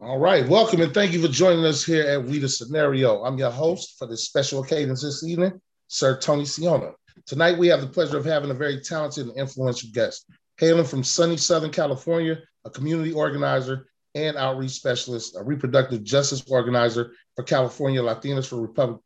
All 0.00 0.18
right, 0.18 0.48
welcome 0.48 0.80
and 0.80 0.92
thank 0.92 1.12
you 1.12 1.22
for 1.22 1.28
joining 1.28 1.64
us 1.64 1.84
here 1.84 2.02
at 2.02 2.24
We 2.24 2.40
the 2.40 2.48
Scenario. 2.48 3.22
I'm 3.22 3.38
your 3.38 3.52
host 3.52 3.96
for 3.98 4.08
this 4.08 4.24
special 4.24 4.62
occasion 4.62 4.90
this 4.90 5.22
evening, 5.24 5.60
Sir 5.86 6.18
Tony 6.18 6.44
Siona. 6.44 6.90
Tonight 7.26 7.56
we 7.56 7.68
have 7.68 7.80
the 7.80 7.86
pleasure 7.86 8.16
of 8.16 8.24
having 8.24 8.50
a 8.50 8.54
very 8.54 8.80
talented 8.80 9.28
and 9.28 9.36
influential 9.36 9.90
guest, 9.92 10.26
hailing 10.58 10.86
from 10.86 11.04
sunny 11.04 11.36
Southern 11.36 11.70
California, 11.70 12.38
a 12.64 12.70
community 12.70 13.12
organizer 13.12 13.86
and 14.14 14.36
outreach 14.36 14.72
specialist, 14.72 15.36
a 15.36 15.42
reproductive 15.42 16.02
justice 16.02 16.42
organizer 16.50 17.12
for 17.36 17.44
California 17.44 18.02
Latinas 18.02 18.48
for 18.48 18.60
Republic, 18.60 19.00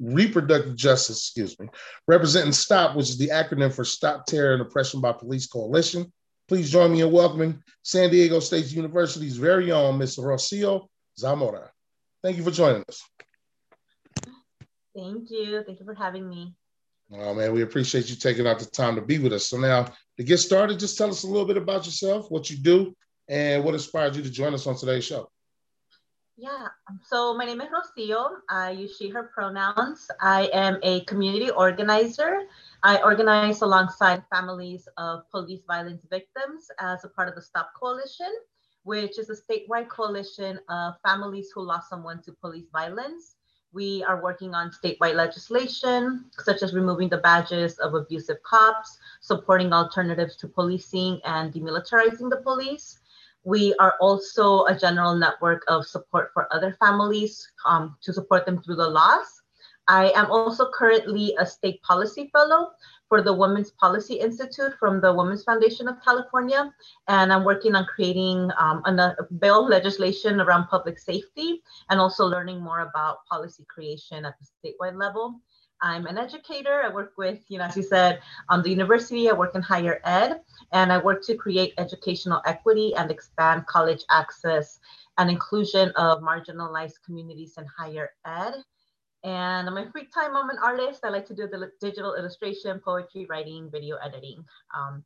Reproductive 0.00 0.76
Justice, 0.76 1.18
excuse 1.18 1.58
me, 1.58 1.68
representing 2.06 2.52
STOP, 2.52 2.96
which 2.96 3.10
is 3.10 3.18
the 3.18 3.28
acronym 3.28 3.72
for 3.72 3.84
Stop 3.84 4.26
Terror 4.26 4.52
and 4.52 4.62
Oppression 4.62 5.00
by 5.00 5.12
Police 5.12 5.46
Coalition, 5.46 6.12
Please 6.48 6.70
join 6.70 6.92
me 6.92 7.02
in 7.02 7.12
welcoming 7.12 7.62
San 7.82 8.10
Diego 8.10 8.40
State 8.40 8.72
University's 8.72 9.36
very 9.36 9.70
own 9.70 9.98
Ms. 9.98 10.16
Rocio 10.16 10.88
Zamora. 11.18 11.70
Thank 12.22 12.38
you 12.38 12.42
for 12.42 12.50
joining 12.50 12.82
us. 12.88 13.02
Thank 14.96 15.30
you. 15.30 15.62
Thank 15.66 15.78
you 15.78 15.84
for 15.84 15.94
having 15.94 16.26
me. 16.26 16.54
Oh 17.12 17.34
man, 17.34 17.52
we 17.52 17.62
appreciate 17.62 18.08
you 18.08 18.16
taking 18.16 18.46
out 18.46 18.58
the 18.58 18.64
time 18.64 18.94
to 18.96 19.02
be 19.02 19.18
with 19.18 19.32
us. 19.34 19.48
So 19.48 19.58
now 19.58 19.92
to 20.16 20.24
get 20.24 20.38
started, 20.38 20.78
just 20.78 20.96
tell 20.96 21.10
us 21.10 21.22
a 21.22 21.26
little 21.26 21.46
bit 21.46 21.58
about 21.58 21.84
yourself, 21.84 22.30
what 22.30 22.50
you 22.50 22.56
do, 22.56 22.96
and 23.28 23.62
what 23.62 23.74
inspired 23.74 24.16
you 24.16 24.22
to 24.22 24.30
join 24.30 24.54
us 24.54 24.66
on 24.66 24.76
today's 24.76 25.04
show. 25.04 25.30
Yeah, 26.36 26.68
um, 26.88 27.00
so 27.04 27.34
my 27.34 27.44
name 27.44 27.60
is 27.60 27.68
Rocio. 27.68 28.28
I 28.48 28.70
use 28.70 28.96
she, 28.96 29.08
her 29.08 29.24
pronouns. 29.34 30.08
I 30.20 30.48
am 30.52 30.78
a 30.82 31.00
community 31.04 31.50
organizer 31.50 32.42
I 32.84 33.02
organize 33.02 33.60
alongside 33.62 34.22
families 34.32 34.86
of 34.98 35.28
police 35.30 35.62
violence 35.66 36.06
victims 36.08 36.70
as 36.78 37.04
a 37.04 37.08
part 37.08 37.28
of 37.28 37.34
the 37.34 37.42
Stop 37.42 37.72
Coalition, 37.74 38.32
which 38.84 39.18
is 39.18 39.30
a 39.30 39.36
statewide 39.36 39.88
coalition 39.88 40.60
of 40.68 40.94
families 41.04 41.50
who 41.52 41.62
lost 41.62 41.90
someone 41.90 42.22
to 42.22 42.32
police 42.40 42.68
violence. 42.72 43.34
We 43.72 44.04
are 44.04 44.22
working 44.22 44.54
on 44.54 44.70
statewide 44.70 45.16
legislation, 45.16 46.26
such 46.38 46.62
as 46.62 46.72
removing 46.72 47.08
the 47.08 47.18
badges 47.18 47.78
of 47.80 47.94
abusive 47.94 48.40
cops, 48.44 48.96
supporting 49.20 49.72
alternatives 49.72 50.36
to 50.36 50.46
policing, 50.46 51.20
and 51.24 51.52
demilitarizing 51.52 52.30
the 52.30 52.40
police. 52.44 53.00
We 53.42 53.74
are 53.80 53.96
also 54.00 54.66
a 54.66 54.78
general 54.78 55.16
network 55.16 55.64
of 55.66 55.84
support 55.84 56.30
for 56.32 56.52
other 56.54 56.76
families 56.78 57.50
um, 57.64 57.96
to 58.02 58.12
support 58.12 58.46
them 58.46 58.62
through 58.62 58.76
the 58.76 58.88
loss 58.88 59.42
I 59.88 60.12
am 60.14 60.30
also 60.30 60.70
currently 60.70 61.34
a 61.38 61.46
state 61.46 61.82
policy 61.82 62.28
fellow 62.30 62.72
for 63.08 63.22
the 63.22 63.32
Women's 63.32 63.70
Policy 63.70 64.16
Institute 64.16 64.74
from 64.78 65.00
the 65.00 65.12
Women's 65.12 65.44
Foundation 65.44 65.88
of 65.88 65.96
California. 66.04 66.70
And 67.08 67.32
I'm 67.32 67.42
working 67.42 67.74
on 67.74 67.86
creating 67.86 68.50
um, 68.58 68.82
a 68.84 69.16
bill 69.38 69.66
legislation 69.66 70.40
around 70.42 70.68
public 70.68 70.98
safety 70.98 71.62
and 71.88 71.98
also 71.98 72.26
learning 72.26 72.60
more 72.60 72.80
about 72.80 73.24
policy 73.24 73.64
creation 73.68 74.26
at 74.26 74.34
the 74.38 74.46
statewide 74.46 74.98
level. 74.98 75.40
I'm 75.80 76.06
an 76.06 76.18
educator. 76.18 76.82
I 76.84 76.92
work 76.92 77.12
with, 77.16 77.40
you 77.48 77.58
know, 77.58 77.64
as 77.64 77.76
you 77.76 77.82
said, 77.82 78.20
on 78.50 78.62
the 78.62 78.68
university, 78.68 79.30
I 79.30 79.32
work 79.32 79.54
in 79.54 79.62
higher 79.62 80.00
ed, 80.04 80.40
and 80.72 80.92
I 80.92 80.98
work 80.98 81.24
to 81.26 81.36
create 81.36 81.72
educational 81.78 82.42
equity 82.46 82.94
and 82.96 83.10
expand 83.10 83.64
college 83.66 84.02
access 84.10 84.80
and 85.18 85.30
inclusion 85.30 85.90
of 85.90 86.20
marginalized 86.20 87.00
communities 87.06 87.54
in 87.56 87.64
higher 87.64 88.10
ed. 88.26 88.54
And 89.24 89.68
on 89.68 89.74
my 89.74 89.86
free 89.90 90.06
time, 90.14 90.36
I'm 90.36 90.50
an 90.50 90.58
artist. 90.62 91.00
I 91.04 91.08
like 91.08 91.26
to 91.26 91.34
do 91.34 91.48
the 91.48 91.70
digital 91.80 92.14
illustration, 92.14 92.80
poetry, 92.84 93.26
writing, 93.28 93.68
video 93.70 93.96
editing. 93.96 94.44
Um, 94.76 95.04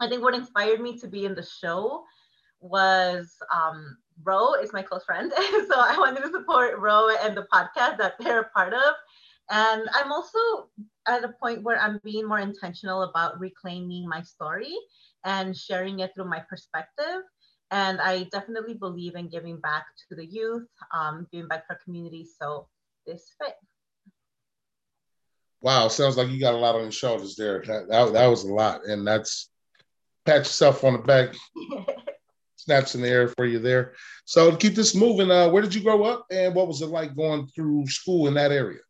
I 0.00 0.08
think 0.08 0.22
what 0.22 0.34
inspired 0.34 0.80
me 0.80 0.98
to 0.98 1.08
be 1.08 1.24
in 1.26 1.34
the 1.34 1.46
show 1.60 2.04
was 2.60 3.36
um, 3.54 3.98
Ro 4.24 4.54
is 4.54 4.72
my 4.72 4.82
close 4.82 5.04
friend. 5.04 5.32
so 5.36 5.74
I 5.76 5.96
wanted 5.98 6.22
to 6.22 6.30
support 6.30 6.78
Ro 6.78 7.08
and 7.22 7.36
the 7.36 7.46
podcast 7.52 7.98
that 7.98 8.14
they're 8.18 8.40
a 8.40 8.50
part 8.50 8.72
of. 8.72 8.94
And 9.50 9.88
I'm 9.94 10.10
also 10.10 10.70
at 11.06 11.22
a 11.22 11.34
point 11.40 11.62
where 11.62 11.80
I'm 11.80 12.00
being 12.02 12.26
more 12.26 12.40
intentional 12.40 13.02
about 13.02 13.38
reclaiming 13.38 14.08
my 14.08 14.22
story 14.22 14.74
and 15.24 15.56
sharing 15.56 16.00
it 16.00 16.12
through 16.14 16.28
my 16.28 16.40
perspective. 16.48 17.22
And 17.70 18.00
I 18.00 18.24
definitely 18.24 18.74
believe 18.74 19.14
in 19.14 19.28
giving 19.28 19.60
back 19.60 19.84
to 20.08 20.16
the 20.16 20.26
youth, 20.26 20.68
um, 20.94 21.26
giving 21.32 21.48
back 21.48 21.66
to 21.66 21.74
our 21.74 21.80
community. 21.84 22.26
So 22.40 22.68
this 23.06 23.32
fit. 23.40 23.54
Wow, 25.62 25.88
sounds 25.88 26.16
like 26.16 26.28
you 26.28 26.38
got 26.38 26.54
a 26.54 26.58
lot 26.58 26.74
on 26.74 26.82
your 26.82 26.92
shoulders 26.92 27.34
there. 27.36 27.62
That, 27.66 27.88
that, 27.88 28.12
that 28.12 28.26
was 28.26 28.44
a 28.44 28.52
lot. 28.52 28.84
And 28.84 29.06
that's 29.06 29.50
pat 30.24 30.38
yourself 30.38 30.84
on 30.84 30.94
the 30.94 30.98
back, 30.98 31.34
snaps 32.56 32.94
in 32.94 33.02
the 33.02 33.08
air 33.08 33.28
for 33.28 33.46
you 33.46 33.58
there. 33.58 33.94
So 34.26 34.50
to 34.50 34.56
keep 34.56 34.74
this 34.74 34.94
moving, 34.94 35.30
uh, 35.30 35.48
where 35.48 35.62
did 35.62 35.74
you 35.74 35.82
grow 35.82 36.04
up 36.04 36.26
and 36.30 36.54
what 36.54 36.68
was 36.68 36.82
it 36.82 36.86
like 36.86 37.16
going 37.16 37.46
through 37.48 37.86
school 37.86 38.28
in 38.28 38.34
that 38.34 38.52
area? 38.52 38.80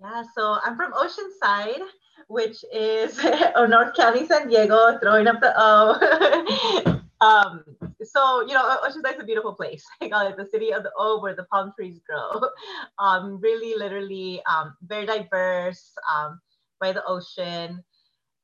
Yeah, 0.00 0.22
so 0.36 0.58
I'm 0.64 0.76
from 0.76 0.92
Oceanside, 0.92 1.80
which 2.28 2.64
is 2.72 3.22
North 3.56 3.94
County, 3.96 4.26
San 4.26 4.48
Diego, 4.48 4.98
throwing 4.98 5.26
up 5.26 5.40
the 5.40 5.52
O. 5.56 6.96
Um, 7.20 7.64
so 8.02 8.40
you 8.46 8.54
know, 8.54 8.78
Oceanside's 8.84 9.20
a 9.20 9.24
beautiful 9.24 9.54
place. 9.54 9.84
I 10.00 10.08
call 10.08 10.26
it 10.26 10.36
the 10.36 10.46
city 10.46 10.72
of 10.72 10.82
the 10.82 10.92
O, 10.98 11.20
where 11.20 11.34
the 11.34 11.44
palm 11.44 11.72
trees 11.76 12.00
grow. 12.06 12.40
Um, 12.98 13.40
really, 13.40 13.74
literally, 13.78 14.42
um, 14.44 14.76
very 14.82 15.06
diverse 15.06 15.92
um, 16.14 16.40
by 16.80 16.92
the 16.92 17.04
ocean, 17.06 17.82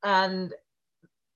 and 0.03 0.53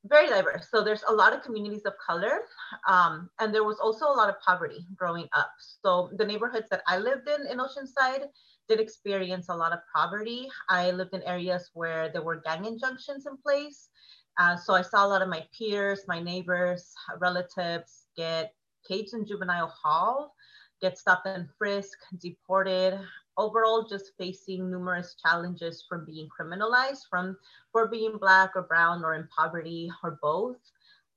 very 0.06 0.28
diverse. 0.28 0.68
So 0.72 0.84
there's 0.84 1.04
a 1.08 1.14
lot 1.14 1.34
of 1.34 1.44
communities 1.44 1.84
of 1.86 1.94
color, 2.06 2.42
um, 2.88 3.30
and 3.40 3.54
there 3.54 3.64
was 3.64 3.80
also 3.80 4.06
a 4.06 4.16
lot 4.16 4.30
of 4.30 4.40
poverty 4.42 4.86
growing 4.96 5.28
up. 5.34 5.52
So 5.60 6.10
the 6.18 6.26
neighborhoods 6.26 6.68
that 6.72 6.82
I 6.88 6.98
lived 6.98 7.28
in 7.30 7.48
in 7.48 7.60
Oceanside 7.60 8.26
did 8.68 8.80
experience 8.80 9.50
a 9.50 9.56
lot 9.56 9.74
of 9.74 9.80
poverty. 9.96 10.50
I 10.70 10.92
lived 10.92 11.14
in 11.14 11.22
areas 11.24 11.70
where 11.74 12.10
there 12.12 12.24
were 12.24 12.42
gang 12.42 12.66
injunctions 12.66 13.26
in 13.28 13.38
place. 13.38 13.90
Uh, 14.38 14.56
so 14.56 14.74
I 14.74 14.82
saw 14.82 15.06
a 15.06 15.10
lot 15.10 15.22
of 15.22 15.30
my 15.30 15.46
peers, 15.58 16.04
my 16.08 16.20
neighbors, 16.22 16.94
relatives 17.20 18.08
get 18.16 18.54
caged 18.88 19.14
in 19.14 19.26
juvenile 19.26 19.68
hall, 19.68 20.36
get 20.82 20.98
stopped 20.98 21.28
and 21.28 21.48
frisked, 21.58 22.04
deported, 22.20 23.00
overall 23.38 23.86
just 23.88 24.12
facing 24.18 24.70
numerous 24.70 25.16
challenges 25.16 25.86
from 25.88 26.06
being 26.06 26.28
criminalized, 26.30 27.04
from 27.10 27.38
for 27.72 27.88
being 27.88 28.18
black 28.18 28.52
or 28.56 28.64
brown 28.64 29.04
or 29.04 29.16
in 29.16 29.28
poverty 29.38 29.90
or 30.04 30.18
both. 30.22 30.58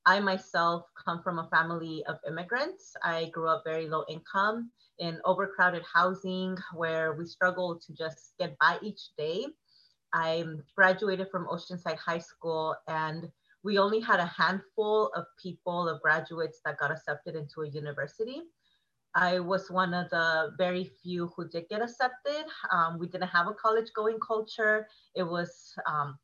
I 0.05 0.19
myself 0.19 0.85
come 1.03 1.21
from 1.21 1.39
a 1.39 1.47
family 1.49 2.03
of 2.07 2.17
immigrants. 2.27 2.95
I 3.03 3.29
grew 3.33 3.47
up 3.47 3.63
very 3.65 3.87
low 3.87 4.03
income 4.07 4.71
in 4.99 5.19
overcrowded 5.25 5.83
housing 5.93 6.57
where 6.73 7.13
we 7.13 7.25
struggled 7.25 7.81
to 7.83 7.93
just 7.93 8.33
get 8.39 8.57
by 8.59 8.77
each 8.81 9.09
day. 9.17 9.47
I 10.15 10.45
graduated 10.77 11.29
from 11.29 11.45
Oceanside 11.47 11.97
High 11.97 12.19
School 12.19 12.73
and 12.87 13.29
we 13.63 13.77
only 13.77 13.99
had 13.99 14.21
a 14.21 14.25
handful 14.25 15.11
of 15.13 15.25
people, 15.41 15.89
of 15.89 16.01
graduates 16.01 16.61
that 16.63 16.77
got 16.77 16.89
accepted 16.89 17.35
into 17.35 17.63
a 17.63 17.67
university. 17.67 18.43
I 19.13 19.39
was 19.39 19.69
one 19.69 19.93
of 19.93 20.09
the 20.11 20.53
very 20.57 20.85
few 21.03 21.33
who 21.35 21.49
did 21.49 21.67
get 21.69 21.81
accepted. 21.81 22.45
Um, 22.71 22.97
we 22.97 23.07
didn't 23.07 23.27
have 23.27 23.47
a 23.47 23.53
college 23.53 23.91
going 23.93 24.17
culture. 24.25 24.87
It 25.15 25.23
was, 25.23 25.73
um, 25.85 26.17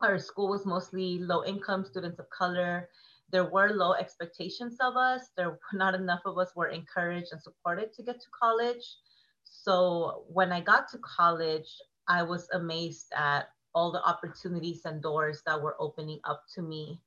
our 0.00 0.18
school 0.18 0.48
was 0.48 0.64
mostly 0.64 1.18
low 1.18 1.44
income 1.44 1.84
students 1.84 2.18
of 2.18 2.30
color. 2.30 2.88
There 3.32 3.50
were 3.50 3.70
low 3.70 3.92
expectations 3.92 4.78
of 4.80 4.96
us. 4.96 5.28
There 5.36 5.58
not 5.74 5.94
enough 5.94 6.22
of 6.24 6.38
us 6.38 6.56
were 6.56 6.68
encouraged 6.68 7.32
and 7.32 7.42
supported 7.42 7.92
to 7.94 8.02
get 8.02 8.18
to 8.20 8.28
college. 8.38 8.96
So 9.44 10.24
when 10.28 10.52
I 10.52 10.60
got 10.60 10.88
to 10.92 10.98
college, 10.98 11.68
I 12.08 12.22
was 12.22 12.48
amazed 12.52 13.12
at 13.16 13.48
all 13.74 13.92
the 13.92 14.02
opportunities 14.04 14.84
and 14.84 15.02
doors 15.02 15.42
that 15.46 15.60
were 15.60 15.76
opening 15.78 16.20
up 16.24 16.44
to 16.54 16.62
me, 16.62 17.00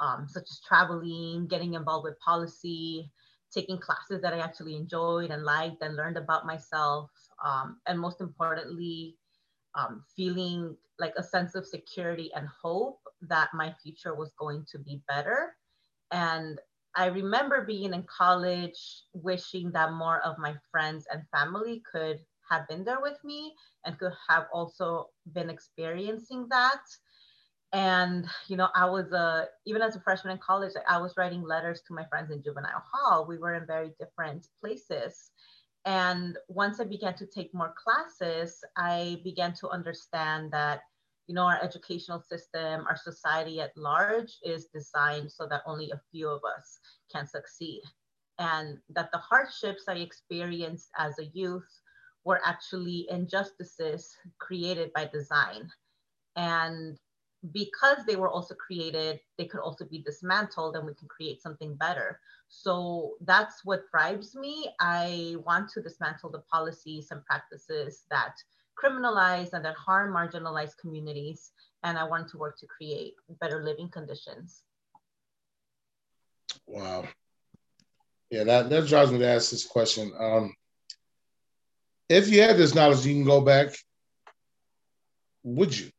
um, 0.00 0.26
such 0.28 0.50
as 0.50 0.60
traveling, 0.66 1.46
getting 1.46 1.74
involved 1.74 2.04
with 2.04 2.18
policy, 2.20 3.10
taking 3.52 3.78
classes 3.78 4.20
that 4.22 4.32
I 4.34 4.38
actually 4.38 4.76
enjoyed 4.76 5.30
and 5.30 5.44
liked 5.44 5.82
and 5.82 5.96
learned 5.96 6.16
about 6.16 6.46
myself, 6.46 7.10
um, 7.44 7.80
and 7.86 7.98
most 7.98 8.20
importantly, 8.20 9.16
um, 9.74 10.04
feeling 10.16 10.76
like 10.98 11.14
a 11.16 11.22
sense 11.22 11.54
of 11.54 11.66
security 11.66 12.30
and 12.34 12.46
hope 12.62 13.00
that 13.22 13.48
my 13.54 13.74
future 13.82 14.14
was 14.14 14.32
going 14.38 14.64
to 14.70 14.78
be 14.78 15.02
better. 15.08 15.56
And 16.10 16.60
I 16.96 17.06
remember 17.06 17.64
being 17.64 17.94
in 17.94 18.04
college, 18.04 19.04
wishing 19.12 19.70
that 19.72 19.92
more 19.92 20.20
of 20.20 20.38
my 20.38 20.54
friends 20.70 21.06
and 21.12 21.22
family 21.32 21.82
could 21.90 22.20
have 22.50 22.68
been 22.68 22.84
there 22.84 23.00
with 23.00 23.18
me 23.24 23.54
and 23.84 23.98
could 23.98 24.12
have 24.28 24.46
also 24.52 25.08
been 25.32 25.50
experiencing 25.50 26.46
that. 26.50 26.82
And 27.72 28.26
you 28.48 28.56
know 28.56 28.68
i 28.74 28.84
was 28.84 29.12
a 29.12 29.46
even 29.64 29.80
as 29.80 29.94
a 29.94 30.00
freshman 30.00 30.32
in 30.32 30.38
college 30.38 30.72
i 30.88 30.98
was 30.98 31.14
writing 31.16 31.42
letters 31.42 31.80
to 31.86 31.94
my 31.94 32.04
friends 32.10 32.32
in 32.32 32.42
juvenile 32.42 32.82
hall. 32.92 33.26
We 33.28 33.38
were 33.38 33.54
in 33.54 33.64
very 33.64 33.92
different 34.00 34.48
places. 34.60 35.30
And 35.84 36.36
once 36.48 36.80
i 36.80 36.84
began 36.84 37.14
to 37.14 37.26
take 37.26 37.54
more 37.54 37.72
classes 37.82 38.58
i 38.76 39.20
began 39.22 39.54
to 39.60 39.68
understand 39.68 40.50
that 40.50 40.80
you 41.30 41.34
know, 41.34 41.44
our 41.46 41.62
educational 41.62 42.20
system, 42.20 42.84
our 42.88 42.96
society 42.96 43.60
at 43.60 43.76
large 43.76 44.38
is 44.42 44.66
designed 44.74 45.30
so 45.30 45.46
that 45.46 45.62
only 45.64 45.88
a 45.92 46.00
few 46.10 46.28
of 46.28 46.40
us 46.44 46.80
can 47.12 47.24
succeed. 47.24 47.82
And 48.40 48.78
that 48.88 49.12
the 49.12 49.18
hardships 49.18 49.84
I 49.86 49.94
experienced 49.98 50.88
as 50.98 51.20
a 51.20 51.26
youth 51.26 51.70
were 52.24 52.40
actually 52.44 53.06
injustices 53.10 54.16
created 54.38 54.92
by 54.92 55.06
design. 55.12 55.70
And 56.36 56.98
because 57.52 58.04
they 58.06 58.16
were 58.16 58.28
also 58.28 58.54
created, 58.54 59.20
they 59.38 59.46
could 59.46 59.60
also 59.60 59.86
be 59.86 60.02
dismantled 60.02 60.76
and 60.76 60.86
we 60.86 60.94
can 60.94 61.08
create 61.08 61.42
something 61.42 61.74
better. 61.76 62.20
So 62.48 63.14
that's 63.22 63.64
what 63.64 63.90
drives 63.90 64.34
me. 64.34 64.68
I 64.80 65.36
want 65.46 65.70
to 65.70 65.82
dismantle 65.82 66.30
the 66.30 66.42
policies 66.52 67.08
and 67.10 67.24
practices 67.24 68.04
that 68.10 68.34
criminalize 68.82 69.52
and 69.52 69.64
that 69.64 69.76
harm 69.76 70.12
marginalized 70.12 70.76
communities. 70.78 71.52
And 71.82 71.96
I 71.96 72.04
want 72.04 72.28
to 72.28 72.38
work 72.38 72.58
to 72.58 72.66
create 72.66 73.14
better 73.40 73.64
living 73.64 73.88
conditions. 73.88 74.62
Wow. 76.66 77.04
Yeah, 78.30 78.44
that, 78.44 78.68
that 78.68 78.86
drives 78.86 79.10
me 79.10 79.18
to 79.18 79.26
ask 79.26 79.50
this 79.50 79.66
question. 79.66 80.12
Um, 80.18 80.54
if 82.10 82.28
you 82.28 82.42
had 82.42 82.58
this 82.58 82.74
knowledge, 82.74 83.06
you 83.06 83.14
can 83.14 83.24
go 83.24 83.40
back, 83.40 83.68
would 85.42 85.76
you? 85.78 85.90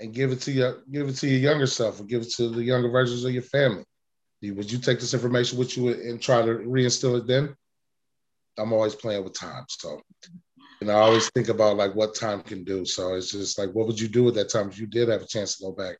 and 0.00 0.14
give 0.14 0.32
it 0.32 0.40
to 0.40 0.50
your 0.50 0.82
give 0.90 1.08
it 1.08 1.16
to 1.16 1.28
your 1.28 1.38
younger 1.38 1.66
self 1.66 2.00
or 2.00 2.04
give 2.04 2.22
it 2.22 2.30
to 2.30 2.48
the 2.48 2.62
younger 2.62 2.88
versions 2.88 3.24
of 3.24 3.32
your 3.32 3.42
family? 3.42 3.84
Would 4.42 4.72
you 4.72 4.78
take 4.78 4.98
this 4.98 5.12
information 5.12 5.58
with 5.58 5.76
you 5.76 5.90
and 5.90 6.20
try 6.20 6.40
to 6.40 6.54
reinstill 6.54 7.18
it 7.18 7.26
then? 7.26 7.54
I'm 8.58 8.72
always 8.72 8.94
playing 8.94 9.22
with 9.22 9.38
time. 9.38 9.64
So, 9.68 10.00
and 10.80 10.90
I 10.90 10.94
always 10.94 11.28
think 11.30 11.48
about 11.50 11.76
like 11.76 11.94
what 11.94 12.14
time 12.14 12.40
can 12.40 12.64
do. 12.64 12.86
So 12.86 13.14
it's 13.14 13.32
just 13.32 13.58
like, 13.58 13.70
what 13.72 13.86
would 13.86 14.00
you 14.00 14.08
do 14.08 14.26
at 14.28 14.34
that 14.34 14.48
time 14.48 14.70
if 14.70 14.78
you 14.78 14.86
did 14.86 15.10
have 15.10 15.20
a 15.20 15.26
chance 15.26 15.58
to 15.58 15.64
go 15.64 15.72
back? 15.72 15.98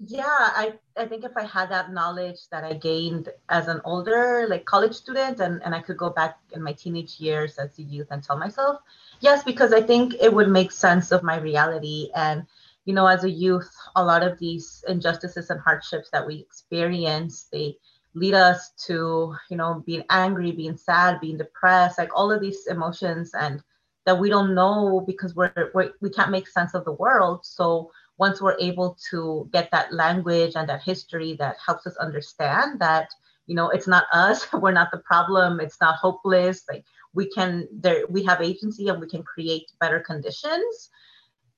Yeah, 0.00 0.24
I, 0.26 0.74
I 0.96 1.06
think 1.06 1.24
if 1.24 1.36
I 1.36 1.44
had 1.44 1.70
that 1.70 1.92
knowledge 1.92 2.48
that 2.50 2.64
I 2.64 2.74
gained 2.74 3.28
as 3.48 3.68
an 3.68 3.80
older, 3.84 4.46
like 4.48 4.64
college 4.64 4.94
student, 4.94 5.40
and, 5.40 5.62
and 5.64 5.74
I 5.74 5.80
could 5.80 5.96
go 5.96 6.10
back 6.10 6.38
in 6.52 6.62
my 6.62 6.72
teenage 6.72 7.20
years 7.20 7.58
as 7.58 7.78
a 7.78 7.82
youth 7.82 8.08
and 8.10 8.22
tell 8.22 8.36
myself, 8.36 8.80
yes, 9.20 9.44
because 9.44 9.72
I 9.72 9.80
think 9.80 10.14
it 10.20 10.32
would 10.32 10.48
make 10.48 10.72
sense 10.72 11.12
of 11.12 11.22
my 11.22 11.38
reality 11.38 12.10
and 12.14 12.44
you 12.86 12.92
know, 12.92 13.06
as 13.06 13.24
a 13.24 13.30
youth, 13.30 13.74
a 13.96 14.04
lot 14.04 14.22
of 14.22 14.38
these 14.38 14.84
injustices 14.88 15.48
and 15.48 15.58
hardships 15.58 16.10
that 16.10 16.26
we 16.26 16.34
experience, 16.34 17.48
they 17.50 17.78
lead 18.14 18.34
us 18.34 18.72
to, 18.86 19.34
you 19.48 19.56
know, 19.56 19.82
being 19.86 20.04
angry, 20.10 20.52
being 20.52 20.76
sad, 20.76 21.18
being 21.18 21.38
depressed, 21.38 21.98
like 21.98 22.10
all 22.14 22.30
of 22.30 22.42
these 22.42 22.66
emotions 22.66 23.32
and 23.32 23.62
that 24.04 24.18
we 24.18 24.28
don't 24.28 24.54
know 24.54 25.02
because 25.06 25.34
we're, 25.34 25.70
we're 25.72 25.92
we 26.02 26.10
can't 26.10 26.30
make 26.30 26.46
sense 26.46 26.74
of 26.74 26.84
the 26.84 26.92
world. 26.92 27.40
So 27.44 27.90
once 28.18 28.40
we're 28.40 28.58
able 28.58 28.96
to 29.10 29.48
get 29.52 29.70
that 29.70 29.92
language 29.92 30.52
and 30.56 30.68
that 30.68 30.82
history 30.82 31.34
that 31.34 31.56
helps 31.64 31.86
us 31.86 31.96
understand 31.96 32.80
that, 32.80 33.08
you 33.46 33.54
know, 33.54 33.70
it's 33.70 33.86
not 33.86 34.04
us, 34.12 34.46
we're 34.52 34.72
not 34.72 34.90
the 34.90 34.98
problem, 34.98 35.60
it's 35.60 35.80
not 35.80 35.96
hopeless, 35.96 36.64
like 36.68 36.84
we 37.12 37.30
can 37.30 37.68
there 37.72 38.04
we 38.08 38.24
have 38.24 38.40
agency 38.40 38.88
and 38.88 39.00
we 39.00 39.06
can 39.06 39.22
create 39.22 39.70
better 39.78 40.00
conditions 40.00 40.90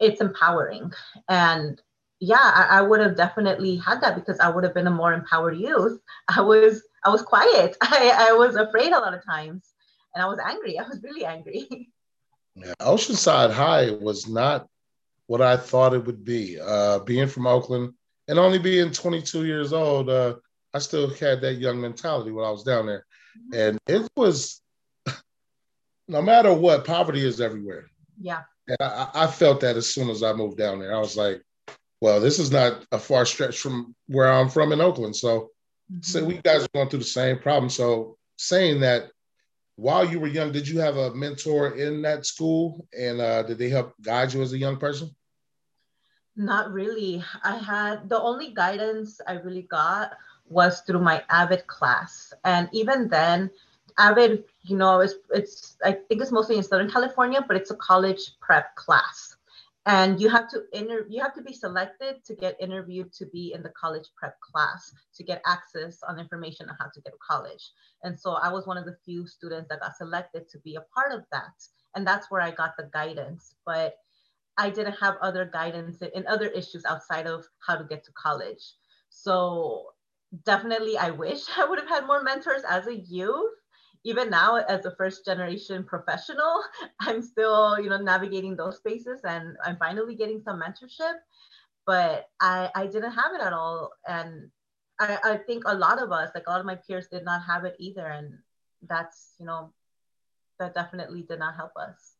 it's 0.00 0.20
empowering. 0.20 0.92
And 1.28 1.80
yeah, 2.20 2.36
I, 2.40 2.78
I 2.78 2.82
would 2.82 3.00
have 3.00 3.16
definitely 3.16 3.76
had 3.76 4.00
that 4.00 4.14
because 4.14 4.38
I 4.40 4.48
would 4.48 4.64
have 4.64 4.74
been 4.74 4.86
a 4.86 4.90
more 4.90 5.12
empowered 5.12 5.56
youth. 5.56 6.00
I 6.28 6.40
was 6.40 6.82
I 7.04 7.10
was 7.10 7.22
quiet. 7.22 7.76
I, 7.82 8.28
I 8.30 8.32
was 8.32 8.56
afraid 8.56 8.92
a 8.92 8.98
lot 8.98 9.14
of 9.14 9.24
times 9.24 9.72
and 10.14 10.22
I 10.22 10.26
was 10.26 10.38
angry. 10.44 10.78
I 10.78 10.88
was 10.88 11.02
really 11.02 11.24
angry. 11.24 11.90
Yeah, 12.54 12.72
Oceanside 12.80 13.52
High 13.52 13.90
was 13.90 14.26
not 14.26 14.68
what 15.26 15.40
I 15.40 15.56
thought 15.56 15.94
it 15.94 16.04
would 16.04 16.24
be. 16.24 16.58
Uh, 16.60 17.00
being 17.00 17.28
from 17.28 17.46
Oakland 17.46 17.92
and 18.28 18.38
only 18.38 18.58
being 18.58 18.90
22 18.90 19.44
years 19.44 19.72
old, 19.72 20.08
uh, 20.08 20.36
I 20.74 20.78
still 20.78 21.08
had 21.10 21.40
that 21.40 21.54
young 21.54 21.80
mentality 21.80 22.30
when 22.30 22.44
I 22.44 22.50
was 22.50 22.62
down 22.62 22.86
there. 22.86 23.06
Mm-hmm. 23.52 23.60
And 23.60 23.78
it 23.86 24.08
was, 24.16 24.60
no 26.08 26.22
matter 26.22 26.52
what, 26.52 26.84
poverty 26.84 27.24
is 27.24 27.40
everywhere. 27.40 27.86
Yeah. 28.20 28.42
And 28.68 28.78
I, 28.80 29.08
I, 29.14 29.26
felt 29.26 29.60
that 29.60 29.76
as 29.76 29.88
soon 29.88 30.10
as 30.10 30.22
I 30.22 30.32
moved 30.32 30.58
down 30.58 30.80
there. 30.80 30.94
I 30.94 30.98
was 30.98 31.16
like, 31.16 31.42
well, 32.00 32.20
this 32.20 32.38
is 32.38 32.50
not 32.50 32.84
a 32.92 32.98
far 32.98 33.24
stretch 33.24 33.58
from 33.58 33.94
where 34.06 34.30
I'm 34.30 34.48
from 34.48 34.72
in 34.72 34.80
Oakland. 34.80 35.14
So, 35.14 35.50
mm-hmm. 35.92 36.02
so 36.02 36.24
we 36.24 36.38
guys 36.38 36.64
are 36.64 36.68
going 36.74 36.88
through 36.88 36.98
the 37.00 37.04
same 37.04 37.38
problem. 37.38 37.70
So 37.70 38.16
saying 38.36 38.80
that 38.80 39.10
while 39.76 40.04
you 40.04 40.18
were 40.18 40.26
young, 40.26 40.52
did 40.52 40.66
you 40.66 40.80
have 40.80 40.96
a 40.96 41.14
mentor 41.14 41.76
in 41.76 42.02
that 42.02 42.26
school? 42.26 42.86
And 42.98 43.20
uh, 43.20 43.42
did 43.42 43.58
they 43.58 43.68
help 43.68 43.94
guide 44.00 44.32
you 44.32 44.42
as 44.42 44.52
a 44.52 44.58
young 44.58 44.78
person? 44.78 45.14
Not 46.34 46.72
really. 46.72 47.22
I 47.44 47.56
had 47.56 48.08
the 48.08 48.20
only 48.20 48.52
guidance 48.52 49.20
I 49.26 49.34
really 49.34 49.62
got 49.62 50.12
was 50.48 50.80
through 50.80 51.00
my 51.00 51.22
AVID 51.30 51.66
class. 51.66 52.32
And 52.44 52.68
even 52.72 53.08
then, 53.08 53.50
AVID, 53.98 54.44
you 54.62 54.76
know, 54.76 55.00
it's, 55.00 55.14
it's 55.30 55.76
I 55.84 55.92
think 55.92 56.20
it's 56.22 56.32
mostly 56.32 56.56
in 56.56 56.62
Southern 56.62 56.90
California, 56.90 57.44
but 57.46 57.56
it's 57.56 57.70
a 57.70 57.76
college 57.76 58.38
prep 58.40 58.74
class. 58.76 59.35
And 59.86 60.20
you 60.20 60.28
have 60.28 60.48
to 60.50 60.64
inter- 60.72 61.06
you 61.08 61.22
have 61.22 61.34
to 61.34 61.42
be 61.42 61.52
selected 61.52 62.24
to 62.24 62.34
get 62.34 62.56
interviewed 62.60 63.12
to 63.14 63.26
be 63.26 63.52
in 63.54 63.62
the 63.62 63.72
college 63.80 64.08
prep 64.16 64.36
class 64.40 64.92
to 65.14 65.22
get 65.22 65.42
access 65.46 66.00
on 66.02 66.18
information 66.18 66.68
on 66.68 66.76
how 66.80 66.86
to 66.92 67.00
get 67.02 67.12
to 67.12 67.18
college. 67.26 67.72
And 68.02 68.18
so 68.18 68.32
I 68.32 68.52
was 68.52 68.66
one 68.66 68.78
of 68.78 68.84
the 68.84 68.96
few 69.04 69.28
students 69.28 69.68
that 69.68 69.80
got 69.80 69.96
selected 69.96 70.48
to 70.50 70.58
be 70.60 70.74
a 70.74 70.84
part 70.94 71.12
of 71.12 71.22
that. 71.30 71.54
And 71.94 72.06
that's 72.06 72.30
where 72.30 72.40
I 72.40 72.50
got 72.50 72.76
the 72.76 72.90
guidance. 72.92 73.54
But 73.64 73.94
I 74.58 74.70
didn't 74.70 74.94
have 75.00 75.16
other 75.22 75.44
guidance 75.44 75.98
in 76.14 76.26
other 76.26 76.46
issues 76.48 76.84
outside 76.84 77.26
of 77.26 77.44
how 77.66 77.76
to 77.76 77.84
get 77.84 78.04
to 78.04 78.12
college. 78.12 78.74
So 79.10 79.86
definitely 80.44 80.98
I 80.98 81.10
wish 81.10 81.42
I 81.56 81.64
would 81.64 81.78
have 81.78 81.88
had 81.88 82.06
more 82.06 82.22
mentors 82.22 82.62
as 82.68 82.86
a 82.86 82.96
youth 82.96 83.52
even 84.06 84.30
now 84.30 84.56
as 84.56 84.86
a 84.86 84.94
first 84.96 85.24
generation 85.24 85.82
professional 85.82 86.62
i'm 87.00 87.20
still 87.20 87.78
you 87.80 87.90
know 87.90 87.98
navigating 87.98 88.56
those 88.56 88.76
spaces 88.76 89.20
and 89.24 89.56
i'm 89.64 89.76
finally 89.76 90.14
getting 90.14 90.40
some 90.40 90.60
mentorship 90.60 91.16
but 91.86 92.28
i 92.40 92.70
i 92.74 92.86
didn't 92.86 93.12
have 93.12 93.32
it 93.34 93.40
at 93.40 93.52
all. 93.52 93.92
And 94.06 94.50
i 95.00 95.18
i 95.24 95.36
think 95.36 95.64
a 95.66 95.74
lot 95.74 96.02
of 96.02 96.12
us 96.12 96.30
like 96.34 96.44
a 96.46 96.50
lot 96.50 96.60
of 96.60 96.66
my 96.66 96.74
peers 96.74 97.08
did 97.08 97.24
not 97.24 97.42
have 97.42 97.64
it 97.64 97.76
either. 97.78 98.06
And 98.06 98.34
that's 98.86 99.34
you 99.38 99.46
know 99.46 99.72
that 100.58 100.74
definitely 100.74 101.22
did 101.22 101.38
not 101.38 101.54
help 101.54 101.72
us. 101.76 102.14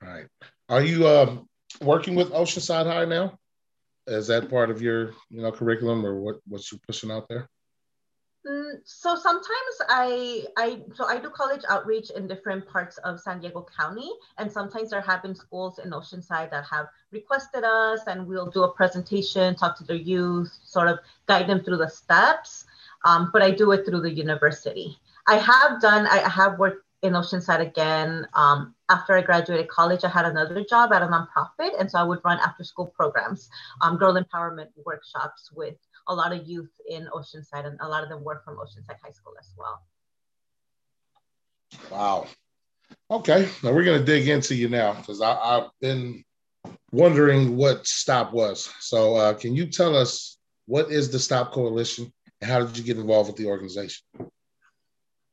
Right. 0.00 0.26
Are 0.68 0.82
you 0.82 1.06
um 1.06 1.48
working 1.80 2.14
with 2.14 2.32
oceanside 2.32 2.86
high 2.86 3.04
now? 3.04 3.38
Is 4.06 4.26
that 4.28 4.50
part 4.50 4.70
of 4.70 4.82
your 4.82 5.12
you 5.30 5.42
know 5.42 5.52
curriculum 5.52 6.04
or 6.04 6.20
what 6.20 6.36
what's 6.46 6.72
you 6.72 6.78
pushing 6.86 7.10
out 7.10 7.28
there 7.28 7.48
so 8.84 9.14
sometimes 9.14 9.74
I 9.88 10.46
I 10.56 10.80
so 10.94 11.06
I 11.06 11.18
do 11.18 11.30
college 11.30 11.62
outreach 11.68 12.10
in 12.10 12.26
different 12.26 12.66
parts 12.66 12.98
of 12.98 13.20
San 13.20 13.40
Diego 13.40 13.64
County, 13.78 14.10
and 14.38 14.50
sometimes 14.50 14.90
there 14.90 15.00
have 15.00 15.22
been 15.22 15.34
schools 15.34 15.78
in 15.78 15.90
Oceanside 15.90 16.50
that 16.50 16.64
have 16.70 16.86
requested 17.12 17.62
us, 17.62 18.00
and 18.08 18.26
we'll 18.26 18.50
do 18.50 18.64
a 18.64 18.72
presentation, 18.72 19.54
talk 19.54 19.78
to 19.78 19.84
their 19.84 19.96
youth, 19.96 20.52
sort 20.64 20.88
of 20.88 20.98
guide 21.26 21.46
them 21.46 21.62
through 21.62 21.76
the 21.76 21.88
steps. 21.88 22.64
Um, 23.04 23.30
but 23.32 23.42
I 23.42 23.50
do 23.52 23.70
it 23.72 23.86
through 23.86 24.00
the 24.00 24.12
university. 24.12 24.98
I 25.28 25.36
have 25.36 25.80
done 25.80 26.06
I 26.06 26.28
have 26.28 26.58
worked 26.58 26.84
in 27.02 27.12
Oceanside 27.12 27.60
again. 27.60 28.26
Um, 28.34 28.74
after 28.88 29.16
I 29.16 29.22
graduated 29.22 29.68
college, 29.68 30.04
I 30.04 30.08
had 30.08 30.24
another 30.24 30.64
job 30.64 30.92
at 30.92 31.02
a 31.02 31.06
nonprofit, 31.06 31.78
and 31.78 31.88
so 31.88 31.98
I 31.98 32.02
would 32.02 32.20
run 32.24 32.38
after 32.40 32.64
school 32.64 32.86
programs, 32.86 33.50
um, 33.82 33.98
girl 33.98 34.14
empowerment 34.14 34.68
workshops 34.84 35.50
with 35.54 35.76
a 36.08 36.14
lot 36.14 36.32
of 36.32 36.46
youth 36.46 36.70
in 36.88 37.08
Oceanside, 37.14 37.66
and 37.66 37.78
a 37.80 37.88
lot 37.88 38.02
of 38.02 38.08
them 38.08 38.24
work 38.24 38.44
from 38.44 38.56
Oceanside 38.56 38.98
High 39.02 39.10
School 39.10 39.34
as 39.40 39.52
well. 39.56 39.82
Wow. 41.90 42.26
Okay, 43.10 43.48
now 43.62 43.72
we're 43.72 43.84
going 43.84 43.98
to 43.98 44.04
dig 44.04 44.28
into 44.28 44.54
you 44.54 44.68
now 44.68 44.94
because 44.94 45.20
I've 45.20 45.70
been 45.80 46.24
wondering 46.90 47.56
what 47.56 47.86
STOP 47.86 48.32
was. 48.32 48.70
So, 48.80 49.16
uh, 49.16 49.34
can 49.34 49.54
you 49.54 49.66
tell 49.66 49.96
us 49.96 50.38
what 50.66 50.90
is 50.90 51.10
the 51.10 51.18
STOP 51.18 51.52
Coalition 51.52 52.12
and 52.40 52.50
how 52.50 52.64
did 52.64 52.76
you 52.76 52.84
get 52.84 52.98
involved 52.98 53.28
with 53.28 53.36
the 53.36 53.46
organization? 53.46 54.04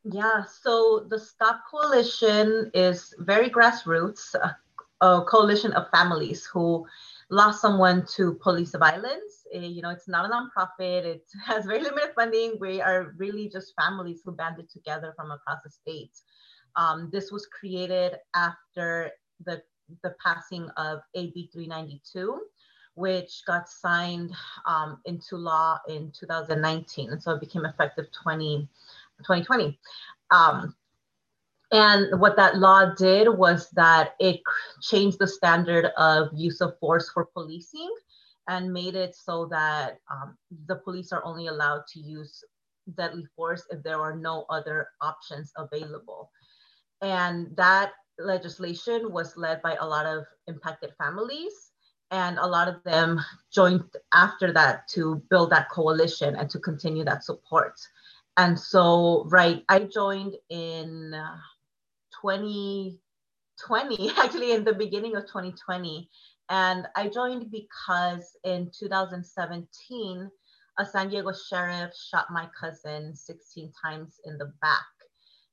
Yeah, 0.04 0.44
so 0.62 1.06
the 1.10 1.20
STOP 1.20 1.62
Coalition 1.70 2.72
is 2.74 3.14
very 3.20 3.50
grassroots, 3.50 4.34
a, 4.36 4.56
a 5.06 5.24
coalition 5.26 5.74
of 5.74 5.90
families 5.90 6.46
who 6.46 6.86
lost 7.29 7.62
someone 7.62 8.05
to 8.15 8.33
police 8.36 8.75
violence 8.75 9.39
Eh, 9.51 9.59
you 9.59 9.81
know, 9.81 9.89
it's 9.89 10.07
not 10.07 10.25
a 10.25 10.29
nonprofit. 10.29 11.05
It 11.05 11.24
has 11.45 11.65
very 11.65 11.81
limited 11.81 12.12
funding. 12.15 12.57
We 12.59 12.81
are 12.81 13.13
really 13.17 13.50
just 13.50 13.74
families 13.79 14.21
who 14.24 14.31
banded 14.31 14.69
together 14.69 15.13
from 15.15 15.31
across 15.31 15.59
the 15.63 15.69
state. 15.69 16.17
Um, 16.75 17.09
this 17.12 17.31
was 17.31 17.48
created 17.48 18.17
after 18.36 19.12
the, 19.45 19.62
the 20.03 20.15
passing 20.24 20.69
of 20.77 21.00
AB 21.15 21.50
392, 21.51 22.41
which 22.93 23.41
got 23.48 23.67
signed 23.67 24.31
um, 24.65 25.01
into 25.05 25.36
law 25.36 25.79
in 25.88 26.12
2019. 26.17 27.12
And 27.12 27.21
so 27.21 27.31
it 27.31 27.39
became 27.39 27.65
effective 27.65 28.05
20, 28.24 28.67
2020. 29.19 29.79
Um, 30.31 30.75
And 31.72 32.20
what 32.20 32.36
that 32.38 32.58
law 32.58 32.94
did 32.96 33.30
was 33.30 33.70
that 33.72 34.16
it 34.20 34.42
changed 34.82 35.20
the 35.20 35.28
standard 35.28 35.86
of 35.98 36.30
use 36.34 36.62
of 36.62 36.78
force 36.80 37.10
for 37.12 37.26
policing 37.26 37.94
and 38.48 38.74
made 38.74 38.96
it 38.96 39.16
so 39.16 39.46
that 39.52 40.00
um, 40.12 40.36
the 40.66 40.78
police 40.78 41.12
are 41.12 41.24
only 41.24 41.48
allowed 41.48 41.86
to 41.94 42.00
use 42.00 42.44
deadly 42.98 43.26
force 43.36 43.68
if 43.70 43.84
there 43.84 44.02
are 44.02 44.16
no 44.16 44.46
other 44.50 44.88
options 45.02 45.52
available. 45.58 46.32
And 47.02 47.56
that 47.56 47.92
legislation 48.18 49.12
was 49.12 49.38
led 49.38 49.62
by 49.62 49.76
a 49.80 49.86
lot 49.86 50.08
of 50.08 50.26
impacted 50.48 50.92
families. 50.98 51.72
And 52.12 52.40
a 52.40 52.48
lot 52.48 52.68
of 52.68 52.82
them 52.84 53.22
joined 53.54 53.84
after 54.14 54.52
that 54.54 54.88
to 54.90 55.22
build 55.30 55.52
that 55.52 55.70
coalition 55.70 56.36
and 56.36 56.50
to 56.50 56.58
continue 56.58 57.06
that 57.06 57.24
support. 57.24 57.80
And 58.38 58.60
so, 58.60 59.26
right, 59.28 59.64
I 59.70 59.82
joined 59.82 60.36
in 60.50 61.14
2020, 62.22 64.12
actually, 64.18 64.52
in 64.52 64.64
the 64.64 64.74
beginning 64.74 65.16
of 65.16 65.26
2020. 65.28 66.10
And 66.50 66.88
I 66.96 67.08
joined 67.08 67.52
because 67.52 68.36
in 68.44 68.72
2017, 68.78 70.32
a 70.80 70.86
San 70.86 71.10
Diego 71.10 71.32
sheriff 71.34 71.94
shot 71.96 72.28
my 72.32 72.48
cousin 72.60 73.16
16 73.16 73.72
times 73.84 74.20
in 74.26 74.38
the 74.38 74.52
back. 74.62 74.88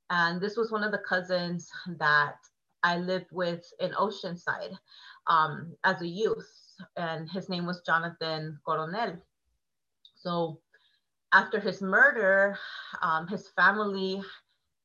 And 0.08 0.40
this 0.40 0.56
was 0.56 0.70
one 0.70 0.84
of 0.84 0.92
the 0.92 1.02
cousins 1.06 1.68
that 1.98 2.36
I 2.82 2.98
lived 2.98 3.32
with 3.32 3.64
in 3.80 3.90
Oceanside 3.92 4.76
um, 5.26 5.74
as 5.84 6.00
a 6.00 6.06
youth. 6.06 6.48
And 6.96 7.28
his 7.28 7.48
name 7.48 7.66
was 7.66 7.82
Jonathan 7.84 8.58
Coronel. 8.64 9.16
So 10.14 10.60
after 11.32 11.58
his 11.58 11.82
murder, 11.82 12.56
um, 13.02 13.26
his 13.26 13.48
family 13.48 14.22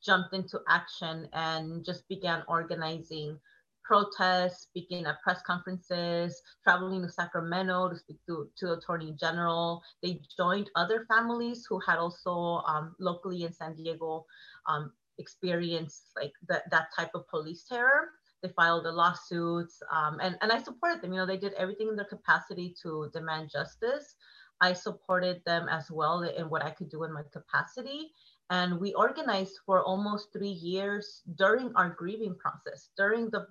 jumped 0.04 0.34
into 0.34 0.60
action 0.68 1.28
and 1.34 1.86
just 1.86 2.08
began 2.08 2.44
organizing 2.48 3.40
protests, 3.84 4.64
speaking 4.64 5.06
at 5.06 5.22
press 5.22 5.42
conferences, 5.46 6.42
traveling 6.64 7.02
to 7.02 7.10
Sacramento 7.10 7.90
to 7.90 7.96
speak 7.98 8.18
to, 8.28 8.50
to 8.58 8.74
Attorney 8.74 9.14
General. 9.20 9.82
They 10.02 10.22
joined 10.38 10.70
other 10.76 11.06
families 11.10 11.66
who 11.68 11.80
had 11.80 11.98
also 11.98 12.64
um, 12.66 12.96
locally 13.00 13.44
in 13.44 13.54
San 13.54 13.76
Diego 13.76 14.26
um, 14.68 14.94
experienced 15.18 16.04
like 16.16 16.34
that, 16.48 16.70
that 16.72 16.88
type 16.98 17.12
of 17.16 17.28
police 17.28 17.64
terror. 17.64 18.10
They 18.42 18.50
filed 18.50 18.86
the 18.86 18.92
lawsuits 18.92 19.84
um, 19.92 20.20
and, 20.22 20.38
and 20.42 20.52
I 20.52 20.62
supported 20.62 21.02
them. 21.02 21.14
You 21.14 21.20
know, 21.20 21.26
they 21.26 21.38
did 21.38 21.54
everything 21.54 21.90
in 21.90 21.96
their 21.96 22.06
capacity 22.06 22.76
to 22.82 23.10
demand 23.14 23.50
justice. 23.52 24.16
I 24.62 24.74
supported 24.74 25.42
them 25.46 25.68
as 25.70 25.90
well 25.92 26.22
in 26.22 26.50
what 26.50 26.64
I 26.64 26.70
could 26.70 26.90
do 26.90 27.04
in 27.04 27.12
my 27.12 27.24
capacity. 27.34 28.12
And 28.52 28.82
we 28.82 28.94
organized 28.94 29.60
for 29.66 29.82
almost 29.82 30.34
three 30.34 30.52
years 30.52 31.22
during 31.36 31.72
our 31.76 31.90
grieving 31.90 32.36
process, 32.36 32.90
during 32.98 33.30
the 33.30 33.48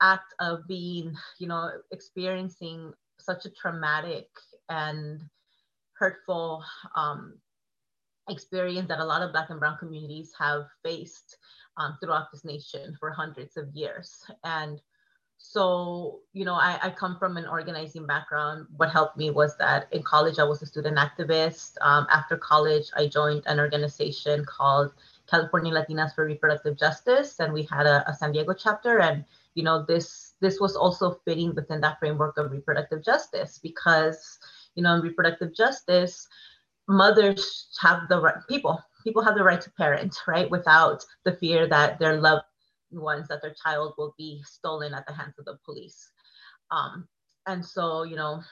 act 0.00 0.32
of 0.40 0.66
being, 0.66 1.14
you 1.38 1.46
know, 1.46 1.70
experiencing 1.92 2.94
such 3.18 3.44
a 3.44 3.50
traumatic 3.50 4.26
and 4.70 5.20
hurtful 5.92 6.64
um, 6.96 7.34
experience 8.30 8.88
that 8.88 9.00
a 9.00 9.04
lot 9.04 9.20
of 9.20 9.32
Black 9.32 9.50
and 9.50 9.60
Brown 9.60 9.76
communities 9.76 10.32
have 10.38 10.64
faced 10.82 11.36
um, 11.76 11.98
throughout 12.00 12.32
this 12.32 12.44
nation 12.44 12.96
for 12.98 13.10
hundreds 13.10 13.58
of 13.58 13.68
years. 13.74 14.24
And 14.44 14.80
so, 15.42 16.20
you 16.32 16.44
know, 16.44 16.54
I, 16.54 16.78
I, 16.82 16.90
come 16.90 17.18
from 17.18 17.36
an 17.36 17.46
organizing 17.46 18.06
background. 18.06 18.66
What 18.76 18.90
helped 18.90 19.16
me 19.16 19.30
was 19.30 19.56
that 19.56 19.88
in 19.90 20.02
college, 20.02 20.38
I 20.38 20.44
was 20.44 20.60
a 20.62 20.66
student 20.66 20.98
activist. 20.98 21.72
Um, 21.80 22.06
after 22.10 22.36
college, 22.36 22.90
I 22.94 23.08
joined 23.08 23.44
an 23.46 23.58
organization 23.58 24.44
called 24.44 24.92
California 25.28 25.72
Latinas 25.72 26.14
for 26.14 26.26
Reproductive 26.26 26.78
Justice, 26.78 27.40
and 27.40 27.52
we 27.52 27.64
had 27.64 27.86
a, 27.86 28.08
a 28.08 28.14
San 28.14 28.32
Diego 28.32 28.52
chapter. 28.52 29.00
And 29.00 29.24
you 29.54 29.62
know 29.62 29.84
this 29.84 30.34
this 30.40 30.60
was 30.60 30.76
also 30.76 31.20
fitting 31.24 31.54
within 31.54 31.80
that 31.80 31.98
framework 31.98 32.38
of 32.38 32.50
reproductive 32.50 33.04
justice 33.04 33.58
because 33.62 34.38
you 34.74 34.82
know 34.82 34.94
in 34.94 35.00
reproductive 35.00 35.54
justice 35.54 36.28
mothers 36.88 37.68
have 37.80 38.08
the 38.08 38.20
right 38.20 38.42
people 38.48 38.80
people 39.04 39.22
have 39.22 39.34
the 39.34 39.42
right 39.42 39.60
to 39.60 39.70
parent 39.72 40.16
right 40.26 40.50
without 40.50 41.04
the 41.24 41.32
fear 41.32 41.66
that 41.66 41.98
their 41.98 42.20
loved 42.20 42.44
ones 42.92 43.28
that 43.28 43.40
their 43.42 43.54
child 43.62 43.94
will 43.96 44.14
be 44.18 44.42
stolen 44.44 44.94
at 44.94 45.06
the 45.06 45.12
hands 45.12 45.38
of 45.38 45.44
the 45.44 45.58
police 45.64 46.10
um, 46.70 47.06
and 47.46 47.64
so 47.64 48.02
you 48.02 48.16
know 48.16 48.42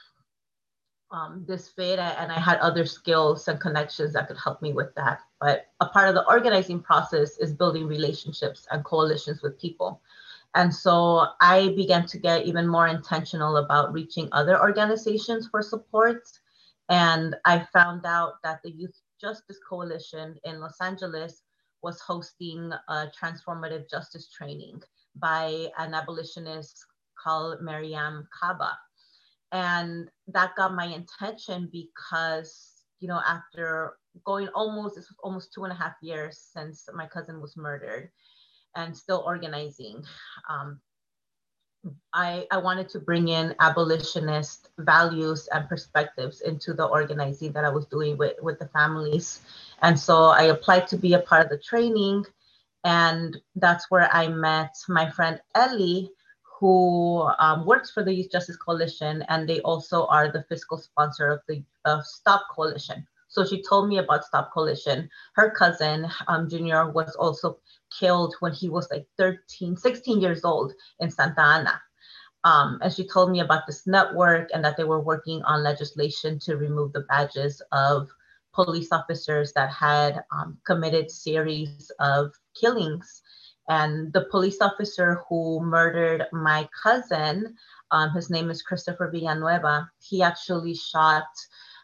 um, 1.11 1.43
this 1.47 1.69
fit 1.69 1.99
and 1.99 2.31
I 2.31 2.39
had 2.39 2.59
other 2.59 2.85
skills 2.85 3.47
and 3.47 3.59
connections 3.59 4.13
that 4.13 4.27
could 4.27 4.37
help 4.37 4.61
me 4.61 4.73
with 4.73 4.93
that. 4.95 5.21
But 5.39 5.67
a 5.79 5.87
part 5.87 6.07
of 6.07 6.15
the 6.15 6.27
organizing 6.27 6.81
process 6.81 7.37
is 7.39 7.53
building 7.53 7.87
relationships 7.87 8.67
and 8.71 8.83
coalitions 8.83 9.41
with 9.41 9.59
people. 9.59 10.01
And 10.55 10.73
so 10.73 11.27
I 11.41 11.73
began 11.75 12.05
to 12.07 12.17
get 12.17 12.45
even 12.45 12.67
more 12.67 12.87
intentional 12.87 13.57
about 13.57 13.93
reaching 13.93 14.29
other 14.31 14.59
organizations 14.59 15.47
for 15.47 15.61
support. 15.61 16.23
And 16.89 17.35
I 17.45 17.67
found 17.71 18.05
out 18.05 18.41
that 18.43 18.61
the 18.63 18.71
Youth 18.71 18.99
Justice 19.21 19.59
Coalition 19.67 20.35
in 20.43 20.59
Los 20.59 20.79
Angeles 20.81 21.43
was 21.81 21.99
hosting 22.01 22.71
a 22.89 23.07
transformative 23.19 23.89
justice 23.89 24.29
training 24.29 24.81
by 25.15 25.67
an 25.77 25.93
abolitionist 25.93 26.85
called 27.21 27.59
Mariame 27.61 28.23
Kaba. 28.37 28.77
And 29.51 30.09
that 30.27 30.55
got 30.55 30.73
my 30.73 30.85
attention 30.85 31.69
because, 31.71 32.83
you 32.99 33.07
know, 33.07 33.21
after 33.27 33.97
going 34.25 34.47
almost, 34.49 34.95
this 34.95 35.09
was 35.09 35.17
almost 35.23 35.53
two 35.53 35.63
and 35.63 35.73
a 35.73 35.75
half 35.75 35.95
years 36.01 36.39
since 36.53 36.87
my 36.93 37.07
cousin 37.07 37.41
was 37.41 37.57
murdered 37.57 38.09
and 38.75 38.95
still 38.95 39.23
organizing. 39.25 40.03
Um, 40.49 40.79
I, 42.13 42.45
I 42.51 42.57
wanted 42.57 42.89
to 42.89 42.99
bring 42.99 43.29
in 43.29 43.55
abolitionist 43.59 44.69
values 44.79 45.47
and 45.53 45.67
perspectives 45.69 46.41
into 46.41 46.73
the 46.73 46.85
organizing 46.85 47.51
that 47.53 47.63
I 47.63 47.69
was 47.69 47.85
doing 47.85 48.17
with, 48.17 48.33
with 48.41 48.59
the 48.59 48.67
families. 48.67 49.41
And 49.81 49.97
so 49.97 50.25
I 50.25 50.43
applied 50.43 50.87
to 50.87 50.97
be 50.97 51.13
a 51.13 51.19
part 51.19 51.45
of 51.45 51.49
the 51.49 51.57
training. 51.57 52.25
And 52.83 53.37
that's 53.55 53.89
where 53.89 54.09
I 54.13 54.27
met 54.27 54.75
my 54.87 55.09
friend 55.09 55.39
Ellie, 55.55 56.11
who 56.43 57.29
um, 57.39 57.65
works 57.65 57.91
for 57.91 58.03
the 58.03 58.13
Youth 58.13 58.31
Justice 58.31 58.57
Coalition. 58.57 59.23
And 59.29 59.47
they 59.47 59.61
also 59.61 60.05
are 60.07 60.31
the 60.31 60.43
fiscal 60.49 60.77
sponsor 60.77 61.29
of 61.29 61.41
the 61.47 61.63
of 61.85 62.05
Stop 62.05 62.43
Coalition. 62.53 63.07
So 63.29 63.45
she 63.45 63.61
told 63.61 63.87
me 63.87 63.99
about 63.99 64.25
Stop 64.25 64.51
Coalition. 64.51 65.09
Her 65.35 65.51
cousin, 65.51 66.07
um, 66.27 66.49
Junior, 66.49 66.91
was 66.91 67.15
also 67.15 67.59
killed 67.97 68.35
when 68.39 68.53
he 68.53 68.69
was 68.69 68.89
like 68.91 69.07
13, 69.17 69.77
16 69.77 70.19
years 70.19 70.43
old 70.43 70.73
in 70.99 71.09
Santa 71.09 71.41
Ana. 71.41 71.81
Um, 72.43 72.79
and 72.81 72.91
she 72.91 73.07
told 73.07 73.31
me 73.31 73.41
about 73.41 73.67
this 73.67 73.85
network 73.85 74.49
and 74.53 74.63
that 74.63 74.77
they 74.77 74.83
were 74.83 75.01
working 75.01 75.41
on 75.43 75.63
legislation 75.63 76.39
to 76.39 76.57
remove 76.57 76.93
the 76.93 77.01
badges 77.01 77.61
of 77.71 78.09
police 78.53 78.91
officers 78.91 79.53
that 79.53 79.71
had 79.71 80.23
um, 80.31 80.57
committed 80.65 81.11
series 81.11 81.91
of 81.99 82.33
killings. 82.59 83.21
And 83.67 84.11
the 84.13 84.25
police 84.31 84.61
officer 84.61 85.21
who 85.29 85.59
murdered 85.59 86.25
my 86.31 86.67
cousin, 86.81 87.55
um, 87.91 88.11
his 88.11 88.29
name 88.29 88.49
is 88.49 88.63
Christopher 88.63 89.11
Villanueva, 89.11 89.89
he 89.99 90.23
actually 90.23 90.73
shot, 90.73 91.27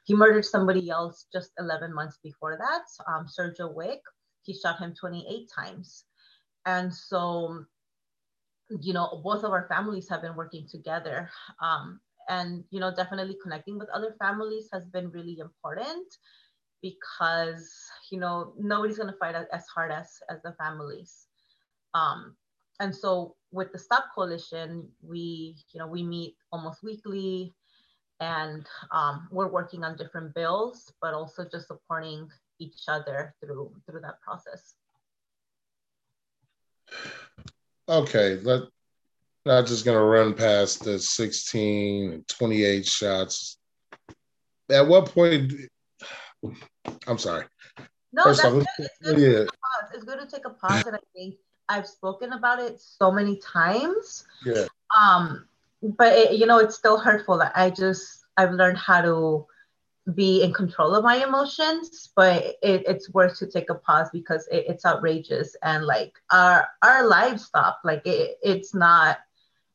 he 0.05 0.13
murdered 0.13 0.45
somebody 0.45 0.89
else 0.89 1.25
just 1.33 1.51
11 1.59 1.93
months 1.93 2.19
before 2.24 2.57
that, 2.57 2.85
um, 3.12 3.25
Sergio 3.27 3.74
Wick, 3.74 4.01
he 4.43 4.53
shot 4.53 4.79
him 4.79 4.93
28 5.00 5.50
times. 5.53 6.05
And 6.65 6.93
so, 6.93 7.65
you 8.81 8.93
know, 8.93 9.21
both 9.24 9.43
of 9.43 9.51
our 9.51 9.67
families 9.67 10.07
have 10.09 10.21
been 10.21 10.35
working 10.35 10.67
together. 10.69 11.29
Um, 11.62 12.00
and, 12.29 12.63
you 12.69 12.79
know, 12.79 12.93
definitely 12.95 13.38
connecting 13.41 13.79
with 13.79 13.89
other 13.89 14.15
families 14.19 14.69
has 14.71 14.85
been 14.85 15.09
really 15.09 15.39
important 15.39 16.07
because, 16.83 17.71
you 18.12 18.19
know, 18.19 18.53
nobody's 18.59 18.97
going 18.97 19.12
to 19.12 19.17
fight 19.17 19.35
as 19.35 19.65
hard 19.74 19.91
as, 19.91 20.07
as 20.29 20.39
the 20.43 20.53
families. 20.59 21.27
Um, 21.95 22.35
and 22.79 22.95
so 22.95 23.35
with 23.51 23.71
the 23.71 23.79
Stop 23.79 24.05
Coalition, 24.13 24.88
we, 25.01 25.55
you 25.71 25.79
know, 25.79 25.88
we 25.88 26.03
meet 26.03 26.35
almost 26.51 26.83
weekly 26.83 27.55
and 28.19 28.65
um, 28.91 29.27
we're 29.31 29.48
working 29.48 29.84
on 29.84 29.98
different 29.98 30.34
bills, 30.34 30.93
but 31.01 31.13
also 31.13 31.45
just 31.50 31.67
supporting 31.67 32.29
each 32.60 32.84
other 32.88 33.34
through 33.39 33.72
through 33.86 34.01
that 34.01 34.22
process. 34.22 34.75
Okay, 37.88 38.39
let 38.41 38.63
not 39.45 39.67
just 39.67 39.86
gonna 39.86 40.03
run 40.03 40.34
past 40.34 40.84
the 40.84 40.98
16 40.98 42.12
and 42.13 42.27
28 42.27 42.86
shots. 42.86 43.57
At 44.72 44.88
what 44.88 45.05
point 45.12 45.53
I'm 47.07 47.17
sorry. 47.17 47.45
No, 48.12 48.24
First 48.24 48.41
that's 48.41 48.55
off, 48.55 48.65
good. 48.77 48.86
It's 48.86 48.98
good, 49.03 49.19
yeah. 49.19 49.45
it's 49.93 50.03
good 50.05 50.19
to 50.19 50.25
take 50.25 50.45
a 50.45 50.50
pause 50.50 50.86
and 50.86 50.95
I 50.95 51.00
think 51.13 51.36
I've 51.67 51.88
spoken 51.88 52.34
about 52.34 52.60
it 52.60 52.79
so 52.79 53.12
many 53.12 53.39
times. 53.39 54.25
Yeah. 54.45 54.65
Um, 54.98 55.48
but 55.98 56.13
it, 56.13 56.34
you 56.34 56.46
know, 56.46 56.60
it's 56.60 56.75
still 56.75 56.98
hurtful. 56.98 57.42
I 57.56 57.70
just 57.70 58.25
I've 58.38 58.51
learned 58.54 58.77
how 58.77 59.01
to 59.01 59.46
be 60.13 60.44
in 60.44 60.54
control 60.54 60.94
of 60.94 61.04
my 61.04 61.24
emotions 61.24 62.12
but 62.15 62.44
it, 62.62 62.84
it's 62.88 63.12
worth 63.12 63.39
to 63.39 63.48
take 63.48 63.72
a 63.72 63.75
pause 63.75 64.08
because 64.13 64.48
it, 64.51 64.65
it's 64.68 64.86
outrageous 64.86 65.56
and 65.63 65.84
like 65.84 66.13
our 66.32 66.68
our 66.84 67.08
lives 67.08 67.46
stop 67.46 67.80
like 67.84 68.06
it, 68.06 68.38
it's 68.44 68.75
not 68.75 69.18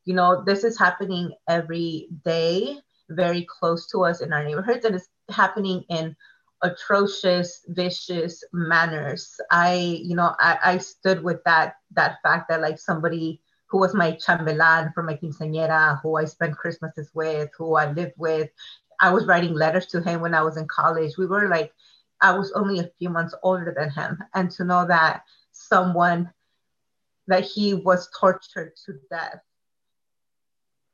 you 0.05 0.14
know 0.14 0.45
this 0.45 0.62
is 0.62 0.79
happening 0.79 1.33
every 1.49 2.07
day 2.25 2.79
very 3.09 3.45
close 3.59 3.88
to 3.88 4.05
us 4.05 4.21
in 4.21 4.33
our 4.33 4.45
neighborhoods 4.45 4.85
and 4.85 4.95
it's 4.95 5.09
happening 5.31 5.83
in 5.88 6.14
atrocious 6.62 7.64
vicious 7.71 8.45
manners 8.52 9.35
i 9.50 9.99
you 10.00 10.14
know 10.14 10.37
I, 10.38 10.59
I 10.62 10.79
stood 10.79 11.25
with 11.25 11.43
that 11.45 11.75
that 11.97 12.19
fact 12.23 12.49
that 12.50 12.61
like 12.61 12.79
somebody 12.79 13.40
who 13.71 13.79
was 13.79 13.95
my 13.95 14.12
chambelan 14.12 14.93
for 14.93 15.03
my 15.03 15.15
quinceañera 15.15 16.00
who 16.03 16.17
i 16.17 16.25
spent 16.25 16.57
christmases 16.57 17.11
with 17.15 17.49
who 17.57 17.77
i 17.77 17.91
lived 17.93 18.15
with 18.17 18.50
I 19.00 19.12
was 19.12 19.27
writing 19.27 19.55
letters 19.55 19.87
to 19.87 20.03
him 20.03 20.21
when 20.21 20.35
I 20.35 20.43
was 20.43 20.59
in 20.59 20.69
college. 20.69 21.17
We 21.17 21.27
were 21.27 21.49
like, 21.49 21.73
I 22.21 22.37
was 22.37 22.53
only 22.53 22.81
a 22.81 22.91
few 22.99 23.09
months 23.09 23.35
older 23.43 23.75
than 23.77 23.91
him. 23.91 24.23
And 24.35 24.50
to 24.53 24.65
know 24.65 24.87
that 24.87 25.23
someone, 25.53 26.31
that 27.27 27.45
he 27.45 27.73
was 27.73 28.11
tortured 28.19 28.73
to 28.85 28.99
death 29.11 29.41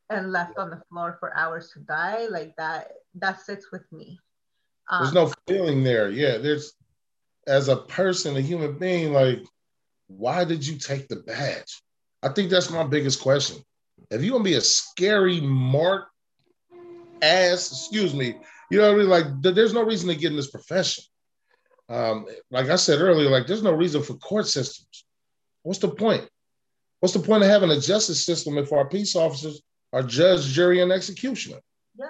and 0.08 0.30
left 0.30 0.56
on 0.56 0.70
the 0.70 0.80
floor 0.88 1.16
for 1.18 1.36
hours 1.36 1.70
to 1.72 1.80
die, 1.80 2.26
like 2.30 2.54
that, 2.56 2.92
that 3.16 3.40
sits 3.40 3.72
with 3.72 3.90
me. 3.90 4.20
Um, 4.88 5.02
there's 5.02 5.14
no 5.14 5.32
feeling 5.48 5.82
there. 5.82 6.10
Yeah, 6.10 6.38
there's, 6.38 6.74
as 7.48 7.68
a 7.68 7.76
person, 7.76 8.36
a 8.36 8.40
human 8.40 8.78
being, 8.78 9.12
like, 9.12 9.42
why 10.06 10.44
did 10.44 10.64
you 10.64 10.78
take 10.78 11.08
the 11.08 11.16
badge? 11.16 11.82
I 12.22 12.28
think 12.30 12.50
that's 12.50 12.70
my 12.70 12.84
biggest 12.84 13.20
question. 13.20 13.58
If 14.10 14.22
you're 14.22 14.32
gonna 14.32 14.44
be 14.44 14.54
a 14.54 14.60
scary 14.60 15.40
mark 15.40 16.08
ass, 17.22 17.70
excuse 17.70 18.14
me. 18.14 18.36
You 18.70 18.78
know 18.78 18.88
what 18.88 18.94
I 18.94 18.98
mean? 18.98 19.08
Like, 19.08 19.26
there's 19.42 19.74
no 19.74 19.84
reason 19.84 20.08
to 20.08 20.16
get 20.16 20.30
in 20.30 20.36
this 20.36 20.50
profession. 20.50 21.04
Um, 21.88 22.26
like 22.50 22.68
I 22.68 22.76
said 22.76 23.00
earlier, 23.00 23.30
like 23.30 23.46
there's 23.46 23.62
no 23.62 23.72
reason 23.72 24.02
for 24.02 24.14
court 24.14 24.46
systems. 24.46 25.04
What's 25.62 25.78
the 25.78 25.88
point? 25.88 26.28
What's 27.00 27.14
the 27.14 27.20
point 27.20 27.44
of 27.44 27.48
having 27.48 27.70
a 27.70 27.80
justice 27.80 28.24
system 28.24 28.58
if 28.58 28.72
our 28.72 28.88
peace 28.88 29.14
officers 29.14 29.62
are 29.92 30.02
judge, 30.02 30.46
jury, 30.46 30.80
and 30.80 30.90
executioner? 30.90 31.58
Yeah. 31.96 32.08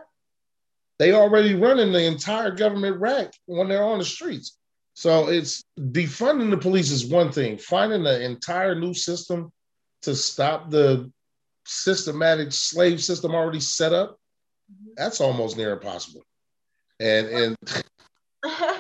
They 0.99 1.13
already 1.13 1.55
running 1.55 1.93
the 1.93 2.05
entire 2.05 2.51
government 2.51 2.99
rack 3.01 3.33
when 3.47 3.69
they're 3.69 3.85
on 3.85 3.99
the 3.99 4.05
streets. 4.05 4.57
So 4.95 5.29
it's 5.29 5.63
defunding 5.79 6.51
the 6.51 6.57
police 6.57 6.91
is 6.91 7.07
one 7.07 7.31
thing. 7.31 7.59
Finding 7.59 8.07
an 8.07 8.23
entire 8.23 8.75
new 8.75 8.95
system 8.95 9.53
to 10.03 10.15
stop 10.15 10.71
the 10.71 11.11
systematic 11.65 12.53
slave 12.53 13.03
system 13.03 13.35
already 13.35 13.61
set 13.61 13.93
up 13.93 14.19
mm-hmm. 14.73 14.91
that's 14.97 15.21
almost 15.21 15.57
near 15.57 15.73
impossible. 15.73 16.23
And 17.01 17.27
and 17.29 17.57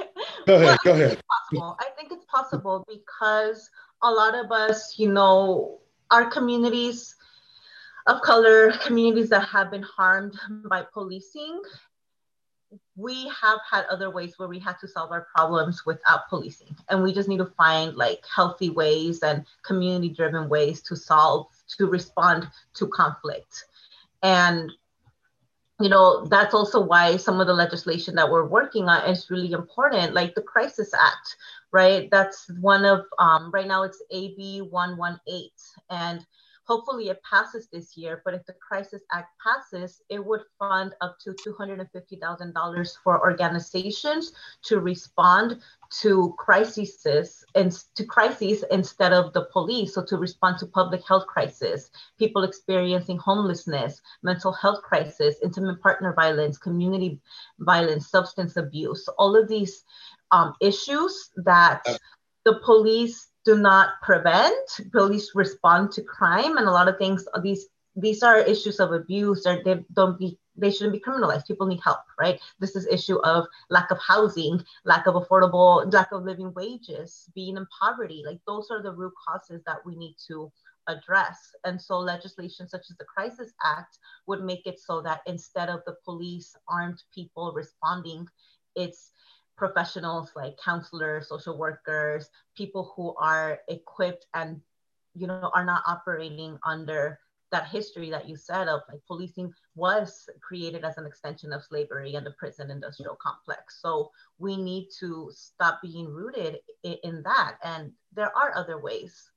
go 0.46 0.54
ahead, 0.56 0.78
go 0.84 0.92
ahead. 0.92 1.20
I 1.52 1.88
think 1.96 2.12
it's 2.12 2.24
possible 2.26 2.84
because 2.88 3.68
a 4.02 4.10
lot 4.10 4.34
of 4.34 4.50
us, 4.52 4.98
you 4.98 5.12
know, 5.12 5.80
our 6.10 6.26
communities 6.30 7.14
of 8.06 8.20
color, 8.22 8.72
communities 8.84 9.28
that 9.30 9.48
have 9.48 9.70
been 9.70 9.82
harmed 9.82 10.38
by 10.68 10.84
policing, 10.92 11.60
we 12.96 13.28
have 13.28 13.58
had 13.70 13.84
other 13.86 14.10
ways 14.10 14.38
where 14.38 14.48
we 14.48 14.58
had 14.58 14.78
to 14.80 14.88
solve 14.88 15.12
our 15.12 15.26
problems 15.34 15.84
without 15.84 16.28
policing. 16.28 16.74
And 16.88 17.02
we 17.02 17.12
just 17.12 17.28
need 17.28 17.38
to 17.38 17.52
find 17.56 17.94
like 17.94 18.24
healthy 18.34 18.70
ways 18.70 19.22
and 19.22 19.44
community 19.62 20.08
driven 20.08 20.48
ways 20.48 20.80
to 20.82 20.96
solve, 20.96 21.48
to 21.76 21.86
respond 21.86 22.48
to 22.74 22.88
conflict. 22.88 23.64
And 24.22 24.72
you 25.78 25.90
know 25.90 26.24
that's 26.24 26.54
also 26.54 26.80
why 26.80 27.18
some 27.18 27.38
of 27.38 27.46
the 27.46 27.52
legislation 27.52 28.14
that 28.14 28.30
we're 28.30 28.46
working 28.46 28.88
on 28.88 29.08
is 29.10 29.30
really 29.30 29.52
important 29.52 30.14
like 30.14 30.34
the 30.34 30.40
crisis 30.40 30.94
act 30.94 31.36
right 31.70 32.08
that's 32.10 32.50
one 32.60 32.86
of 32.86 33.04
um, 33.18 33.50
right 33.52 33.66
now 33.66 33.82
it's 33.82 34.02
ab 34.10 34.70
118 34.70 35.50
and 35.90 36.24
hopefully 36.66 37.08
it 37.08 37.22
passes 37.22 37.68
this 37.68 37.96
year 37.96 38.22
but 38.24 38.34
if 38.34 38.44
the 38.46 38.54
crisis 38.54 39.02
act 39.12 39.30
passes 39.42 40.02
it 40.08 40.24
would 40.24 40.42
fund 40.58 40.92
up 41.00 41.16
to 41.18 41.30
$250000 41.32 42.88
for 43.02 43.20
organizations 43.20 44.32
to 44.62 44.80
respond 44.80 45.60
to 45.90 46.34
crises 46.38 47.44
and 47.54 47.72
to 47.94 48.04
crises 48.04 48.64
instead 48.70 49.12
of 49.12 49.32
the 49.32 49.46
police 49.52 49.94
so 49.94 50.04
to 50.04 50.16
respond 50.16 50.58
to 50.58 50.66
public 50.66 51.06
health 51.06 51.26
crisis 51.26 51.90
people 52.18 52.42
experiencing 52.42 53.18
homelessness 53.18 54.00
mental 54.22 54.52
health 54.52 54.82
crisis 54.82 55.36
intimate 55.42 55.80
partner 55.80 56.12
violence 56.12 56.58
community 56.58 57.20
violence 57.60 58.08
substance 58.08 58.56
abuse 58.56 59.08
all 59.18 59.36
of 59.36 59.48
these 59.48 59.84
um, 60.32 60.54
issues 60.60 61.30
that 61.36 61.86
the 62.44 62.60
police 62.64 63.28
do 63.46 63.56
not 63.56 63.90
prevent 64.02 64.68
police 64.92 65.30
respond 65.34 65.92
to 65.92 66.02
crime 66.02 66.58
and 66.58 66.66
a 66.66 66.70
lot 66.70 66.88
of 66.88 66.98
things 66.98 67.24
these 67.42 67.66
these 67.94 68.22
are 68.22 68.38
issues 68.40 68.78
of 68.78 68.92
abuse 68.92 69.46
or 69.46 69.62
they 69.64 69.82
don't 69.94 70.18
be 70.18 70.38
they 70.58 70.70
shouldn't 70.70 70.92
be 70.92 71.00
criminalized. 71.00 71.46
People 71.46 71.66
need 71.66 71.80
help, 71.84 72.00
right? 72.18 72.40
This 72.58 72.76
is 72.76 72.86
issue 72.86 73.18
of 73.18 73.46
lack 73.68 73.90
of 73.90 73.98
housing, 73.98 74.64
lack 74.84 75.06
of 75.06 75.14
affordable, 75.14 75.92
lack 75.92 76.12
of 76.12 76.24
living 76.24 76.52
wages, 76.54 77.28
being 77.34 77.56
in 77.56 77.66
poverty. 77.78 78.22
Like 78.24 78.40
those 78.46 78.68
are 78.70 78.82
the 78.82 78.92
root 78.92 79.12
causes 79.26 79.62
that 79.66 79.84
we 79.84 79.96
need 79.96 80.16
to 80.28 80.50
address. 80.88 81.50
And 81.64 81.80
so 81.80 81.98
legislation 81.98 82.68
such 82.68 82.86
as 82.90 82.96
the 82.96 83.04
Crisis 83.04 83.52
Act 83.64 83.98
would 84.26 84.42
make 84.42 84.66
it 84.66 84.80
so 84.80 85.02
that 85.02 85.20
instead 85.26 85.68
of 85.68 85.80
the 85.84 85.96
police 86.04 86.56
armed 86.68 87.02
people 87.14 87.52
responding, 87.54 88.26
it's 88.76 89.10
professionals 89.56 90.30
like 90.36 90.56
counselors, 90.62 91.28
social 91.28 91.56
workers, 91.56 92.30
people 92.56 92.92
who 92.94 93.14
are 93.16 93.60
equipped 93.68 94.26
and 94.34 94.60
you 95.14 95.26
know 95.26 95.50
are 95.54 95.64
not 95.64 95.82
operating 95.86 96.58
under 96.64 97.18
that 97.52 97.68
history 97.68 98.10
that 98.10 98.28
you 98.28 98.36
said 98.36 98.68
of 98.68 98.80
like 98.90 99.00
policing 99.06 99.52
was 99.74 100.28
created 100.40 100.84
as 100.84 100.98
an 100.98 101.06
extension 101.06 101.52
of 101.52 101.62
slavery 101.62 102.14
and 102.14 102.26
the 102.26 102.32
prison 102.32 102.70
industrial 102.70 103.16
complex. 103.16 103.80
So 103.80 104.10
we 104.38 104.56
need 104.56 104.88
to 105.00 105.30
stop 105.34 105.80
being 105.80 106.08
rooted 106.08 106.58
in, 106.82 106.96
in 107.04 107.22
that. 107.22 107.56
And 107.62 107.92
there 108.12 108.36
are 108.36 108.56
other 108.56 108.80
ways. 108.80 109.30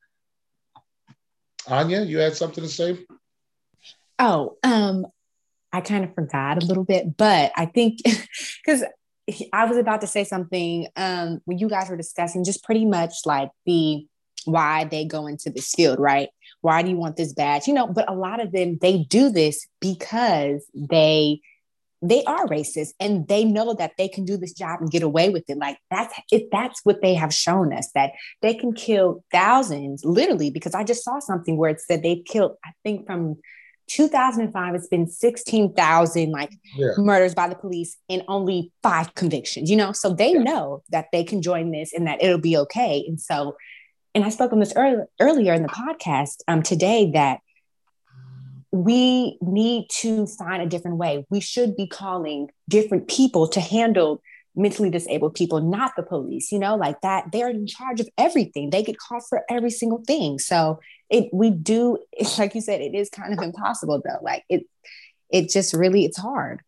Anya, 1.67 2.01
you 2.01 2.17
had 2.17 2.35
something 2.35 2.63
to 2.63 2.69
say? 2.69 2.97
Oh, 4.17 4.57
um, 4.63 5.05
I 5.71 5.81
kind 5.81 6.03
of 6.03 6.15
forgot 6.15 6.61
a 6.61 6.65
little 6.65 6.83
bit, 6.83 7.15
but 7.15 7.51
I 7.55 7.65
think 7.67 7.99
because 8.65 8.83
I 9.53 9.65
was 9.65 9.77
about 9.77 10.01
to 10.01 10.07
say 10.07 10.23
something 10.23 10.87
um, 10.95 11.41
when 11.45 11.57
you 11.57 11.69
guys 11.69 11.89
were 11.89 11.97
discussing 11.97 12.43
just 12.43 12.63
pretty 12.63 12.85
much 12.85 13.13
like 13.25 13.49
the 13.65 14.05
why 14.45 14.85
they 14.85 15.05
go 15.05 15.27
into 15.27 15.49
this 15.49 15.71
field, 15.73 15.99
right? 15.99 16.29
Why 16.61 16.81
do 16.81 16.89
you 16.89 16.97
want 16.97 17.17
this 17.17 17.33
badge? 17.33 17.67
You 17.67 17.73
know, 17.73 17.87
but 17.87 18.09
a 18.09 18.15
lot 18.15 18.41
of 18.41 18.51
them 18.51 18.77
they 18.81 18.99
do 19.03 19.29
this 19.29 19.67
because 19.79 20.65
they 20.73 21.41
they 22.01 22.23
are 22.23 22.47
racist 22.47 22.91
and 22.99 23.27
they 23.27 23.43
know 23.43 23.73
that 23.73 23.91
they 23.97 24.07
can 24.07 24.23
do 24.23 24.37
this 24.37 24.53
job 24.53 24.79
and 24.79 24.89
get 24.89 25.03
away 25.03 25.29
with 25.29 25.43
it. 25.49 25.57
Like 25.57 25.77
that's 25.91 26.13
if 26.31 26.43
that's 26.51 26.79
what 26.83 27.01
they 27.01 27.13
have 27.15 27.33
shown 27.33 27.73
us 27.73 27.89
that 27.93 28.11
they 28.41 28.53
can 28.53 28.73
kill 28.73 29.23
thousands, 29.31 30.05
literally, 30.05 30.49
because 30.49 30.75
I 30.75 30.83
just 30.83 31.03
saw 31.03 31.19
something 31.19 31.57
where 31.57 31.71
it 31.71 31.81
said 31.81 32.01
they've 32.01 32.23
killed, 32.25 32.55
I 32.63 32.71
think 32.83 33.05
from 33.05 33.37
2005, 33.89 34.75
it's 34.75 34.87
been 34.87 35.07
16,000 35.07 36.31
like 36.31 36.51
yeah. 36.75 36.91
murders 36.97 37.35
by 37.35 37.49
the 37.49 37.55
police 37.55 37.97
and 38.09 38.23
only 38.27 38.71
five 38.81 39.13
convictions, 39.15 39.69
you 39.69 39.75
know? 39.75 39.91
So 39.91 40.13
they 40.13 40.33
yeah. 40.33 40.43
know 40.43 40.83
that 40.89 41.07
they 41.11 41.23
can 41.23 41.41
join 41.41 41.71
this 41.71 41.93
and 41.93 42.07
that 42.07 42.23
it'll 42.23 42.37
be 42.37 42.57
okay. 42.57 43.03
And 43.07 43.19
so 43.19 43.55
and 44.15 44.25
I 44.25 44.29
spoke 44.29 44.51
on 44.51 44.59
this 44.59 44.73
early, 44.75 45.03
earlier 45.19 45.53
in 45.53 45.61
the 45.61 45.69
podcast 45.69 46.41
um, 46.47 46.63
today 46.63 47.11
that 47.13 47.39
we 48.71 49.37
need 49.41 49.87
to 49.89 50.27
find 50.27 50.61
a 50.61 50.65
different 50.65 50.97
way. 50.97 51.25
We 51.29 51.39
should 51.39 51.75
be 51.75 51.87
calling 51.87 52.49
different 52.67 53.07
people 53.07 53.47
to 53.49 53.59
handle 53.59 54.21
mentally 54.55 54.89
disabled 54.89 55.35
people, 55.35 55.61
not 55.61 55.93
the 55.95 56.03
police, 56.03 56.51
you 56.51 56.59
know, 56.59 56.75
like 56.75 57.01
that. 57.01 57.31
They're 57.31 57.49
in 57.49 57.67
charge 57.67 57.99
of 57.99 58.09
everything. 58.17 58.69
They 58.69 58.83
get 58.83 58.97
called 58.97 59.23
for 59.27 59.43
every 59.49 59.71
single 59.71 60.03
thing. 60.05 60.39
So 60.39 60.79
it 61.09 61.29
we 61.33 61.49
do, 61.49 61.97
It's 62.13 62.37
like 62.39 62.55
you 62.55 62.61
said, 62.61 62.81
it 62.81 62.95
is 62.95 63.09
kind 63.09 63.33
of 63.33 63.43
impossible 63.43 64.01
though. 64.03 64.19
Like 64.21 64.43
it 64.49 64.63
it 65.29 65.49
just 65.49 65.73
really 65.73 66.05
it's 66.05 66.17
hard. 66.17 66.61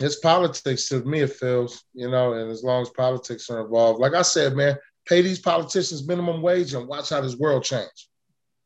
It's 0.00 0.18
politics 0.18 0.88
to 0.88 1.04
me, 1.04 1.20
it 1.20 1.32
feels, 1.34 1.84
you 1.92 2.10
know, 2.10 2.32
and 2.32 2.50
as 2.50 2.64
long 2.64 2.82
as 2.82 2.90
politics 2.90 3.48
are 3.48 3.60
involved, 3.60 4.00
like 4.00 4.14
I 4.14 4.22
said, 4.22 4.56
man, 4.56 4.76
pay 5.06 5.22
these 5.22 5.38
politicians 5.38 6.06
minimum 6.06 6.42
wage 6.42 6.74
and 6.74 6.88
watch 6.88 7.10
how 7.10 7.20
this 7.20 7.36
world 7.36 7.62
change. 7.62 8.08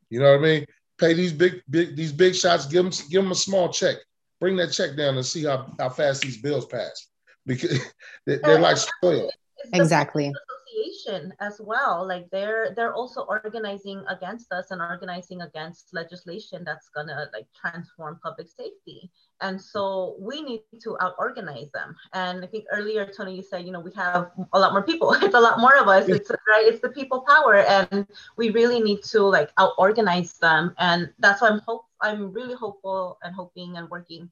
You 0.09 0.19
know 0.19 0.31
what 0.31 0.39
I 0.39 0.43
mean? 0.43 0.65
Pay 0.97 1.13
these 1.13 1.33
big, 1.33 1.61
big 1.69 1.95
these 1.95 2.11
big 2.11 2.33
shots. 2.33 2.65
Give 2.65 2.83
them, 2.83 2.93
give 3.11 3.21
them 3.21 3.31
a 3.31 3.35
small 3.35 3.69
check. 3.69 3.97
Bring 4.39 4.55
that 4.55 4.71
check 4.71 4.95
down 4.97 5.17
and 5.17 5.25
see 5.25 5.43
how, 5.43 5.71
how 5.77 5.89
fast 5.89 6.21
these 6.21 6.41
bills 6.41 6.65
pass 6.65 7.08
because 7.49 7.81
they're, 8.25 8.59
like 8.59 8.77
spoiled. 8.77 9.33
Exactly. 9.73 10.31
retaliation 10.69 11.33
as 11.39 11.59
well. 11.59 12.07
Like 12.07 12.29
they're 12.31 12.73
they're 12.75 12.93
also 12.93 13.21
organizing 13.21 14.05
against 14.07 14.53
us 14.53 14.71
and 14.71 14.81
organizing 14.81 15.41
against 15.41 15.93
legislation 15.93 16.63
that's 16.63 16.89
gonna 16.89 17.27
like 17.33 17.47
transform 17.59 18.19
public 18.23 18.47
safety. 18.47 19.11
And 19.41 19.59
so 19.59 20.15
we 20.19 20.41
need 20.41 20.61
to 20.83 20.97
out 21.01 21.15
organize 21.17 21.71
them. 21.73 21.95
And 22.13 22.43
I 22.43 22.47
think 22.47 22.65
earlier, 22.71 23.05
Tony, 23.05 23.35
you 23.35 23.43
said, 23.43 23.65
you 23.65 23.71
know, 23.71 23.79
we 23.79 23.91
have 23.95 24.31
a 24.53 24.59
lot 24.59 24.71
more 24.71 24.83
people. 24.83 25.15
It's 25.29 25.35
a 25.35 25.39
lot 25.39 25.59
more 25.59 25.75
of 25.77 25.87
us. 25.87 26.07
It's 26.07 26.29
right. 26.29 26.65
It's 26.65 26.81
the 26.81 26.89
people 26.89 27.25
power, 27.27 27.57
and 27.57 28.07
we 28.37 28.49
really 28.51 28.79
need 28.79 29.01
to 29.11 29.23
like 29.23 29.51
out 29.57 29.73
organize 29.77 30.33
them. 30.37 30.73
And 30.77 31.09
that's 31.19 31.41
why 31.41 31.49
I'm 31.49 31.59
hope 31.59 31.85
I'm 32.01 32.31
really 32.31 32.55
hopeful 32.55 33.17
and 33.23 33.35
hoping 33.35 33.77
and 33.77 33.89
working 33.89 34.29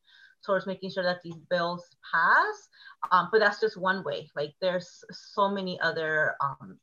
towards 0.47 0.65
making 0.65 0.89
sure 0.89 1.03
that 1.03 1.21
these 1.23 1.37
bills 1.51 1.85
pass. 2.11 2.69
Um, 3.11 3.29
but 3.31 3.39
that's 3.39 3.59
just 3.59 3.77
one 3.77 4.03
way. 4.03 4.29
Like 4.35 4.55
there's 4.59 5.03
so 5.11 5.49
many 5.49 5.79
other 5.81 6.35
um, 6.41 6.79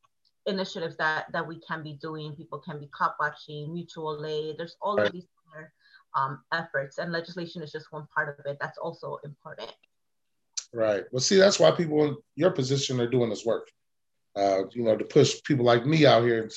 initiatives 0.46 0.96
that 0.98 1.32
that 1.32 1.46
we 1.46 1.58
can 1.66 1.82
be 1.82 1.94
doing. 1.94 2.36
People 2.36 2.58
can 2.58 2.78
be 2.78 2.88
cop 2.92 3.16
watching, 3.18 3.72
mutual 3.72 4.24
aid. 4.24 4.56
There's 4.56 4.76
all 4.80 5.00
of 5.00 5.10
these 5.10 5.26
other 5.52 5.72
um, 6.14 6.40
efforts, 6.52 6.98
and 6.98 7.10
legislation 7.10 7.62
is 7.62 7.72
just 7.72 7.90
one 7.90 8.06
part 8.14 8.38
of 8.38 8.46
it. 8.46 8.58
That's 8.60 8.78
also 8.78 9.18
important. 9.24 9.72
Right. 10.72 11.04
Well, 11.10 11.20
see, 11.20 11.36
that's 11.36 11.58
why 11.58 11.70
people 11.70 12.04
in 12.04 12.16
your 12.36 12.50
position 12.50 13.00
are 13.00 13.08
doing 13.08 13.30
this 13.30 13.44
work. 13.44 13.68
Uh, 14.36 14.62
you 14.72 14.82
know, 14.82 14.96
to 14.96 15.04
push 15.04 15.42
people 15.44 15.64
like 15.64 15.86
me 15.86 16.06
out 16.06 16.24
here. 16.24 16.50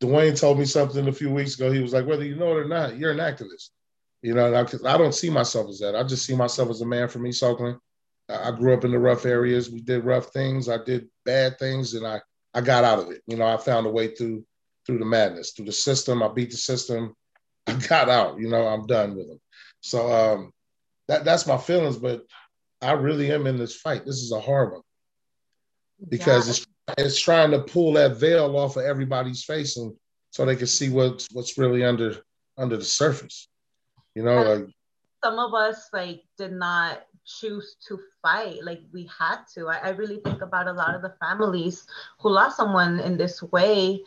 Dwayne 0.00 0.38
told 0.38 0.58
me 0.58 0.64
something 0.64 1.08
a 1.08 1.12
few 1.12 1.30
weeks 1.30 1.56
ago. 1.56 1.70
He 1.70 1.80
was 1.80 1.92
like, 1.92 2.06
whether 2.06 2.24
you 2.24 2.36
know 2.36 2.52
it 2.52 2.60
or 2.60 2.68
not, 2.68 2.96
you're 2.96 3.10
an 3.10 3.18
activist. 3.18 3.70
You 4.22 4.34
know, 4.34 4.52
I, 4.52 4.60
I 4.62 4.98
don't 4.98 5.14
see 5.14 5.30
myself 5.30 5.68
as 5.70 5.78
that. 5.78 5.96
I 5.96 6.02
just 6.02 6.26
see 6.26 6.36
myself 6.36 6.68
as 6.68 6.82
a 6.82 6.86
man 6.86 7.08
from 7.08 7.26
East 7.26 7.42
Oakland. 7.42 7.78
I 8.28 8.50
grew 8.52 8.74
up 8.74 8.84
in 8.84 8.92
the 8.92 8.98
rough 8.98 9.26
areas. 9.26 9.70
We 9.70 9.80
did 9.80 10.04
rough 10.04 10.26
things. 10.26 10.68
I 10.68 10.82
did 10.84 11.08
bad 11.24 11.58
things, 11.58 11.94
and 11.94 12.06
I 12.06 12.20
I 12.54 12.60
got 12.60 12.84
out 12.84 12.98
of 13.00 13.10
it. 13.10 13.22
You 13.26 13.36
know, 13.36 13.46
I 13.46 13.56
found 13.56 13.86
a 13.86 13.90
way 13.90 14.14
through 14.14 14.44
through 14.86 14.98
the 14.98 15.04
madness, 15.04 15.52
through 15.52 15.66
the 15.66 15.72
system. 15.72 16.22
I 16.22 16.28
beat 16.28 16.50
the 16.50 16.56
system. 16.56 17.14
I 17.66 17.74
got 17.74 18.08
out. 18.08 18.38
You 18.38 18.48
know, 18.48 18.66
I'm 18.66 18.86
done 18.86 19.16
with 19.16 19.28
them. 19.28 19.40
So 19.80 20.12
um, 20.12 20.52
that 21.08 21.24
that's 21.24 21.46
my 21.46 21.56
feelings. 21.56 21.96
But 21.96 22.24
I 22.80 22.92
really 22.92 23.32
am 23.32 23.46
in 23.46 23.56
this 23.56 23.76
fight. 23.76 24.04
This 24.04 24.22
is 24.22 24.32
a 24.32 24.40
hard 24.40 24.72
one 24.72 24.82
because 26.08 26.46
yeah. 26.46 26.50
it's 26.52 26.66
it's 26.98 27.20
trying 27.20 27.50
to 27.50 27.60
pull 27.60 27.92
that 27.94 28.16
veil 28.16 28.56
off 28.56 28.76
of 28.76 28.84
everybody's 28.84 29.44
face, 29.44 29.76
and 29.76 29.94
so 30.30 30.44
they 30.44 30.56
can 30.56 30.66
see 30.66 30.90
what's 30.90 31.28
what's 31.32 31.58
really 31.58 31.84
under 31.84 32.16
under 32.56 32.76
the 32.76 32.84
surface. 32.84 33.48
You 34.20 34.26
know, 34.26 34.42
like 34.42 34.68
some 35.24 35.38
of 35.38 35.54
us 35.54 35.88
like 35.94 36.24
did 36.36 36.52
not 36.52 37.06
choose 37.24 37.76
to 37.88 37.98
fight. 38.20 38.62
Like 38.62 38.82
we 38.92 39.08
had 39.18 39.44
to. 39.54 39.68
I, 39.68 39.76
I, 39.78 39.88
really 39.90 40.18
think 40.18 40.42
about 40.42 40.68
a 40.68 40.74
lot 40.74 40.94
of 40.94 41.00
the 41.00 41.14
families 41.18 41.86
who 42.18 42.28
lost 42.28 42.58
someone 42.58 43.00
in 43.00 43.16
this 43.16 43.42
way 43.42 44.02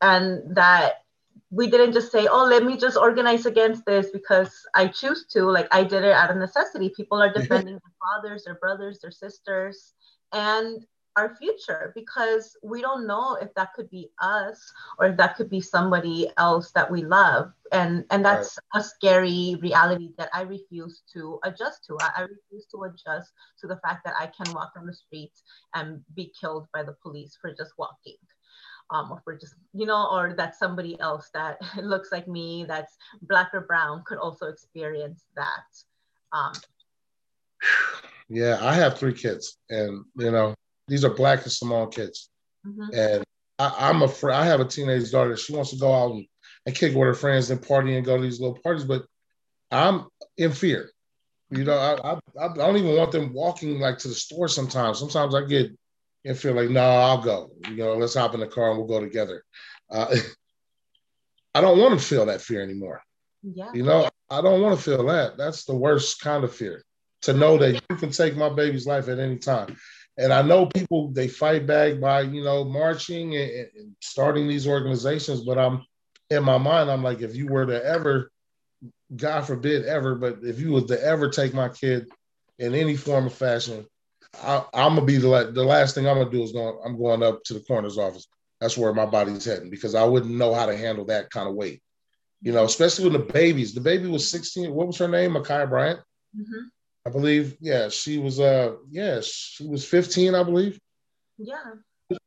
and 0.00 0.42
that 0.56 1.04
we 1.52 1.70
didn't 1.70 1.92
just 1.92 2.10
say 2.10 2.26
oh 2.26 2.44
let 2.44 2.64
me 2.64 2.76
just 2.76 2.96
organize 2.96 3.46
against 3.46 3.86
this 3.86 4.10
because 4.10 4.66
i 4.74 4.88
choose 4.88 5.26
to. 5.26 5.44
Like 5.44 5.68
i 5.70 5.84
did 5.84 6.02
it 6.02 6.10
out 6.10 6.32
of 6.32 6.38
necessity. 6.38 6.88
People 6.88 7.22
are 7.22 7.32
defending 7.40 7.74
their 7.74 7.94
fathers 8.02 8.42
their 8.42 8.56
brothers 8.56 8.98
their 8.98 9.12
sisters. 9.12 9.94
And 10.32 10.84
our 11.16 11.36
future 11.36 11.92
because 11.94 12.56
we 12.62 12.80
don't 12.80 13.06
know 13.06 13.36
if 13.40 13.52
that 13.54 13.74
could 13.74 13.90
be 13.90 14.10
us 14.20 14.72
or 14.98 15.06
if 15.06 15.16
that 15.16 15.36
could 15.36 15.50
be 15.50 15.60
somebody 15.60 16.30
else 16.38 16.70
that 16.72 16.90
we 16.90 17.02
love. 17.04 17.52
And 17.70 18.04
and 18.10 18.24
that's 18.24 18.58
right. 18.74 18.80
a 18.80 18.84
scary 18.84 19.56
reality 19.62 20.10
that 20.18 20.28
i 20.34 20.42
refuse 20.42 21.02
to 21.14 21.38
adjust 21.44 21.84
to. 21.86 21.96
I, 22.00 22.10
I, 22.18 22.20
refuse 22.22 22.66
to 22.72 22.82
adjust 22.84 23.32
to 23.60 23.66
the 23.66 23.78
fact 23.78 24.04
that 24.04 24.14
i 24.18 24.26
can 24.26 24.52
walk 24.54 24.72
on 24.76 24.86
the 24.86 24.92
street 24.92 25.32
and 25.74 26.02
be 26.14 26.32
killed 26.38 26.66
by 26.74 26.82
the 26.82 26.94
police 27.02 27.38
for 27.40 27.50
just 27.50 27.72
walking 27.78 28.18
um, 28.90 29.10
or 29.10 29.22
for 29.24 29.36
just 29.36 29.54
you 29.72 29.86
know 29.86 30.08
or 30.12 30.34
that 30.36 30.54
somebody 30.54 31.00
else 31.00 31.30
that 31.32 31.58
looks 31.82 32.12
like 32.12 32.28
me 32.28 32.64
that's 32.68 32.96
black 33.22 33.50
or 33.54 33.62
brown 33.62 34.02
could 34.06 34.18
also 34.18 34.46
experience 34.46 35.24
that. 35.34 35.66
Um, 36.32 36.52
yeah 38.28 38.58
i 38.62 38.72
have 38.72 38.98
three 38.98 39.12
kids 39.12 39.58
and 39.68 40.04
you 40.16 40.30
know 40.30 40.54
these 40.92 41.06
are 41.06 41.14
black 41.14 41.42
and 41.44 41.50
small 41.50 41.86
kids. 41.86 42.28
Mm-hmm. 42.66 42.94
And 42.94 43.24
I, 43.58 43.88
am 43.88 44.02
afraid 44.02 44.34
I 44.34 44.44
have 44.44 44.60
a 44.60 44.66
teenage 44.66 45.10
daughter. 45.10 45.34
She 45.38 45.54
wants 45.54 45.70
to 45.70 45.78
go 45.78 45.90
out 45.90 46.12
and, 46.12 46.26
and 46.66 46.76
kick 46.76 46.94
with 46.94 47.06
her 47.06 47.14
friends 47.14 47.50
and 47.50 47.66
party 47.66 47.96
and 47.96 48.04
go 48.04 48.18
to 48.18 48.22
these 48.22 48.40
little 48.40 48.58
parties, 48.62 48.84
but 48.84 49.06
I'm 49.70 50.06
in 50.36 50.52
fear. 50.52 50.90
You 51.48 51.64
know, 51.64 51.78
I, 51.78 52.12
I, 52.12 52.44
I 52.44 52.54
don't 52.54 52.76
even 52.76 52.94
want 52.94 53.10
them 53.10 53.32
walking 53.32 53.80
like 53.80 53.96
to 54.00 54.08
the 54.08 54.14
store 54.14 54.48
sometimes. 54.48 54.98
Sometimes 54.98 55.34
I 55.34 55.46
get 55.46 55.70
and 56.26 56.36
feel 56.36 56.52
like, 56.52 56.68
no, 56.68 56.82
I'll 56.82 57.22
go. 57.22 57.52
You 57.70 57.76
know, 57.76 57.94
let's 57.94 58.14
hop 58.14 58.34
in 58.34 58.40
the 58.40 58.46
car 58.46 58.68
and 58.68 58.78
we'll 58.78 58.86
go 58.86 59.00
together. 59.00 59.44
Uh, 59.90 60.14
I 61.54 61.62
don't 61.62 61.78
want 61.78 61.98
to 61.98 62.04
feel 62.04 62.26
that 62.26 62.42
fear 62.42 62.62
anymore. 62.62 63.02
Yeah. 63.42 63.72
You 63.72 63.82
know, 63.82 64.10
I 64.28 64.42
don't 64.42 64.60
want 64.60 64.76
to 64.76 64.84
feel 64.84 65.06
that. 65.06 65.38
That's 65.38 65.64
the 65.64 65.74
worst 65.74 66.20
kind 66.20 66.44
of 66.44 66.54
fear 66.54 66.84
to 67.22 67.32
know 67.32 67.56
that 67.56 67.74
you 67.74 67.96
can 67.96 68.10
take 68.10 68.36
my 68.36 68.50
baby's 68.50 68.86
life 68.86 69.08
at 69.08 69.18
any 69.18 69.38
time. 69.38 69.76
And 70.18 70.32
I 70.32 70.42
know 70.42 70.66
people 70.66 71.08
they 71.08 71.28
fight 71.28 71.66
back 71.66 71.98
by 72.00 72.22
you 72.22 72.44
know 72.44 72.64
marching 72.64 73.36
and, 73.36 73.68
and 73.76 73.96
starting 74.00 74.46
these 74.46 74.66
organizations, 74.66 75.42
but 75.42 75.58
I'm 75.58 75.84
in 76.30 76.44
my 76.44 76.58
mind 76.58 76.90
I'm 76.90 77.02
like 77.02 77.20
if 77.22 77.34
you 77.34 77.46
were 77.46 77.66
to 77.66 77.84
ever, 77.84 78.30
God 79.16 79.42
forbid 79.42 79.86
ever, 79.86 80.14
but 80.14 80.38
if 80.42 80.60
you 80.60 80.72
was 80.72 80.86
to 80.86 81.02
ever 81.02 81.28
take 81.28 81.54
my 81.54 81.68
kid 81.68 82.08
in 82.58 82.74
any 82.74 82.96
form 82.96 83.26
of 83.26 83.32
fashion, 83.32 83.86
I, 84.42 84.64
am 84.74 84.94
gonna 84.94 85.06
be 85.06 85.16
the 85.16 85.50
the 85.52 85.64
last 85.64 85.94
thing 85.94 86.06
I'm 86.06 86.18
gonna 86.18 86.30
do 86.30 86.42
is 86.42 86.52
going 86.52 86.78
I'm 86.84 86.98
going 86.98 87.22
up 87.22 87.42
to 87.44 87.54
the 87.54 87.60
coroner's 87.60 87.98
office. 87.98 88.26
That's 88.60 88.78
where 88.78 88.92
my 88.94 89.06
body's 89.06 89.44
heading 89.44 89.70
because 89.70 89.94
I 89.94 90.04
wouldn't 90.04 90.34
know 90.34 90.54
how 90.54 90.66
to 90.66 90.76
handle 90.76 91.04
that 91.06 91.30
kind 91.30 91.48
of 91.48 91.54
weight. 91.54 91.82
You 92.42 92.52
know, 92.52 92.64
especially 92.64 93.08
with 93.08 93.14
the 93.14 93.32
babies. 93.32 93.74
The 93.74 93.80
baby 93.80 94.08
was 94.08 94.28
16. 94.30 94.72
What 94.72 94.88
was 94.88 94.98
her 94.98 95.08
name? 95.08 95.32
Ma'Khia 95.32 95.68
Bryant. 95.68 96.00
Mm-hmm. 96.36 96.66
I 97.04 97.10
believe, 97.10 97.56
yeah, 97.60 97.88
she 97.88 98.18
was 98.18 98.38
uh 98.38 98.76
yeah, 98.90 99.20
she 99.22 99.66
was 99.66 99.84
15, 99.84 100.34
I 100.34 100.42
believe. 100.42 100.78
Yeah. 101.38 101.74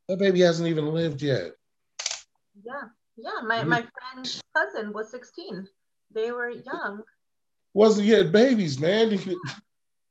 That 0.08 0.18
baby 0.18 0.40
hasn't 0.40 0.68
even 0.68 0.86
lived 0.86 1.22
yet. 1.22 1.52
Yeah. 2.62 2.82
Yeah. 3.16 3.40
My 3.44 3.64
my 3.64 3.86
friend's 3.98 4.42
cousin 4.54 4.92
was 4.92 5.10
16. 5.10 5.66
They 6.12 6.30
were 6.32 6.50
young. 6.50 7.02
Wasn't 7.74 8.06
yet 8.06 8.32
babies, 8.32 8.78
man. 8.78 9.18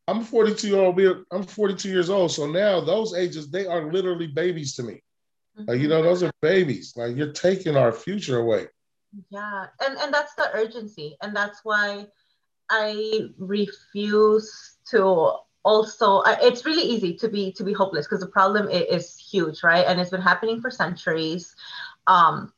I'm 0.07 0.23
42 0.23 0.67
year 0.67 0.77
old. 0.77 1.25
I'm 1.31 1.43
42 1.43 1.89
years 1.89 2.09
old. 2.09 2.31
So 2.31 2.45
now 2.47 2.79
those 2.79 3.15
ages, 3.15 3.49
they 3.49 3.65
are 3.65 3.91
literally 3.91 4.27
babies 4.27 4.75
to 4.75 4.83
me. 4.83 5.01
Mm-hmm. 5.57 5.69
Like, 5.69 5.79
you 5.79 5.87
know, 5.87 6.03
those 6.03 6.23
are 6.23 6.31
babies. 6.41 6.93
Like 6.95 7.15
you're 7.15 7.33
taking 7.33 7.75
our 7.75 7.91
future 7.91 8.37
away. 8.37 8.67
Yeah. 9.29 9.67
And 9.81 9.97
and 9.97 10.13
that's 10.13 10.35
the 10.35 10.49
urgency. 10.53 11.17
And 11.21 11.35
that's 11.35 11.61
why 11.63 12.07
I 12.69 13.29
refuse 13.37 14.77
to 14.91 15.33
also 15.63 16.21
it's 16.25 16.65
really 16.65 16.83
easy 16.83 17.15
to 17.15 17.27
be 17.27 17.51
to 17.53 17.63
be 17.63 17.73
hopeless 17.73 18.05
because 18.05 18.19
the 18.19 18.27
problem 18.27 18.69
is 18.69 19.17
huge 19.17 19.63
right? 19.63 19.85
And 19.87 19.99
it's 19.99 20.11
been 20.11 20.21
happening 20.21 20.61
for 20.61 20.69
centuries. 20.71 21.55
Um 22.07 22.51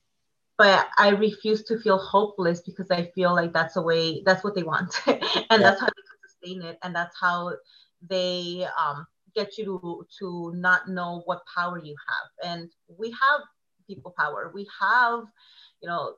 but 0.57 0.87
i 0.97 1.09
refuse 1.09 1.61
to 1.63 1.77
feel 1.79 1.99
hopeless 1.99 2.61
because 2.61 2.89
i 2.89 3.03
feel 3.13 3.35
like 3.35 3.53
that's 3.53 3.75
the 3.75 3.81
way 3.81 4.23
that's 4.25 4.43
what 4.43 4.55
they 4.55 4.63
want. 4.63 4.99
And 5.05 5.19
yeah. 5.51 5.57
that's 5.57 5.79
how 5.79 5.87
they 5.87 6.01
can 6.01 6.29
sustain 6.29 6.61
it 6.63 6.77
and 6.83 6.95
that's 6.95 7.15
how 7.19 7.53
they 8.09 8.67
um, 8.79 9.07
get 9.35 9.57
you 9.57 9.65
to 9.65 10.05
to 10.19 10.53
not 10.55 10.89
know 10.89 11.21
what 11.25 11.43
power 11.53 11.79
you 11.83 11.95
have. 12.07 12.51
And 12.51 12.71
we 12.97 13.11
have 13.11 13.41
people 13.87 14.13
power. 14.17 14.51
We 14.53 14.67
have 14.79 15.23
you 15.81 15.87
know 15.87 16.15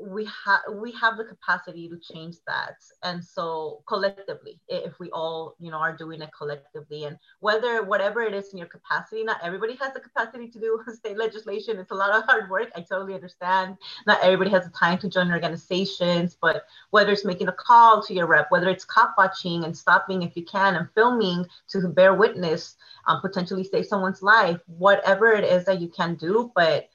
we 0.00 0.28
have 0.44 0.60
we 0.74 0.92
have 0.92 1.16
the 1.16 1.24
capacity 1.24 1.88
to 1.88 1.98
change 1.98 2.36
that. 2.46 2.76
And 3.02 3.24
so 3.24 3.82
collectively 3.86 4.60
if 4.68 4.98
we 5.00 5.10
all 5.10 5.56
you 5.58 5.70
know 5.70 5.78
are 5.78 5.96
doing 5.96 6.22
it 6.22 6.30
collectively 6.36 7.04
and 7.04 7.18
whether 7.40 7.82
whatever 7.82 8.22
it 8.22 8.34
is 8.34 8.52
in 8.52 8.58
your 8.58 8.68
capacity 8.68 9.24
not 9.24 9.38
everybody 9.42 9.76
has 9.76 9.92
the 9.94 10.00
capacity 10.00 10.48
to 10.48 10.60
do 10.60 10.80
state 10.94 11.18
legislation. 11.18 11.78
It's 11.78 11.90
a 11.90 11.94
lot 11.94 12.10
of 12.10 12.24
hard 12.24 12.48
work. 12.48 12.70
I 12.76 12.80
totally 12.80 13.14
understand. 13.14 13.76
Not 14.06 14.22
everybody 14.22 14.50
has 14.50 14.64
the 14.64 14.70
time 14.70 14.98
to 14.98 15.08
join 15.08 15.32
organizations 15.32 16.36
but 16.40 16.64
whether 16.90 17.12
it's 17.12 17.24
making 17.24 17.48
a 17.48 17.52
call 17.52 18.02
to 18.02 18.14
your 18.14 18.26
rep 18.26 18.50
whether 18.50 18.68
it's 18.68 18.84
cop 18.84 19.14
watching 19.18 19.64
and 19.64 19.76
stopping 19.76 20.22
if 20.22 20.36
you 20.36 20.44
can 20.44 20.76
and 20.76 20.88
filming 20.94 21.44
to 21.68 21.88
bear 21.88 22.14
witness 22.14 22.76
um, 23.06 23.20
potentially 23.20 23.64
save 23.64 23.86
someone's 23.86 24.22
life 24.22 24.60
whatever 24.66 25.32
it 25.32 25.44
is 25.44 25.64
that 25.64 25.80
you 25.80 25.88
can 25.88 26.14
do 26.14 26.52
but 26.54 26.88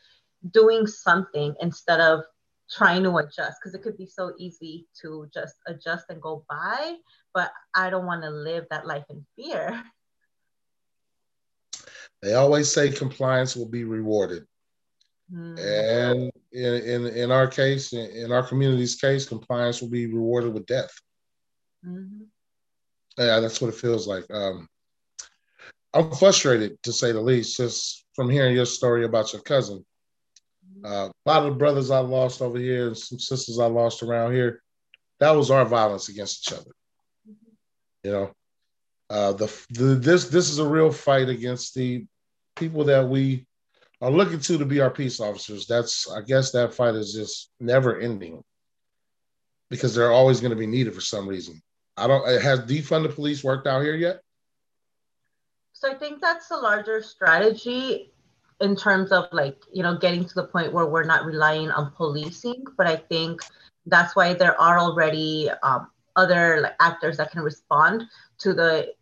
doing 0.51 0.85
something 0.85 1.55
instead 1.61 1.99
of 1.99 2.23
trying 2.75 3.03
to 3.03 3.17
adjust 3.17 3.57
because 3.61 3.73
it 3.73 3.83
could 3.83 3.97
be 3.97 4.05
so 4.05 4.33
easy 4.37 4.87
to 5.01 5.27
just 5.33 5.55
adjust 5.67 6.05
and 6.09 6.21
go 6.21 6.43
by 6.49 6.95
but 7.33 7.51
i 7.75 7.89
don't 7.89 8.05
want 8.05 8.23
to 8.23 8.29
live 8.29 8.65
that 8.69 8.85
life 8.85 9.05
in 9.09 9.25
fear 9.35 9.83
they 12.21 12.33
always 12.33 12.71
say 12.71 12.89
compliance 12.89 13.55
will 13.55 13.67
be 13.67 13.83
rewarded 13.83 14.45
mm-hmm. 15.31 15.57
and 15.57 16.31
in, 16.51 16.73
in 16.83 17.17
in 17.17 17.31
our 17.31 17.47
case 17.47 17.93
in 17.93 18.31
our 18.31 18.43
community's 18.43 18.95
case 18.95 19.25
compliance 19.25 19.81
will 19.81 19.89
be 19.89 20.07
rewarded 20.07 20.53
with 20.53 20.65
death 20.65 20.93
mm-hmm. 21.85 22.23
yeah 23.17 23.39
that's 23.39 23.61
what 23.61 23.69
it 23.69 23.75
feels 23.75 24.07
like 24.07 24.25
um, 24.31 24.67
i'm 25.93 26.11
frustrated 26.11 26.81
to 26.83 26.93
say 26.93 27.11
the 27.11 27.21
least 27.21 27.57
just 27.57 28.03
from 28.15 28.29
hearing 28.29 28.55
your 28.55 28.65
story 28.65 29.05
about 29.05 29.33
your 29.33 29.41
cousin. 29.41 29.83
Uh, 30.83 31.09
a 31.25 31.29
lot 31.29 31.45
of 31.45 31.57
brothers 31.57 31.91
I 31.91 31.99
lost 31.99 32.41
over 32.41 32.57
here 32.57 32.87
and 32.87 32.97
some 32.97 33.19
sisters 33.19 33.59
I 33.59 33.65
lost 33.67 34.03
around 34.03 34.33
here, 34.33 34.61
that 35.19 35.31
was 35.31 35.49
our 35.49 35.63
violence 35.63 36.09
against 36.09 36.47
each 36.51 36.57
other. 36.59 36.71
You 38.03 38.11
know, 38.11 38.31
uh, 39.09 39.33
the, 39.33 39.65
the 39.69 39.95
this 39.95 40.27
this 40.27 40.49
is 40.49 40.59
a 40.59 40.67
real 40.67 40.91
fight 40.91 41.29
against 41.29 41.75
the 41.75 42.05
people 42.55 42.83
that 42.85 43.07
we 43.07 43.45
are 44.01 44.11
looking 44.11 44.39
to 44.39 44.57
to 44.57 44.65
be 44.65 44.81
our 44.81 44.89
peace 44.89 45.21
officers. 45.21 45.65
That's 45.67 46.11
I 46.11 46.21
guess 46.21 46.51
that 46.51 46.73
fight 46.73 46.95
is 46.95 47.13
just 47.13 47.51
never 47.61 47.99
ending 47.99 48.43
because 49.69 49.95
they're 49.95 50.11
always 50.11 50.41
going 50.41 50.51
to 50.51 50.57
be 50.57 50.67
needed 50.67 50.93
for 50.93 51.01
some 51.01 51.27
reason. 51.27 51.61
I 51.95 52.07
don't. 52.07 52.27
Has 52.41 52.59
defund 52.61 53.03
the 53.03 53.09
police 53.09 53.43
worked 53.43 53.67
out 53.67 53.83
here 53.83 53.95
yet? 53.95 54.19
So 55.71 55.89
I 55.89 55.95
think 55.95 56.21
that's 56.21 56.47
the 56.47 56.57
larger 56.57 57.01
strategy 57.01 58.12
in 58.61 58.75
terms 58.75 59.11
of 59.11 59.25
like 59.31 59.57
you 59.71 59.83
know 59.83 59.97
getting 59.97 60.25
to 60.25 60.35
the 60.35 60.47
point 60.47 60.73
where 60.73 60.85
we're 60.85 61.03
not 61.03 61.25
relying 61.25 61.71
on 61.71 61.91
policing. 61.91 62.63
But 62.77 62.87
I 62.87 62.95
think 62.95 63.41
that's 63.85 64.15
why 64.15 64.33
there 64.33 64.59
are 64.59 64.79
already 64.79 65.49
um, 65.63 65.89
other 66.15 66.61
like 66.61 66.75
actors 66.79 67.17
that 67.17 67.31
can 67.31 67.41
respond 67.41 68.03
to 68.39 68.53
the 68.53 68.93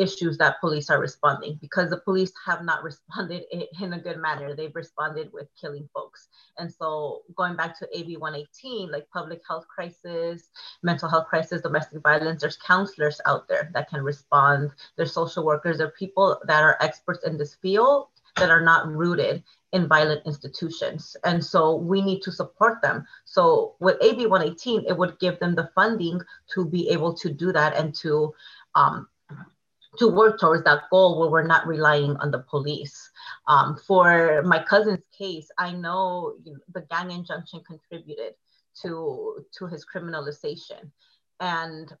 issues 0.00 0.38
that 0.38 0.58
police 0.60 0.88
are 0.88 0.98
responding 0.98 1.58
because 1.60 1.90
the 1.90 1.98
police 1.98 2.32
have 2.46 2.64
not 2.64 2.82
responded 2.90 3.44
in 3.52 3.92
a 3.92 3.98
good 3.98 4.16
manner. 4.18 4.54
They've 4.54 4.74
responded 4.74 5.30
with 5.32 5.48
killing 5.60 5.88
folks. 5.92 6.28
And 6.58 6.72
so 6.72 7.22
going 7.36 7.54
back 7.54 7.78
to 7.78 7.88
AB 7.96 8.16
118, 8.16 8.90
like 8.90 9.08
public 9.10 9.42
health 9.46 9.66
crisis, 9.68 10.50
mental 10.82 11.08
health 11.08 11.26
crisis, 11.28 11.62
domestic 11.62 12.02
violence, 12.02 12.40
there's 12.40 12.56
counselors 12.56 13.20
out 13.26 13.46
there 13.46 13.70
that 13.74 13.90
can 13.90 14.02
respond. 14.02 14.70
There's 14.96 15.12
social 15.12 15.44
workers, 15.44 15.78
there 15.78 15.88
are 15.88 15.92
people 15.98 16.40
that 16.46 16.62
are 16.62 16.78
experts 16.80 17.24
in 17.24 17.36
this 17.36 17.56
field 17.56 18.08
that 18.36 18.50
are 18.50 18.60
not 18.60 18.88
rooted 18.88 19.42
in 19.72 19.86
violent 19.86 20.26
institutions. 20.26 21.16
And 21.24 21.44
so 21.44 21.76
we 21.76 22.02
need 22.02 22.22
to 22.22 22.32
support 22.32 22.82
them. 22.82 23.06
So 23.24 23.76
with 23.80 23.96
AB 24.02 24.26
118, 24.26 24.84
it 24.88 24.96
would 24.96 25.18
give 25.20 25.38
them 25.38 25.54
the 25.54 25.70
funding 25.74 26.20
to 26.54 26.64
be 26.64 26.88
able 26.88 27.14
to 27.14 27.30
do 27.30 27.52
that 27.52 27.76
and 27.76 27.94
to 27.96 28.34
um, 28.74 29.08
to 29.98 30.08
work 30.08 30.38
towards 30.38 30.62
that 30.64 30.84
goal 30.90 31.18
where 31.18 31.30
we're 31.30 31.46
not 31.46 31.66
relying 31.66 32.16
on 32.18 32.30
the 32.30 32.38
police. 32.38 33.10
Um, 33.48 33.76
for 33.86 34.42
my 34.44 34.62
cousin's 34.62 35.04
case, 35.16 35.48
I 35.58 35.72
know, 35.72 36.34
the 36.72 36.82
gang 36.82 37.10
injunction 37.10 37.62
contributed 37.66 38.34
to 38.82 39.44
to 39.58 39.66
his 39.66 39.84
criminalization, 39.84 40.90
and 41.40 41.92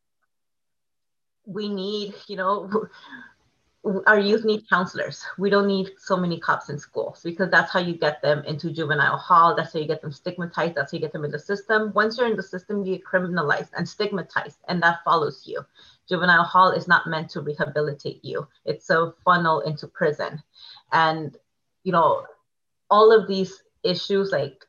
we 1.44 1.68
need, 1.68 2.14
you 2.28 2.36
know, 2.36 2.86
our 4.06 4.18
youth 4.18 4.44
need 4.44 4.68
counselors. 4.68 5.24
We 5.38 5.48
don't 5.48 5.66
need 5.66 5.90
so 5.98 6.16
many 6.16 6.38
cops 6.38 6.68
in 6.68 6.78
schools 6.78 7.22
because 7.24 7.50
that's 7.50 7.72
how 7.72 7.80
you 7.80 7.94
get 7.94 8.20
them 8.20 8.44
into 8.44 8.70
juvenile 8.70 9.16
hall. 9.16 9.54
That's 9.56 9.72
how 9.72 9.78
you 9.78 9.86
get 9.86 10.02
them 10.02 10.12
stigmatized. 10.12 10.74
That's 10.74 10.92
how 10.92 10.96
you 10.96 11.00
get 11.00 11.12
them 11.12 11.24
in 11.24 11.30
the 11.30 11.38
system. 11.38 11.92
Once 11.94 12.18
you're 12.18 12.26
in 12.26 12.36
the 12.36 12.42
system, 12.42 12.84
you 12.84 12.96
get 12.96 13.04
criminalized 13.04 13.70
and 13.76 13.88
stigmatized, 13.88 14.58
and 14.68 14.82
that 14.82 14.98
follows 15.04 15.44
you. 15.46 15.64
Juvenile 16.08 16.44
hall 16.44 16.72
is 16.72 16.88
not 16.88 17.06
meant 17.06 17.30
to 17.30 17.40
rehabilitate 17.40 18.22
you. 18.22 18.46
It's 18.66 18.90
a 18.90 19.14
funnel 19.24 19.60
into 19.60 19.86
prison, 19.86 20.42
and 20.92 21.36
you 21.82 21.92
know, 21.92 22.26
all 22.90 23.12
of 23.12 23.26
these 23.28 23.62
issues 23.82 24.30
like 24.30 24.66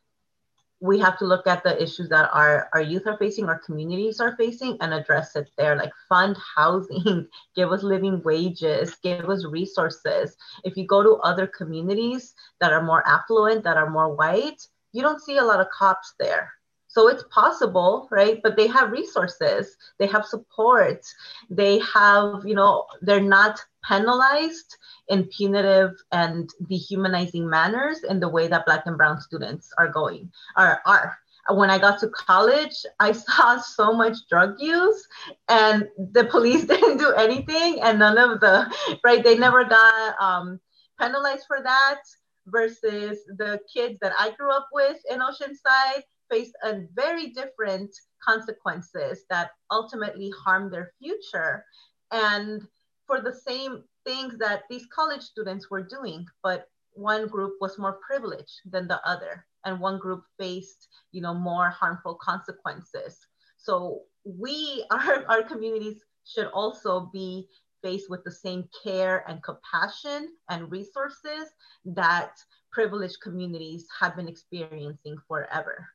we 0.81 0.99
have 0.99 1.17
to 1.19 1.25
look 1.25 1.45
at 1.45 1.63
the 1.63 1.81
issues 1.81 2.09
that 2.09 2.29
our, 2.33 2.67
our 2.73 2.81
youth 2.81 3.05
are 3.05 3.17
facing, 3.17 3.45
our 3.45 3.59
communities 3.59 4.19
are 4.19 4.35
facing, 4.35 4.77
and 4.81 4.93
address 4.93 5.35
it 5.35 5.47
there. 5.55 5.75
Like 5.75 5.91
fund 6.09 6.35
housing, 6.55 7.27
give 7.55 7.71
us 7.71 7.83
living 7.83 8.21
wages, 8.23 8.95
give 9.03 9.29
us 9.29 9.45
resources. 9.45 10.35
If 10.63 10.75
you 10.75 10.87
go 10.87 11.03
to 11.03 11.21
other 11.23 11.45
communities 11.45 12.33
that 12.59 12.73
are 12.73 12.81
more 12.81 13.07
affluent, 13.07 13.63
that 13.63 13.77
are 13.77 13.91
more 13.91 14.15
white, 14.15 14.67
you 14.91 15.03
don't 15.03 15.21
see 15.21 15.37
a 15.37 15.43
lot 15.43 15.61
of 15.61 15.69
cops 15.69 16.15
there. 16.19 16.51
So 16.93 17.07
it's 17.07 17.23
possible, 17.31 18.09
right? 18.11 18.41
But 18.43 18.57
they 18.57 18.67
have 18.67 18.91
resources, 18.91 19.77
they 19.97 20.07
have 20.07 20.25
support, 20.25 21.05
they 21.49 21.79
have, 21.79 22.43
you 22.45 22.53
know, 22.53 22.85
they're 23.01 23.21
not 23.21 23.63
penalized 23.87 24.75
in 25.07 25.23
punitive 25.27 25.91
and 26.11 26.49
dehumanizing 26.67 27.49
manners 27.49 28.03
in 28.03 28.19
the 28.19 28.27
way 28.27 28.47
that 28.49 28.65
black 28.65 28.87
and 28.87 28.97
brown 28.97 29.21
students 29.21 29.71
are 29.77 29.87
going 29.87 30.29
are 30.57 30.81
are. 30.85 31.17
When 31.49 31.69
i 31.71 31.79
got 31.79 31.99
to 32.01 32.09
college 32.09 32.85
i 32.99 33.11
saw 33.25 33.57
so 33.57 33.93
much 33.93 34.17
drug 34.29 34.55
use 34.59 35.07
and 35.47 35.87
the 36.11 36.25
police 36.25 36.65
didn't 36.73 36.97
do 36.97 37.13
anything 37.13 37.81
and 37.81 37.99
none 37.99 38.17
of 38.17 38.41
the 38.41 38.55
right? 39.03 39.23
They 39.23 39.37
never 39.37 39.63
got 39.63 40.21
um, 40.21 40.59
penalized 40.99 41.45
for 41.47 41.61
that 41.63 42.01
versus 42.47 43.19
the 43.37 43.59
kids 43.71 43.97
that 44.01 44.13
i 44.17 44.31
grew 44.31 44.51
up 44.51 44.67
with 44.73 44.97
in 45.11 45.19
oceanside 45.19 46.03
faced 46.31 46.55
a 46.63 46.81
very 46.93 47.27
different 47.27 47.93
consequences 48.23 49.25
that 49.29 49.51
ultimately 49.69 50.31
harm 50.43 50.71
their 50.71 50.93
future 50.99 51.65
and 52.11 52.67
for 53.05 53.19
the 53.21 53.33
same 53.33 53.83
things 54.05 54.37
that 54.37 54.63
these 54.69 54.85
college 54.87 55.21
students 55.21 55.69
were 55.69 55.83
doing, 55.83 56.25
but 56.43 56.67
one 56.93 57.27
group 57.27 57.53
was 57.61 57.77
more 57.77 57.99
privileged 58.05 58.61
than 58.65 58.87
the 58.87 59.05
other, 59.07 59.45
and 59.65 59.79
one 59.79 59.97
group 59.99 60.23
faced, 60.39 60.87
you 61.11 61.21
know, 61.21 61.33
more 61.33 61.69
harmful 61.69 62.15
consequences. 62.15 63.19
So 63.57 64.03
we, 64.23 64.85
our, 64.91 65.25
our 65.27 65.43
communities 65.43 66.01
should 66.25 66.47
also 66.47 67.09
be 67.13 67.47
faced 67.83 68.09
with 68.09 68.23
the 68.23 68.31
same 68.31 68.69
care 68.83 69.25
and 69.27 69.41
compassion 69.43 70.29
and 70.49 70.71
resources 70.71 71.49
that 71.83 72.37
privileged 72.71 73.19
communities 73.21 73.87
have 73.99 74.15
been 74.15 74.27
experiencing 74.27 75.17
forever. 75.27 75.87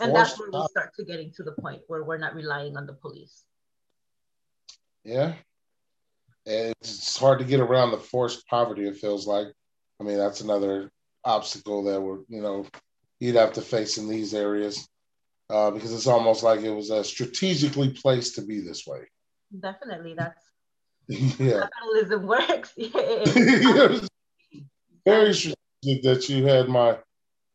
And 0.00 0.14
that's 0.14 0.38
where 0.38 0.50
we 0.50 0.66
start 0.70 0.92
to 0.96 1.04
getting 1.04 1.32
to 1.36 1.42
the 1.42 1.52
point 1.52 1.82
where 1.86 2.04
we're 2.04 2.18
not 2.18 2.34
relying 2.34 2.76
on 2.76 2.86
the 2.86 2.92
police. 2.92 3.44
Yeah, 5.04 5.34
and 6.46 6.74
it's 6.80 7.16
hard 7.18 7.38
to 7.38 7.44
get 7.44 7.60
around 7.60 7.92
the 7.92 7.98
forced 7.98 8.46
poverty. 8.48 8.86
It 8.86 8.96
feels 8.96 9.26
like. 9.26 9.48
I 9.98 10.04
mean, 10.04 10.18
that's 10.18 10.42
another 10.42 10.90
obstacle 11.24 11.84
that 11.84 12.00
we're 12.00 12.18
you 12.28 12.42
know 12.42 12.66
you'd 13.20 13.36
have 13.36 13.52
to 13.54 13.62
face 13.62 13.98
in 13.98 14.08
these 14.08 14.34
areas 14.34 14.86
uh, 15.50 15.70
because 15.70 15.92
it's 15.92 16.06
almost 16.06 16.42
like 16.42 16.60
it 16.60 16.70
was 16.70 16.90
a 16.90 17.02
strategically 17.04 17.90
placed 17.90 18.34
to 18.34 18.42
be 18.42 18.60
this 18.60 18.86
way. 18.86 19.00
Definitely, 19.58 20.14
that's 20.14 20.44
yeah. 21.38 21.60
Capitalism 21.60 22.26
works. 22.26 22.72
Yeah. 22.76 23.98
Very 25.04 25.32
strategic 25.34 26.02
that 26.02 26.28
you 26.28 26.46
had 26.46 26.68
my 26.68 26.98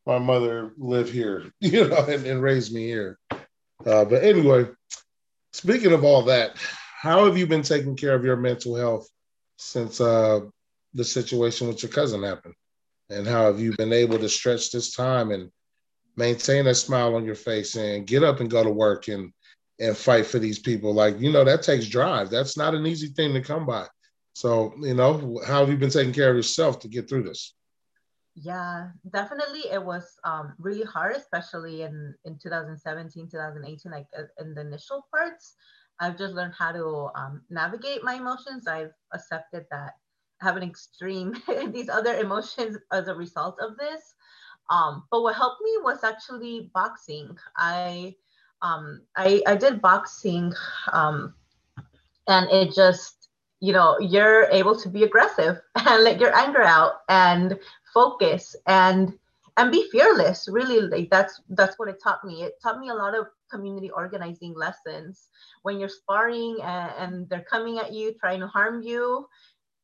my 0.05 0.17
mother 0.17 0.73
live 0.77 1.11
here, 1.11 1.51
you 1.59 1.87
know, 1.87 2.05
and, 2.05 2.25
and 2.25 2.41
raise 2.41 2.71
me 2.71 2.85
here. 2.85 3.17
Uh, 3.85 4.05
but 4.05 4.23
anyway, 4.23 4.67
speaking 5.53 5.93
of 5.93 6.03
all 6.03 6.23
that, 6.23 6.55
how 7.01 7.25
have 7.25 7.37
you 7.37 7.47
been 7.47 7.63
taking 7.63 7.95
care 7.95 8.13
of 8.13 8.23
your 8.23 8.37
mental 8.37 8.75
health 8.75 9.09
since 9.57 9.99
uh, 9.99 10.41
the 10.93 11.03
situation 11.03 11.67
with 11.67 11.81
your 11.81 11.91
cousin 11.91 12.23
happened? 12.23 12.53
And 13.09 13.27
how 13.27 13.45
have 13.45 13.59
you 13.59 13.75
been 13.75 13.91
able 13.91 14.17
to 14.19 14.29
stretch 14.29 14.71
this 14.71 14.95
time 14.95 15.31
and 15.31 15.51
maintain 16.15 16.67
a 16.67 16.75
smile 16.75 17.15
on 17.15 17.25
your 17.25 17.35
face 17.35 17.75
and 17.75 18.07
get 18.07 18.23
up 18.23 18.39
and 18.39 18.49
go 18.49 18.63
to 18.63 18.69
work 18.69 19.07
and 19.07 19.31
and 19.79 19.97
fight 19.97 20.27
for 20.27 20.37
these 20.37 20.59
people? 20.59 20.93
Like, 20.93 21.19
you 21.19 21.31
know, 21.31 21.43
that 21.43 21.63
takes 21.63 21.87
drive. 21.87 22.29
That's 22.29 22.55
not 22.55 22.75
an 22.75 22.85
easy 22.85 23.07
thing 23.07 23.33
to 23.33 23.41
come 23.41 23.65
by. 23.65 23.87
So, 24.33 24.73
you 24.79 24.93
know, 24.93 25.41
how 25.45 25.59
have 25.61 25.69
you 25.69 25.77
been 25.77 25.89
taking 25.89 26.13
care 26.13 26.29
of 26.29 26.35
yourself 26.35 26.79
to 26.79 26.87
get 26.87 27.09
through 27.09 27.23
this? 27.23 27.53
Yeah, 28.35 28.89
definitely. 29.11 29.69
It 29.71 29.83
was 29.83 30.17
um, 30.23 30.53
really 30.57 30.85
hard, 30.85 31.15
especially 31.15 31.81
in, 31.81 32.15
in 32.23 32.37
2017, 32.37 33.29
2018, 33.29 33.91
like 33.91 34.07
uh, 34.17 34.23
in 34.39 34.53
the 34.53 34.61
initial 34.61 35.05
parts. 35.11 35.55
I've 35.99 36.17
just 36.17 36.33
learned 36.33 36.53
how 36.57 36.71
to 36.71 37.09
um, 37.15 37.41
navigate 37.49 38.03
my 38.03 38.15
emotions. 38.15 38.67
I've 38.67 38.93
accepted 39.13 39.65
that 39.69 39.95
I 40.41 40.45
have 40.45 40.57
an 40.57 40.63
extreme, 40.63 41.35
these 41.71 41.89
other 41.89 42.15
emotions 42.19 42.77
as 42.91 43.07
a 43.07 43.15
result 43.15 43.57
of 43.61 43.77
this. 43.77 44.15
Um, 44.69 45.03
but 45.11 45.21
what 45.21 45.35
helped 45.35 45.61
me 45.61 45.71
was 45.83 46.03
actually 46.03 46.71
boxing. 46.73 47.37
I, 47.57 48.15
um, 48.61 49.01
I, 49.17 49.43
I 49.45 49.55
did 49.55 49.81
boxing 49.81 50.53
um, 50.93 51.35
and 52.27 52.49
it 52.49 52.73
just, 52.73 53.29
you 53.59 53.73
know, 53.73 53.99
you're 53.99 54.45
able 54.45 54.79
to 54.79 54.89
be 54.89 55.03
aggressive 55.03 55.59
and 55.75 56.03
let 56.03 56.19
your 56.19 56.35
anger 56.35 56.63
out 56.63 57.01
and 57.09 57.59
focus 57.93 58.55
and 58.67 59.13
and 59.57 59.71
be 59.71 59.87
fearless 59.91 60.47
really 60.49 60.79
like 60.79 61.09
that's 61.09 61.41
that's 61.49 61.77
what 61.77 61.89
it 61.89 62.01
taught 62.01 62.23
me. 62.23 62.43
It 62.43 62.53
taught 62.63 62.79
me 62.79 62.89
a 62.89 62.93
lot 62.93 63.15
of 63.17 63.27
community 63.51 63.89
organizing 63.91 64.53
lessons. 64.55 65.27
When 65.63 65.79
you're 65.79 65.89
sparring 65.89 66.57
and, 66.63 66.91
and 66.97 67.29
they're 67.29 67.45
coming 67.49 67.77
at 67.77 67.93
you 67.93 68.13
trying 68.19 68.39
to 68.39 68.47
harm 68.47 68.81
you 68.81 69.27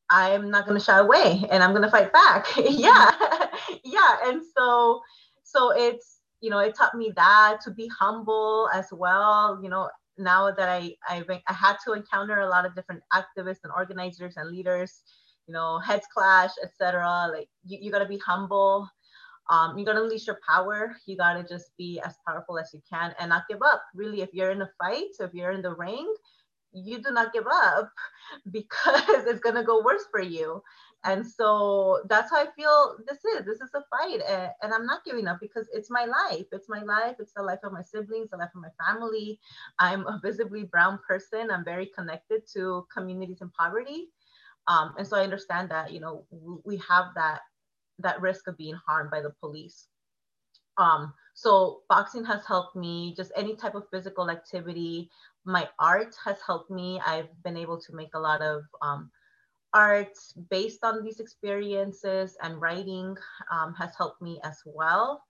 i'm 0.10 0.50
not 0.50 0.66
going 0.66 0.80
to 0.80 0.84
shy 0.84 1.00
away 1.00 1.44
and 1.52 1.62
i'm 1.62 1.72
going 1.72 1.84
to 1.84 1.92
fight 1.92 2.14
back. 2.14 2.46
Mm-hmm. 2.56 2.80
Yeah. 2.80 3.12
Yeah. 3.84 4.18
And 4.24 4.42
so 4.56 5.02
so 5.44 5.72
it's 5.72 6.20
you 6.40 6.50
know 6.50 6.60
it 6.60 6.76
taught 6.76 6.96
me 6.96 7.12
that 7.16 7.60
to 7.66 7.72
be 7.72 7.90
humble 8.00 8.70
as 8.74 8.88
well. 8.92 9.60
You 9.62 9.70
know 9.70 9.90
now 10.18 10.52
that 10.52 10.70
I, 10.70 10.96
I 11.08 11.24
i 11.48 11.54
had 11.54 11.76
to 11.86 11.94
encounter 11.94 12.40
a 12.40 12.50
lot 12.50 12.66
of 12.66 12.76
different 12.76 13.04
activists 13.14 13.64
and 13.64 13.74
organizers 13.76 14.36
and 14.38 14.50
leaders 14.50 15.04
you 15.48 15.54
know, 15.54 15.80
heads 15.80 16.08
clash, 16.14 16.52
etc. 16.64 17.30
Like 17.32 17.50
you, 17.66 17.80
you 17.82 17.92
gotta 17.92 18.08
be 18.08 18.20
humble. 18.20 18.90
Um, 19.50 19.78
you 19.78 19.86
gotta 19.86 20.02
unleash 20.04 20.28
your 20.28 20.40
power. 20.48 20.96
You 21.06 21.18
gotta 21.18 21.44
just 21.44 21.72
be 21.78 22.00
as 22.06 22.16
powerful 22.28 22.60
as 22.60 22.72
you 22.74 22.82
can 22.92 23.14
and 23.20 23.30
not 23.30 23.44
give 23.50 23.62
up. 23.64 23.84
Really, 23.96 24.22
if 24.22 24.30
you're 24.34 24.52
in 24.52 24.62
a 24.62 24.70
fight, 24.80 25.16
if 25.20 25.34
you're 25.34 25.52
in 25.52 25.62
the 25.62 25.74
ring, 25.74 26.14
you 26.74 27.02
do 27.02 27.12
not 27.12 27.34
give 27.34 27.48
up 27.48 27.92
because 28.52 29.26
it's 29.26 29.40
gonna 29.40 29.64
go 29.64 29.84
worse 29.84 30.06
for 30.12 30.22
you. 30.22 30.62
And 31.06 31.26
so 31.26 32.02
that's 32.10 32.32
how 32.32 32.38
I 32.38 32.48
feel 32.56 32.98
this 33.08 33.24
is. 33.24 33.46
This 33.46 33.62
is 33.62 33.70
a 33.76 33.84
fight. 33.90 34.20
And 34.62 34.74
I'm 34.74 34.86
not 34.86 35.06
giving 35.06 35.28
up 35.28 35.38
because 35.40 35.68
it's 35.72 35.90
my 35.90 36.06
life. 36.06 36.48
It's 36.52 36.68
my 36.68 36.82
life. 36.82 37.16
It's 37.20 37.34
the 37.36 37.44
life 37.44 37.60
of 37.64 37.72
my 37.72 37.84
siblings, 37.84 38.32
the 38.32 38.38
life 38.38 38.50
of 38.56 38.62
my 38.62 38.86
family. 38.86 39.40
I'm 39.80 40.06
a 40.08 40.20
visibly 40.22 40.64
brown 40.64 41.00
person. 41.08 41.52
I'm 41.52 41.64
very 41.64 41.92
connected 41.96 42.42
to 42.56 42.86
communities 42.94 43.38
in 43.42 43.50
poverty. 43.52 44.10
Um, 44.68 44.94
and 44.98 45.08
so 45.08 45.18
I 45.18 45.24
understand 45.24 45.70
that, 45.72 45.92
you 45.92 46.00
know, 46.00 46.26
we 46.64 46.82
have 46.90 47.06
that 47.16 47.42
that 48.00 48.22
risk 48.22 48.48
of 48.48 48.58
being 48.58 48.78
harmed 48.88 49.10
by 49.10 49.22
the 49.22 49.34
police. 49.40 49.88
Um, 50.78 51.14
so 51.34 51.82
boxing 51.90 52.24
has 52.26 52.46
helped 52.46 52.76
me, 52.76 53.14
just 53.18 53.32
any 53.36 53.56
type 53.56 53.74
of 53.74 53.90
physical 53.92 54.30
activity. 54.30 55.10
My 55.46 55.68
art 55.80 56.16
has 56.24 56.38
helped 56.46 56.70
me. 56.70 57.02
I've 57.06 57.30
been 57.44 57.58
able 57.58 57.80
to 57.82 57.96
make 57.96 58.14
a 58.14 58.20
lot 58.20 58.42
of 58.42 58.64
um, 58.82 59.10
art 59.74 60.16
based 60.50 60.84
on 60.84 61.04
these 61.04 61.20
experiences 61.20 62.38
and 62.44 62.62
writing 62.62 63.16
um, 63.52 63.74
has 63.74 63.96
helped 63.98 64.22
me 64.22 64.40
as 64.44 64.62
well. 64.66 65.24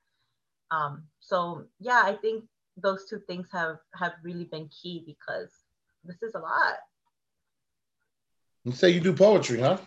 Um, 0.71 1.03
so 1.19 1.65
yeah, 1.79 2.01
I 2.03 2.13
think 2.15 2.43
those 2.75 3.05
two 3.09 3.19
things 3.27 3.47
have 3.51 3.77
have 3.95 4.13
really 4.23 4.45
been 4.45 4.69
key 4.69 5.03
because 5.05 5.51
this 6.03 6.21
is 6.21 6.35
a 6.35 6.39
lot. 6.39 6.77
You 8.65 8.71
say 8.71 8.89
you 8.89 8.99
do 8.99 9.13
poetry, 9.13 9.59
huh? 9.59 9.77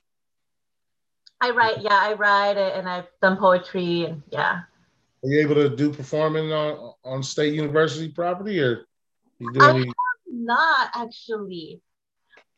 I 1.41 1.51
write, 1.51 1.81
yeah, 1.81 1.99
I 1.99 2.15
write 2.15 2.59
and 2.59 2.89
I've 2.89 3.09
done 3.23 3.37
poetry 3.37 4.05
and 4.05 4.23
yeah. 4.31 4.61
Are 5.23 5.29
you 5.29 5.41
able 5.41 5.55
to 5.57 5.75
do 5.75 5.93
performing 5.93 6.53
on, 6.53 6.95
on 7.05 7.23
state 7.23 7.55
university 7.55 8.09
property 8.09 8.61
or 8.61 8.87
you 9.39 9.53
do 9.53 9.63
any? 9.63 9.93
not 10.27 10.91
actually. 10.95 11.81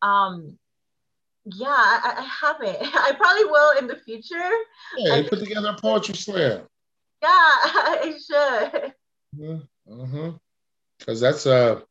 Um, 0.01 0.59
yeah, 1.45 1.67
I, 1.69 2.15
I 2.19 2.23
haven't. 2.23 2.77
I 2.95 3.13
probably 3.17 3.45
will 3.45 3.79
in 3.79 3.87
the 3.87 3.97
future. 3.97 4.51
Yeah, 4.97 5.15
I 5.15 5.23
put 5.29 5.41
together 5.41 5.75
a 5.77 5.81
poetry 5.81 6.15
slam. 6.15 6.63
Yeah, 7.23 7.29
I 7.29 8.15
should. 8.19 8.95
Mm-hmm. 9.39 10.31
Because 10.99 11.21
that's 11.21 11.47
a 11.47 11.83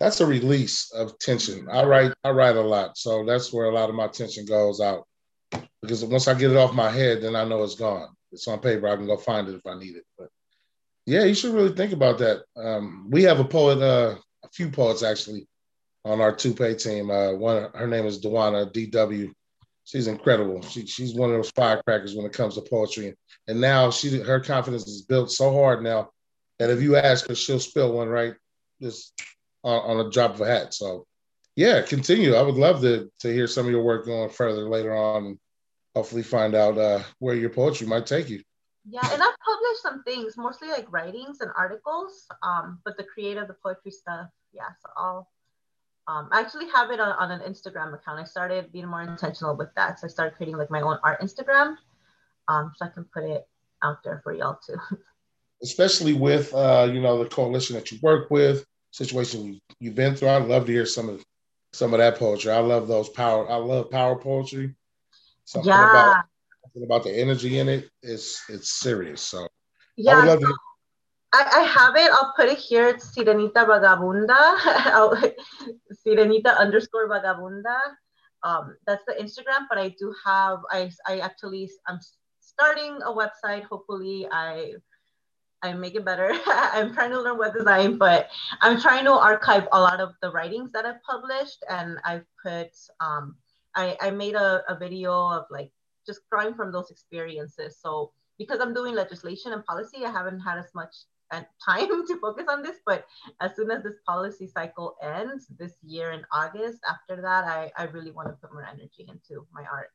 that's 0.00 0.20
a 0.20 0.26
release 0.26 0.90
of 0.92 1.18
tension. 1.18 1.68
I 1.70 1.84
write 1.84 2.12
I 2.24 2.30
write 2.30 2.56
a 2.56 2.60
lot, 2.60 2.96
so 2.96 3.24
that's 3.24 3.52
where 3.52 3.66
a 3.66 3.72
lot 3.72 3.90
of 3.90 3.94
my 3.94 4.08
tension 4.08 4.46
goes 4.46 4.80
out. 4.80 5.06
Because 5.82 6.04
once 6.04 6.26
I 6.26 6.34
get 6.34 6.50
it 6.50 6.56
off 6.56 6.74
my 6.74 6.90
head, 6.90 7.22
then 7.22 7.36
I 7.36 7.44
know 7.44 7.62
it's 7.62 7.74
gone. 7.74 8.08
It's 8.32 8.48
on 8.48 8.60
paper. 8.60 8.88
I 8.88 8.96
can 8.96 9.06
go 9.06 9.16
find 9.16 9.48
it 9.48 9.54
if 9.54 9.66
I 9.66 9.78
need 9.78 9.96
it. 9.96 10.04
But 10.18 10.28
yeah, 11.06 11.24
you 11.24 11.34
should 11.34 11.54
really 11.54 11.74
think 11.74 11.92
about 11.92 12.18
that. 12.18 12.42
Um, 12.56 13.08
we 13.10 13.22
have 13.24 13.40
a 13.40 13.44
poet, 13.44 13.78
uh, 13.78 14.16
a 14.42 14.48
few 14.48 14.70
poets 14.70 15.02
actually, 15.02 15.46
on 16.04 16.20
our 16.20 16.34
two 16.34 16.54
pay 16.54 16.74
team. 16.74 17.10
Uh, 17.10 17.34
one, 17.34 17.68
her 17.74 17.86
name 17.86 18.06
is 18.06 18.22
Dewana 18.22 18.72
DW. 18.72 19.32
She's 19.84 20.06
incredible. 20.06 20.62
She, 20.62 20.86
she's 20.86 21.14
one 21.14 21.30
of 21.30 21.36
those 21.36 21.50
firecrackers 21.50 22.14
when 22.14 22.26
it 22.26 22.32
comes 22.32 22.54
to 22.54 22.62
poetry. 22.62 23.16
And 23.48 23.60
now 23.60 23.90
she 23.90 24.20
her 24.20 24.40
confidence 24.40 24.86
is 24.86 25.02
built 25.02 25.30
so 25.30 25.52
hard 25.52 25.82
now 25.82 26.10
that 26.58 26.70
if 26.70 26.80
you 26.80 26.96
ask 26.96 27.26
her, 27.28 27.34
she'll 27.34 27.58
spill 27.58 27.92
one 27.92 28.08
right 28.08 28.34
just 28.80 29.12
on, 29.62 29.98
on 29.98 30.06
a 30.06 30.10
drop 30.10 30.34
of 30.34 30.40
a 30.40 30.46
hat. 30.46 30.74
So 30.74 31.06
yeah, 31.56 31.82
continue. 31.82 32.34
I 32.34 32.42
would 32.42 32.56
love 32.56 32.80
to 32.82 33.10
to 33.20 33.32
hear 33.32 33.46
some 33.46 33.66
of 33.66 33.72
your 33.72 33.82
work 33.82 34.06
going 34.06 34.30
further 34.30 34.68
later 34.68 34.94
on 34.94 35.38
hopefully 35.94 36.22
find 36.22 36.54
out 36.54 36.78
uh, 36.78 37.02
where 37.18 37.34
your 37.34 37.50
poetry 37.50 37.86
might 37.86 38.06
take 38.06 38.28
you. 38.28 38.42
Yeah, 38.88 39.00
and 39.12 39.22
I've 39.22 39.38
published 39.44 39.82
some 39.82 40.02
things, 40.04 40.36
mostly 40.36 40.68
like 40.68 40.90
writings 40.90 41.40
and 41.40 41.50
articles. 41.56 42.26
Um, 42.42 42.78
but 42.84 42.96
the 42.96 43.04
creative, 43.04 43.46
the 43.46 43.56
poetry 43.62 43.90
stuff, 43.90 44.28
yeah. 44.52 44.68
So 44.80 44.90
I'll 44.96 45.28
um, 46.08 46.28
I 46.32 46.40
actually 46.40 46.68
have 46.70 46.90
it 46.90 46.98
on, 46.98 47.10
on 47.10 47.30
an 47.30 47.40
Instagram 47.40 47.94
account. 47.94 48.18
I 48.18 48.24
started 48.24 48.72
being 48.72 48.86
more 48.86 49.02
intentional 49.02 49.54
with 49.54 49.72
that. 49.76 50.00
So 50.00 50.06
I 50.06 50.10
started 50.10 50.34
creating 50.36 50.56
like 50.56 50.70
my 50.70 50.80
own 50.80 50.98
art 51.04 51.20
Instagram. 51.20 51.76
Um, 52.48 52.72
so 52.74 52.86
I 52.86 52.88
can 52.88 53.04
put 53.04 53.24
it 53.24 53.46
out 53.84 54.02
there 54.02 54.20
for 54.24 54.32
y'all 54.32 54.58
too. 54.66 54.76
Especially 55.62 56.14
with 56.14 56.52
uh, 56.54 56.88
you 56.90 57.00
know, 57.00 57.22
the 57.22 57.28
coalition 57.28 57.76
that 57.76 57.92
you 57.92 57.98
work 58.02 58.30
with, 58.30 58.64
situation 58.90 59.60
you've 59.78 59.94
been 59.94 60.14
through. 60.14 60.28
I'd 60.28 60.48
love 60.48 60.66
to 60.66 60.72
hear 60.72 60.86
some 60.86 61.08
of 61.08 61.24
some 61.72 61.94
of 61.94 61.98
that 61.98 62.18
poetry. 62.18 62.52
I 62.52 62.58
love 62.58 62.88
those 62.88 63.08
power, 63.08 63.50
I 63.50 63.56
love 63.56 63.90
power 63.90 64.16
poetry. 64.16 64.74
Something 65.44 65.70
yeah. 65.70 65.90
about 65.90 66.24
something 66.64 66.84
about 66.84 67.04
the 67.04 67.12
energy 67.12 67.58
in 67.58 67.68
it. 67.68 67.84
it 68.02 68.10
is 68.10 68.40
it's 68.48 68.70
serious. 68.80 69.20
So 69.22 69.46
yeah, 69.96 70.12
I 70.12 70.16
would 70.16 70.26
love 70.26 70.40
to 70.40 70.54
I, 71.32 71.46
I 71.54 71.60
have 71.62 71.96
it. 71.96 72.10
I'll 72.10 72.32
put 72.34 72.48
it 72.48 72.58
here. 72.58 72.88
It's 72.88 73.16
Sirenita 73.16 73.64
Vagabunda. 73.64 75.32
Sirenita 76.06 76.58
underscore 76.58 77.08
Vagabunda. 77.08 77.78
Um, 78.42 78.76
that's 78.86 79.04
the 79.06 79.14
Instagram, 79.14 79.66
but 79.68 79.78
I 79.78 79.94
do 79.98 80.14
have, 80.24 80.60
I, 80.70 80.90
I 81.06 81.20
actually, 81.20 81.70
I'm 81.86 82.00
starting 82.40 82.98
a 83.04 83.12
website. 83.12 83.64
Hopefully 83.64 84.26
I, 84.32 84.72
I 85.62 85.72
make 85.72 85.94
it 85.94 86.04
better. 86.04 86.32
I'm 86.46 86.94
trying 86.94 87.10
to 87.10 87.20
learn 87.20 87.38
web 87.38 87.54
design, 87.54 87.98
but 87.98 88.28
I'm 88.60 88.80
trying 88.80 89.04
to 89.04 89.12
archive 89.12 89.68
a 89.72 89.80
lot 89.80 90.00
of 90.00 90.14
the 90.22 90.30
writings 90.30 90.72
that 90.72 90.86
I've 90.86 91.02
published. 91.02 91.62
And 91.68 91.98
I've 92.04 92.24
put, 92.42 92.70
um, 93.00 93.36
I, 93.74 93.96
I 94.00 94.10
made 94.10 94.34
a, 94.34 94.62
a 94.68 94.76
video 94.78 95.12
of 95.12 95.44
like 95.50 95.70
just 96.06 96.20
drawing 96.30 96.54
from 96.54 96.72
those 96.72 96.90
experiences. 96.90 97.78
So 97.80 98.12
because 98.38 98.60
I'm 98.60 98.72
doing 98.72 98.94
legislation 98.94 99.52
and 99.52 99.64
policy, 99.64 100.04
I 100.04 100.10
haven't 100.10 100.40
had 100.40 100.58
as 100.58 100.70
much 100.74 100.94
time 101.64 102.06
to 102.06 102.18
focus 102.20 102.46
on 102.48 102.62
this, 102.62 102.76
but 102.86 103.04
as 103.40 103.54
soon 103.54 103.70
as 103.70 103.82
this 103.82 103.96
policy 104.06 104.46
cycle 104.46 104.96
ends 105.02 105.46
this 105.58 105.74
year 105.82 106.12
in 106.12 106.22
August, 106.32 106.78
after 106.88 107.20
that, 107.22 107.44
I, 107.44 107.70
I 107.76 107.84
really 107.84 108.10
want 108.10 108.28
to 108.28 108.34
put 108.34 108.52
more 108.52 108.66
energy 108.66 109.06
into 109.08 109.46
my 109.52 109.62
art. 109.70 109.90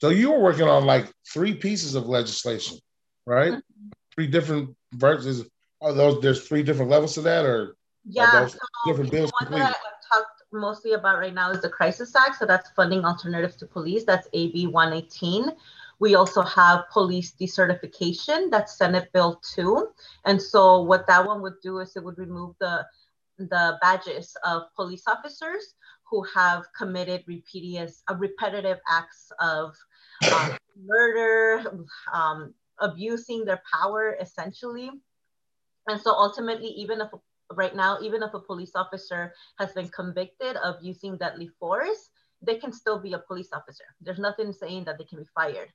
So 0.00 0.08
you 0.08 0.30
were 0.32 0.40
working 0.40 0.68
on 0.68 0.84
like 0.84 1.12
three 1.32 1.54
pieces 1.54 1.94
of 1.94 2.06
legislation, 2.06 2.78
right? 3.26 3.52
Mm-hmm. 3.52 3.88
Three 4.20 4.26
different 4.26 4.76
versions. 4.92 5.46
Are 5.80 5.94
those 5.94 6.20
there's 6.20 6.46
three 6.46 6.62
different 6.62 6.90
levels 6.90 7.14
to 7.14 7.22
that, 7.22 7.46
or 7.46 7.76
yeah, 8.04 8.46
so 8.46 8.58
different 8.84 9.10
bills 9.10 9.32
one 9.40 9.50
that 9.52 9.70
I've 9.70 10.18
talked 10.18 10.42
mostly 10.52 10.92
about 10.92 11.18
right 11.18 11.32
now 11.32 11.50
is 11.50 11.62
the 11.62 11.70
Crisis 11.70 12.14
Act. 12.14 12.36
So 12.36 12.44
that's 12.44 12.70
funding 12.72 13.04
alternatives 13.06 13.56
to 13.56 13.66
police. 13.66 14.04
That's 14.04 14.28
AB 14.34 14.66
118 14.66 15.52
we 16.00 16.14
also 16.14 16.42
have 16.42 16.88
police 16.90 17.34
decertification, 17.38 18.50
that's 18.50 18.76
Senate 18.76 19.12
Bill 19.12 19.40
2. 19.54 19.88
And 20.24 20.40
so 20.40 20.82
what 20.82 21.06
that 21.06 21.24
one 21.24 21.42
would 21.42 21.60
do 21.62 21.78
is 21.78 21.94
it 21.94 22.02
would 22.02 22.18
remove 22.18 22.56
the, 22.58 22.86
the 23.38 23.78
badges 23.82 24.34
of 24.44 24.62
police 24.74 25.04
officers 25.06 25.74
who 26.10 26.24
have 26.34 26.64
committed 26.76 27.22
repetitive, 27.26 27.94
uh, 28.08 28.14
repetitive 28.18 28.78
acts 28.90 29.30
of 29.40 29.76
um, 30.34 30.56
murder, 30.84 31.86
um, 32.12 32.54
abusing 32.80 33.44
their 33.44 33.62
power 33.72 34.16
essentially. 34.20 34.90
And 35.88 36.00
so 36.00 36.12
ultimately, 36.12 36.68
even 36.68 37.00
if 37.00 37.08
right 37.52 37.74
now, 37.74 37.98
even 38.02 38.22
if 38.22 38.34
a 38.34 38.40
police 38.40 38.72
officer 38.74 39.32
has 39.58 39.72
been 39.72 39.88
convicted 39.88 40.56
of 40.56 40.76
using 40.82 41.16
deadly 41.16 41.48
force, 41.58 42.10
they 42.42 42.56
can 42.56 42.72
still 42.72 42.98
be 42.98 43.12
a 43.12 43.18
police 43.18 43.50
officer. 43.52 43.84
There's 44.00 44.18
nothing 44.18 44.52
saying 44.52 44.84
that 44.84 44.98
they 44.98 45.04
can 45.04 45.18
be 45.18 45.28
fired. 45.34 45.68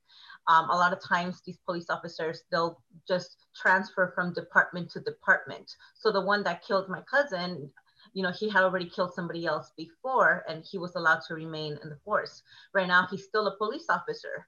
Um, 0.48 0.70
a 0.70 0.76
lot 0.76 0.94
of 0.94 1.04
times 1.04 1.42
these 1.46 1.60
police 1.66 1.90
officers, 1.90 2.44
they'll 2.52 2.82
just 3.08 3.38
transfer 3.56 4.12
from 4.16 4.34
department 4.34 4.90
to 4.92 5.00
department. 5.00 5.72
So 5.94 6.12
the 6.12 6.22
one 6.22 6.44
that 6.44 6.66
killed 6.66 6.90
my 6.90 7.02
cousin, 7.02 7.72
you 8.14 8.24
know, 8.24 8.32
he 8.32 8.50
had 8.50 8.64
already 8.64 8.90
killed 8.90 9.14
somebody 9.14 9.46
else 9.46 9.74
before 9.78 10.44
and 10.48 10.64
he 10.70 10.78
was 10.78 10.96
allowed 10.96 11.22
to 11.28 11.36
remain 11.36 11.78
in 11.84 11.90
the 11.90 11.98
force. 12.04 12.42
Right 12.74 12.88
now, 12.88 13.08
he's 13.12 13.26
still 13.26 13.48
a 13.48 13.58
police 13.58 13.86
officer. 13.90 14.48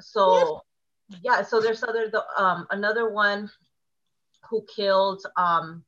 So 0.00 0.62
yeah, 1.22 1.42
so 1.42 1.60
there's 1.60 1.82
other, 1.82 2.08
the, 2.08 2.24
um, 2.36 2.66
another 2.70 3.10
one 3.10 3.50
who 4.48 4.64
killed 4.74 5.24
um, 5.36 5.82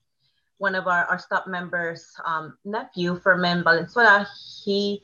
one 0.59 0.75
of 0.75 0.87
our, 0.87 1.05
our 1.07 1.19
stop 1.19 1.47
members' 1.47 2.15
um, 2.25 2.57
nephew, 2.65 3.19
Fermin 3.19 3.65
Valenzuela. 3.65 4.27
He 4.65 5.03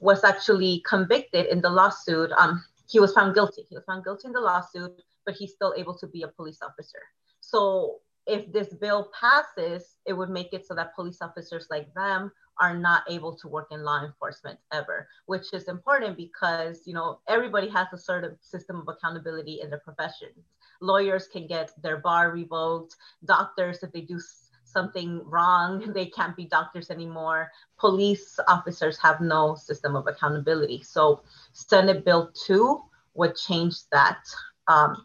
was 0.00 0.24
actually 0.24 0.82
convicted 0.86 1.46
in 1.46 1.60
the 1.60 1.70
lawsuit. 1.70 2.30
Um, 2.32 2.64
he 2.88 3.00
was 3.00 3.12
found 3.12 3.34
guilty. 3.34 3.62
He 3.68 3.74
was 3.74 3.84
found 3.84 4.04
guilty 4.04 4.26
in 4.26 4.32
the 4.32 4.40
lawsuit, 4.40 4.92
but 5.24 5.34
he's 5.34 5.52
still 5.52 5.74
able 5.76 5.96
to 5.98 6.06
be 6.06 6.22
a 6.22 6.28
police 6.28 6.60
officer. 6.62 7.00
So 7.40 7.96
if 8.26 8.52
this 8.52 8.74
bill 8.74 9.10
passes, 9.18 9.96
it 10.06 10.12
would 10.12 10.30
make 10.30 10.52
it 10.52 10.66
so 10.66 10.74
that 10.74 10.94
police 10.94 11.22
officers 11.22 11.66
like 11.70 11.92
them 11.94 12.30
are 12.60 12.76
not 12.76 13.04
able 13.08 13.34
to 13.36 13.48
work 13.48 13.68
in 13.70 13.84
law 13.84 14.04
enforcement 14.04 14.58
ever, 14.72 15.08
which 15.26 15.52
is 15.52 15.68
important 15.68 16.16
because 16.16 16.82
you 16.86 16.94
know 16.94 17.20
everybody 17.28 17.68
has 17.68 17.86
a 17.92 17.98
sort 17.98 18.24
of 18.24 18.36
system 18.40 18.76
of 18.76 18.88
accountability 18.88 19.60
in 19.62 19.70
their 19.70 19.80
professions. 19.80 20.44
Lawyers 20.80 21.28
can 21.28 21.46
get 21.46 21.70
their 21.82 21.98
bar 21.98 22.30
revoked. 22.30 22.96
Doctors, 23.24 23.82
if 23.82 23.92
they 23.92 24.02
do 24.02 24.20
something 24.64 25.22
wrong, 25.24 25.92
they 25.94 26.06
can't 26.06 26.36
be 26.36 26.44
doctors 26.44 26.90
anymore. 26.90 27.50
Police 27.78 28.38
officers 28.48 28.98
have 28.98 29.20
no 29.20 29.54
system 29.54 29.96
of 29.96 30.06
accountability. 30.06 30.82
So 30.82 31.22
Senate 31.52 32.04
Bill 32.04 32.30
2 32.46 32.82
would 33.14 33.36
change 33.36 33.76
that. 33.90 34.20
Um, 34.68 35.04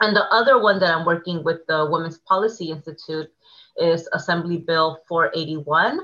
and 0.00 0.14
the 0.14 0.32
other 0.32 0.60
one 0.60 0.78
that 0.78 0.94
I'm 0.94 1.04
working 1.04 1.42
with 1.42 1.66
the 1.66 1.86
Women's 1.90 2.18
Policy 2.18 2.70
Institute 2.70 3.30
is 3.76 4.08
Assembly 4.12 4.58
Bill 4.58 4.98
481. 5.08 6.00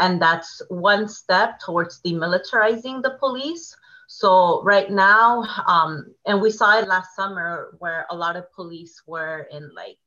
And 0.00 0.20
that's 0.22 0.62
one 0.68 1.08
step 1.08 1.58
towards 1.60 2.00
demilitarizing 2.02 3.02
the 3.02 3.16
police. 3.18 3.76
So 4.06 4.62
right 4.62 4.90
now, 4.90 5.42
um, 5.66 6.14
and 6.24 6.40
we 6.40 6.50
saw 6.50 6.78
it 6.78 6.88
last 6.88 7.14
summer 7.14 7.76
where 7.78 8.06
a 8.10 8.16
lot 8.16 8.36
of 8.36 8.50
police 8.52 9.02
were 9.06 9.48
in 9.50 9.70
like, 9.74 9.98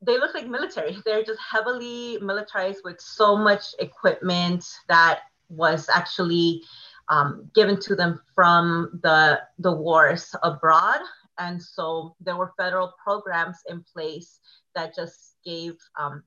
they 0.00 0.18
look 0.18 0.34
like 0.34 0.48
military. 0.48 0.96
They're 1.04 1.22
just 1.22 1.40
heavily 1.40 2.18
militarized 2.20 2.80
with 2.84 3.00
so 3.00 3.36
much 3.36 3.74
equipment 3.78 4.64
that 4.88 5.20
was 5.48 5.88
actually 5.88 6.62
um, 7.08 7.50
given 7.54 7.78
to 7.80 7.94
them 7.94 8.20
from 8.34 8.98
the 9.02 9.40
the 9.58 9.72
wars 9.72 10.34
abroad. 10.42 11.00
And 11.38 11.62
so 11.62 12.16
there 12.20 12.36
were 12.36 12.52
federal 12.56 12.92
programs 13.02 13.58
in 13.68 13.84
place 13.92 14.40
that 14.74 14.94
just 14.94 15.36
gave 15.44 15.76
um, 15.98 16.22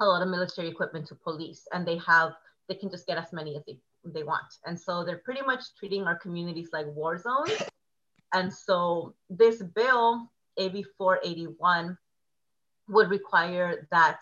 a 0.00 0.06
lot 0.06 0.22
of 0.22 0.28
military 0.28 0.68
equipment 0.68 1.06
to 1.08 1.14
police, 1.14 1.66
and 1.72 1.86
they 1.86 1.98
have 1.98 2.32
they 2.68 2.74
can 2.74 2.90
just 2.90 3.06
get 3.06 3.18
as 3.18 3.32
many 3.32 3.56
as 3.56 3.64
they 3.66 3.78
they 4.04 4.22
want. 4.22 4.58
And 4.66 4.78
so 4.78 5.04
they're 5.04 5.22
pretty 5.24 5.42
much 5.42 5.74
treating 5.78 6.04
our 6.04 6.16
communities 6.16 6.70
like 6.72 6.86
war 6.86 7.18
zones. 7.18 7.62
And 8.32 8.52
so 8.52 9.14
this 9.30 9.62
bill, 9.62 10.30
AB 10.58 10.84
481, 10.98 11.96
would 12.88 13.08
require 13.08 13.86
that 13.90 14.20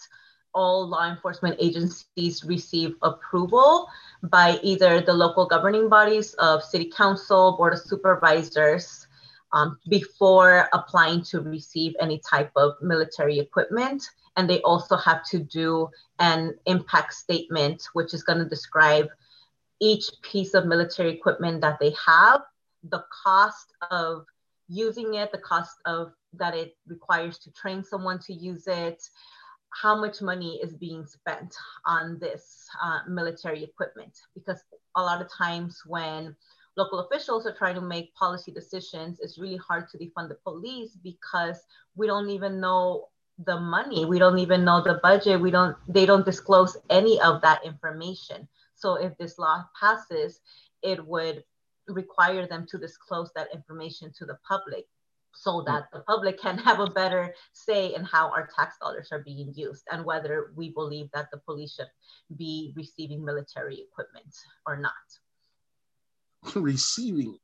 all 0.55 0.87
law 0.87 1.11
enforcement 1.11 1.57
agencies 1.59 2.45
receive 2.45 2.95
approval 3.03 3.89
by 4.25 4.59
either 4.63 5.01
the 5.01 5.13
local 5.13 5.47
governing 5.47 5.89
bodies 5.89 6.35
of 6.35 6.63
city 6.63 6.91
council, 6.95 7.57
board 7.57 7.73
of 7.73 7.81
supervisors, 7.81 9.07
um, 9.53 9.79
before 9.89 10.69
applying 10.73 11.23
to 11.23 11.41
receive 11.41 11.95
any 12.01 12.19
type 12.19 12.51
of 12.57 12.75
military 12.83 13.39
equipment. 13.39 14.03
And 14.37 14.49
they 14.49 14.61
also 14.63 14.97
have 14.97 15.25
to 15.31 15.39
do 15.39 15.89
an 16.19 16.55
impact 16.67 17.15
statement, 17.15 17.83
which 17.93 18.15
is 18.15 18.23
going 18.23 18.39
to 18.39 18.49
describe 18.49 19.09
each 19.81 20.05
piece 20.23 20.55
of 20.55 20.67
military 20.67 21.11
equipment 21.13 21.61
that 21.61 21.79
they 21.81 21.95
have, 22.07 22.43
the 22.85 23.05
cost 23.25 23.75
of 23.91 24.25
using 24.69 25.15
it, 25.15 25.33
the 25.33 25.39
cost 25.39 25.77
of 25.85 26.13
that 26.35 26.55
it 26.55 26.77
requires 26.87 27.39
to 27.39 27.51
train 27.53 27.85
someone 27.85 28.19
to 28.21 28.33
use 28.33 28.67
it, 28.67 29.03
how 29.71 29.99
much 30.01 30.23
money 30.23 30.61
is 30.63 30.75
being 30.75 31.05
spent 31.05 31.55
on 31.87 32.19
this 32.21 32.67
uh, 32.83 33.01
military 33.09 33.65
equipment. 33.65 34.17
Because 34.35 34.63
a 34.97 35.03
lot 35.03 35.21
of 35.21 35.29
times 35.37 35.83
when 35.87 36.35
local 36.77 37.01
officials 37.01 37.47
are 37.47 37.55
trying 37.55 37.75
to 37.75 37.81
make 37.81 38.15
policy 38.15 38.53
decisions, 38.53 39.19
it's 39.21 39.39
really 39.39 39.59
hard 39.59 39.89
to 39.91 39.99
defund 39.99 40.29
the 40.29 40.39
police 40.43 40.97
because 41.03 41.61
we 41.97 42.07
don't 42.07 42.31
even 42.31 42.61
know 42.61 43.09
the 43.39 43.59
money. 43.59 44.05
We 44.05 44.19
don't 44.19 44.39
even 44.39 44.65
know 44.65 44.83
the 44.83 45.01
budget. 45.03 45.41
We 45.41 45.51
don't, 45.51 45.77
they 45.89 46.07
don't 46.07 46.25
disclose 46.25 46.77
any 46.91 47.21
of 47.21 47.43
that 47.43 47.65
information. 47.65 48.49
So 48.75 48.95
if 48.95 49.17
this 49.19 49.39
law 49.39 49.65
passes, 49.79 50.41
it 50.83 51.05
would 51.07 51.45
require 51.89 52.47
them 52.47 52.67
to 52.71 52.79
disclose 52.79 53.31
that 53.35 53.49
information 53.53 54.13
to 54.19 54.27
the 54.27 54.39
public 54.47 54.87
so 55.35 55.61
hmm. 55.61 55.67
that 55.67 55.89
the 55.93 56.01
public 56.01 56.41
can 56.41 56.59
have 56.59 56.81
a 56.81 56.91
better 56.91 57.35
say 57.53 57.95
in 57.95 58.05
how 58.05 58.31
our 58.31 58.49
tax 58.55 58.77
dollars 58.79 59.09
are 59.13 59.21
being 59.21 59.53
used 59.55 59.85
and 59.91 60.05
whether 60.05 60.53
we 60.57 60.71
believe 60.71 61.09
that 61.15 61.31
the 61.31 61.39
police 61.39 61.75
should 61.75 61.91
be 62.37 62.73
receiving 62.77 63.25
military 63.25 63.81
equipment 63.81 64.35
or 64.67 64.77
not. 64.77 64.93
Receiving, 66.57 67.39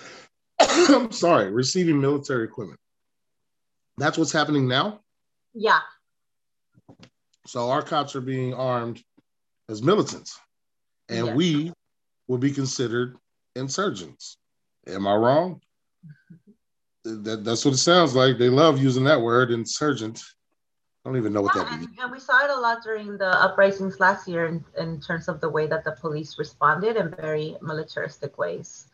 I'm 0.60 1.10
sorry, 1.10 1.50
receiving 1.50 2.00
military 2.00 2.44
equipment. 2.44 2.78
That's 3.96 4.16
what's 4.16 4.30
happening 4.30 4.68
now? 4.68 5.00
Yeah. 5.54 5.80
So 7.46 7.70
our 7.70 7.82
cops 7.82 8.14
are 8.14 8.20
being 8.20 8.54
armed 8.54 9.02
as 9.68 9.82
militants 9.82 10.38
and 11.08 11.26
yes. 11.26 11.36
we 11.36 11.72
will 12.26 12.38
be 12.38 12.50
considered 12.50 13.16
insurgents. 13.56 14.36
Am 14.86 15.06
I 15.06 15.14
wrong? 15.14 15.60
that, 17.04 17.44
that's 17.44 17.64
what 17.64 17.74
it 17.74 17.78
sounds 17.78 18.14
like. 18.14 18.38
They 18.38 18.48
love 18.48 18.82
using 18.82 19.04
that 19.04 19.20
word, 19.20 19.50
insurgent. 19.50 20.22
I 21.04 21.10
don't 21.10 21.16
even 21.16 21.32
know 21.32 21.42
what 21.42 21.56
yeah, 21.56 21.64
that 21.64 21.70
means. 21.72 21.86
And, 21.86 21.98
and, 22.00 22.12
we 22.12 22.18
saw 22.18 22.44
it 22.44 22.50
a 22.50 22.60
lot 22.60 22.82
during 22.82 23.16
the 23.16 23.42
uprisings 23.42 24.00
last 24.00 24.28
year 24.28 24.46
in, 24.46 24.64
in 24.78 25.00
terms 25.00 25.28
of 25.28 25.40
the 25.40 25.48
way 25.48 25.66
that 25.66 25.84
the 25.84 25.92
police 25.92 26.38
responded 26.38 26.96
in 26.96 27.14
very 27.14 27.56
militaristic 27.62 28.36
ways. 28.36 28.88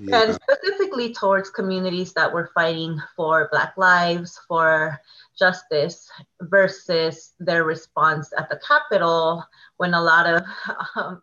Yeah. 0.00 0.22
And 0.22 0.34
specifically 0.34 1.14
towards 1.14 1.50
communities 1.50 2.12
that 2.14 2.32
were 2.32 2.50
fighting 2.54 3.00
for 3.16 3.48
Black 3.50 3.76
lives, 3.76 4.38
for 4.46 5.00
justice, 5.38 6.10
versus 6.42 7.32
their 7.38 7.64
response 7.64 8.32
at 8.36 8.48
the 8.48 8.60
Capitol 8.66 9.44
when 9.76 9.94
a 9.94 10.00
lot 10.00 10.26
of 10.26 10.42
um, 10.96 11.20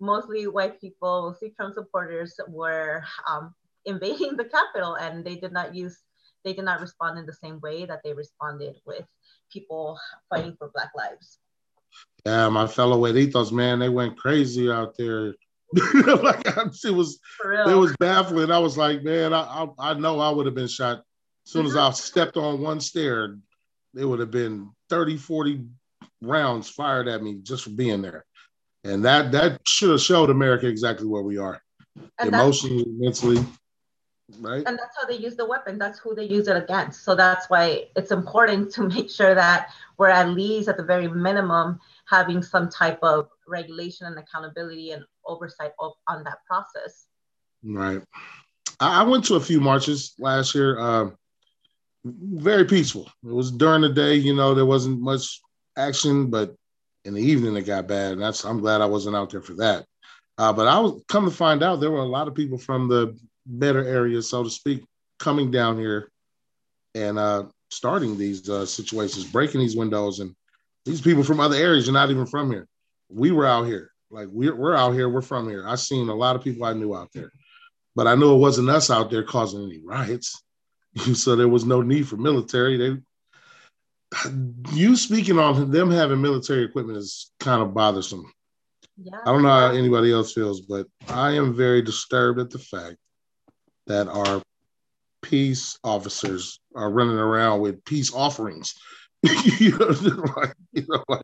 mostly 0.00 0.46
white 0.46 0.80
people, 0.80 1.30
mostly 1.30 1.50
Trump 1.50 1.74
supporters, 1.74 2.38
were 2.48 3.02
um, 3.28 3.54
invading 3.86 4.36
the 4.36 4.44
Capitol 4.44 4.94
and 4.94 5.24
they 5.24 5.36
did 5.36 5.52
not 5.52 5.74
use, 5.74 5.98
they 6.44 6.52
did 6.52 6.64
not 6.64 6.80
respond 6.80 7.18
in 7.18 7.26
the 7.26 7.32
same 7.32 7.60
way 7.60 7.84
that 7.84 8.02
they 8.04 8.12
responded 8.12 8.76
with 8.86 9.04
people 9.50 9.98
fighting 10.30 10.56
for 10.58 10.70
Black 10.74 10.90
lives. 10.96 11.38
Yeah, 12.24 12.48
my 12.48 12.66
fellow 12.66 12.98
white 12.98 13.16
ethos, 13.16 13.52
man, 13.52 13.80
they 13.80 13.88
went 13.88 14.16
crazy 14.16 14.70
out 14.70 14.96
there 14.96 15.34
like 16.22 16.46
it 16.46 16.90
was 16.90 17.18
it 17.44 17.76
was 17.76 17.94
baffling. 17.98 18.50
I 18.50 18.58
was 18.58 18.76
like, 18.76 19.02
man, 19.02 19.32
I, 19.32 19.40
I, 19.78 19.90
I 19.90 19.94
know 19.94 20.20
I 20.20 20.30
would 20.30 20.46
have 20.46 20.54
been 20.54 20.68
shot 20.68 20.98
as 21.46 21.52
soon 21.52 21.66
as 21.66 21.76
I 21.76 21.88
mm-hmm. 21.88 21.94
stepped 21.94 22.36
on 22.36 22.60
one 22.60 22.80
stair. 22.80 23.38
It 23.94 24.04
would 24.04 24.20
have 24.20 24.30
been 24.30 24.70
30, 24.90 25.16
40 25.16 25.64
rounds 26.22 26.68
fired 26.68 27.08
at 27.08 27.22
me 27.22 27.40
just 27.42 27.64
for 27.64 27.70
being 27.70 28.02
there. 28.02 28.24
And 28.84 29.04
that 29.04 29.32
that 29.32 29.60
should 29.66 29.90
have 29.90 30.00
showed 30.00 30.30
America 30.30 30.66
exactly 30.66 31.06
where 31.06 31.22
we 31.22 31.38
are. 31.38 31.62
And 32.18 32.28
emotionally, 32.28 32.84
mentally. 32.88 33.44
Right. 34.40 34.62
And 34.66 34.78
that's 34.78 34.96
how 34.98 35.06
they 35.06 35.16
use 35.16 35.36
the 35.36 35.44
weapon. 35.44 35.78
That's 35.78 35.98
who 35.98 36.14
they 36.14 36.24
use 36.24 36.48
it 36.48 36.56
against. 36.56 37.04
So 37.04 37.14
that's 37.14 37.50
why 37.50 37.88
it's 37.96 38.10
important 38.10 38.72
to 38.74 38.88
make 38.88 39.10
sure 39.10 39.34
that 39.34 39.68
we're 39.98 40.08
at 40.08 40.30
least 40.30 40.68
at 40.68 40.76
the 40.76 40.82
very 40.82 41.08
minimum 41.08 41.80
having 42.06 42.42
some 42.42 42.68
type 42.68 42.98
of 43.02 43.28
regulation 43.48 44.06
and 44.06 44.18
accountability 44.18 44.90
and 44.90 45.04
oversight 45.26 45.72
of, 45.80 45.92
on 46.08 46.24
that 46.24 46.38
process. 46.46 47.06
Right. 47.64 48.02
I 48.80 49.02
went 49.04 49.24
to 49.26 49.36
a 49.36 49.40
few 49.40 49.60
marches 49.60 50.14
last 50.18 50.54
year. 50.54 50.78
Uh, 50.78 51.10
very 52.04 52.64
peaceful. 52.64 53.10
It 53.24 53.32
was 53.32 53.52
during 53.52 53.82
the 53.82 53.88
day, 53.88 54.14
you 54.14 54.34
know, 54.34 54.54
there 54.54 54.66
wasn't 54.66 55.00
much 55.00 55.40
action, 55.76 56.30
but 56.30 56.54
in 57.04 57.14
the 57.14 57.22
evening 57.22 57.56
it 57.56 57.62
got 57.62 57.86
bad. 57.86 58.12
And 58.12 58.22
that's 58.22 58.44
I'm 58.44 58.60
glad 58.60 58.80
I 58.80 58.86
wasn't 58.86 59.16
out 59.16 59.30
there 59.30 59.42
for 59.42 59.54
that. 59.54 59.86
Uh, 60.38 60.52
but 60.52 60.66
I 60.66 60.78
was 60.80 61.02
come 61.08 61.24
to 61.24 61.30
find 61.30 61.62
out 61.62 61.80
there 61.80 61.90
were 61.90 61.98
a 61.98 62.04
lot 62.04 62.26
of 62.26 62.34
people 62.34 62.58
from 62.58 62.88
the 62.88 63.16
better 63.46 63.86
areas, 63.86 64.28
so 64.28 64.42
to 64.42 64.50
speak, 64.50 64.82
coming 65.18 65.50
down 65.50 65.78
here 65.78 66.10
and 66.94 67.18
uh, 67.18 67.44
starting 67.70 68.16
these 68.16 68.48
uh, 68.48 68.66
situations, 68.66 69.24
breaking 69.24 69.60
these 69.60 69.76
windows, 69.76 70.20
and 70.20 70.34
these 70.84 71.00
people 71.00 71.22
from 71.22 71.40
other 71.40 71.56
areas 71.56 71.88
are 71.88 71.92
not 71.92 72.10
even 72.10 72.26
from 72.26 72.50
here. 72.50 72.66
We 73.12 73.30
were 73.30 73.46
out 73.46 73.66
here. 73.66 73.90
Like 74.10 74.28
we're, 74.30 74.54
we're 74.54 74.76
out 74.76 74.92
here, 74.92 75.08
we're 75.08 75.22
from 75.22 75.48
here. 75.48 75.66
I 75.66 75.74
seen 75.76 76.08
a 76.08 76.14
lot 76.14 76.36
of 76.36 76.44
people 76.44 76.64
I 76.66 76.74
knew 76.74 76.94
out 76.94 77.08
there, 77.14 77.32
but 77.96 78.06
I 78.06 78.14
knew 78.14 78.34
it 78.34 78.38
wasn't 78.38 78.68
us 78.68 78.90
out 78.90 79.10
there 79.10 79.22
causing 79.22 79.64
any 79.64 79.80
riots. 79.82 80.42
so 81.14 81.34
there 81.34 81.48
was 81.48 81.64
no 81.64 81.80
need 81.80 82.06
for 82.06 82.16
military. 82.16 82.76
They, 82.76 82.98
you 84.72 84.96
speaking 84.96 85.38
on 85.38 85.70
them 85.70 85.90
having 85.90 86.20
military 86.20 86.64
equipment 86.64 86.98
is 86.98 87.30
kind 87.40 87.62
of 87.62 87.72
bothersome. 87.72 88.30
Yeah. 89.02 89.16
I 89.24 89.32
don't 89.32 89.42
know 89.42 89.48
how 89.48 89.70
anybody 89.70 90.12
else 90.12 90.34
feels, 90.34 90.60
but 90.60 90.86
I 91.08 91.32
am 91.32 91.54
very 91.54 91.80
disturbed 91.80 92.38
at 92.38 92.50
the 92.50 92.58
fact 92.58 92.96
that 93.86 94.08
our 94.08 94.42
peace 95.22 95.78
officers 95.82 96.60
are 96.74 96.90
running 96.90 97.16
around 97.16 97.60
with 97.60 97.84
peace 97.84 98.12
offerings. 98.12 98.74
you 99.22 99.78
know, 99.78 99.86
like, 100.36 100.54
you 100.72 100.84
know, 100.88 101.02
like 101.08 101.21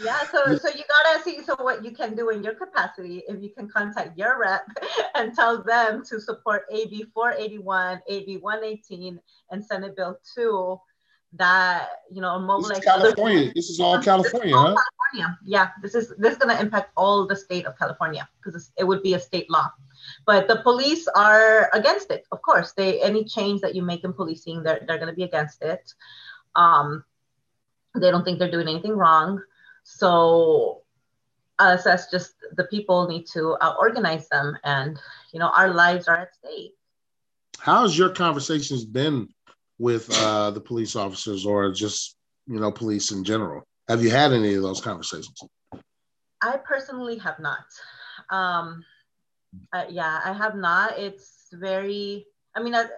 yeah, 0.00 0.20
so 0.30 0.56
so 0.56 0.68
you 0.68 0.84
gotta 0.88 1.22
see 1.22 1.42
so 1.42 1.56
what 1.62 1.84
you 1.84 1.90
can 1.90 2.14
do 2.14 2.30
in 2.30 2.42
your 2.42 2.54
capacity 2.54 3.22
if 3.28 3.42
you 3.42 3.50
can 3.50 3.68
contact 3.68 4.16
your 4.16 4.38
rep 4.38 4.66
and 5.14 5.34
tell 5.34 5.62
them 5.62 6.04
to 6.04 6.20
support 6.20 6.62
AB 6.70 7.04
481, 7.14 8.00
AB 8.08 8.36
118, 8.38 9.20
and 9.50 9.64
Senate 9.64 9.96
Bill 9.96 10.18
2 10.34 10.80
that 11.34 11.88
you 12.10 12.22
know 12.22 12.38
mobilize 12.38 12.78
this 12.78 12.78
is 12.78 12.84
California. 12.84 13.52
This 13.54 13.70
is 13.70 13.80
all 13.80 14.00
California, 14.00 14.54
all 14.56 14.68
huh? 14.68 14.76
California. 15.12 15.38
Yeah, 15.44 15.68
this 15.82 15.94
is 15.94 16.14
this 16.16 16.32
is 16.32 16.38
gonna 16.38 16.58
impact 16.58 16.92
all 16.96 17.26
the 17.26 17.36
state 17.36 17.66
of 17.66 17.78
California 17.78 18.28
because 18.38 18.70
it 18.78 18.84
would 18.84 19.02
be 19.02 19.14
a 19.14 19.20
state 19.20 19.50
law. 19.50 19.70
But 20.26 20.48
the 20.48 20.62
police 20.62 21.06
are 21.08 21.70
against 21.74 22.10
it, 22.10 22.26
of 22.32 22.40
course. 22.42 22.72
They 22.72 23.02
any 23.02 23.24
change 23.24 23.60
that 23.60 23.74
you 23.74 23.82
make 23.82 24.04
in 24.04 24.12
policing, 24.12 24.62
they're 24.62 24.84
they're 24.86 24.98
gonna 24.98 25.12
be 25.12 25.24
against 25.24 25.62
it. 25.62 25.92
Um, 26.54 27.04
They 27.94 28.10
don't 28.10 28.24
think 28.24 28.38
they're 28.38 28.50
doing 28.50 28.68
anything 28.68 28.96
wrong. 28.96 29.42
So 29.90 30.82
us 31.58 31.86
as 31.86 32.08
just 32.08 32.34
the 32.56 32.64
people 32.64 33.08
need 33.08 33.26
to 33.32 33.56
uh, 33.62 33.74
organize 33.78 34.28
them 34.28 34.56
and 34.62 35.00
you 35.32 35.40
know 35.40 35.48
our 35.48 35.70
lives 35.70 36.06
are 36.08 36.16
at 36.16 36.34
stake. 36.34 36.74
How's 37.58 37.96
your 37.96 38.10
conversations 38.10 38.84
been 38.84 39.28
with 39.78 40.06
uh, 40.22 40.50
the 40.50 40.60
police 40.60 40.94
officers 40.94 41.46
or 41.46 41.72
just 41.72 42.16
you 42.46 42.60
know 42.60 42.70
police 42.70 43.12
in 43.12 43.24
general? 43.24 43.66
Have 43.88 44.02
you 44.04 44.10
had 44.10 44.32
any 44.32 44.54
of 44.54 44.62
those 44.62 44.82
conversations? 44.82 45.42
I 46.42 46.58
personally 46.58 47.16
have 47.18 47.38
not. 47.40 47.64
Um, 48.30 48.84
uh, 49.72 49.86
yeah 49.88 50.20
i 50.22 50.34
have 50.34 50.54
not. 50.54 50.98
It's 50.98 51.48
very 51.50 52.26
i 52.54 52.62
mean 52.62 52.74
uh, 52.74 52.88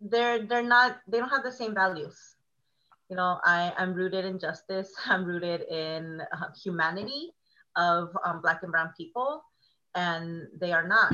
they're 0.00 0.46
they're 0.46 0.62
not 0.62 1.00
they 1.08 1.18
don't 1.18 1.28
have 1.30 1.42
the 1.42 1.58
same 1.60 1.74
values 1.74 2.33
you 3.14 3.20
know 3.20 3.38
i 3.44 3.72
i'm 3.78 3.94
rooted 3.94 4.24
in 4.24 4.40
justice. 4.40 4.90
I'm 5.06 5.24
rooted 5.24 5.62
in 5.70 6.20
uh, 6.20 6.46
humanity 6.60 7.30
of 7.76 8.08
um, 8.24 8.40
black 8.42 8.64
and 8.64 8.72
brown 8.72 8.90
people 8.96 9.42
and 9.94 10.48
they 10.60 10.72
are 10.72 10.86
not. 10.86 11.12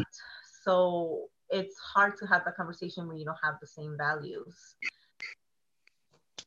So 0.64 1.28
it's 1.50 1.76
hard 1.78 2.16
to 2.18 2.26
have 2.26 2.44
that 2.46 2.56
conversation 2.56 3.06
when 3.06 3.18
you 3.18 3.26
don't 3.26 3.42
have 3.42 3.56
the 3.60 3.66
same 3.66 3.96
values. 3.98 4.76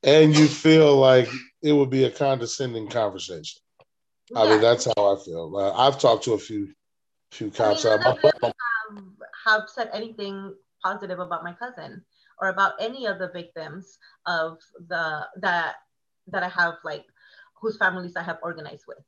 And 0.04 0.36
you 0.36 0.48
feel 0.48 0.96
like 0.96 1.30
it 1.62 1.74
would 1.74 1.92
be 1.92 2.06
a 2.06 2.12
condescending 2.12 2.88
conversation. 2.88 3.62
Yeah. 4.32 4.42
i 4.42 4.50
mean 4.50 4.62
that's 4.62 4.86
how 4.86 5.14
i 5.14 5.16
feel. 5.24 5.56
Uh, 5.56 5.74
i've 5.84 6.00
talked 6.00 6.24
to 6.24 6.34
a 6.34 6.40
few 6.40 6.74
few 7.32 7.52
cops. 7.52 7.86
I 7.86 7.98
mean, 7.98 8.16
really 8.24 8.32
have, 8.44 9.04
have 9.46 9.64
said 9.70 9.90
anything 9.94 10.56
positive 10.84 11.20
about 11.20 11.44
my 11.44 11.54
cousin 11.54 12.04
or 12.42 12.50
about 12.50 12.74
any 12.80 13.06
of 13.06 13.20
the 13.20 13.30
victims 13.30 13.98
of 14.26 14.58
the 14.90 15.28
that 15.38 15.76
that 16.28 16.44
i 16.44 16.50
have 16.50 16.76
like 16.84 17.06
whose 17.60 17.78
families 17.78 18.16
i 18.16 18.24
have 18.24 18.40
organized 18.44 18.86
with 18.88 19.04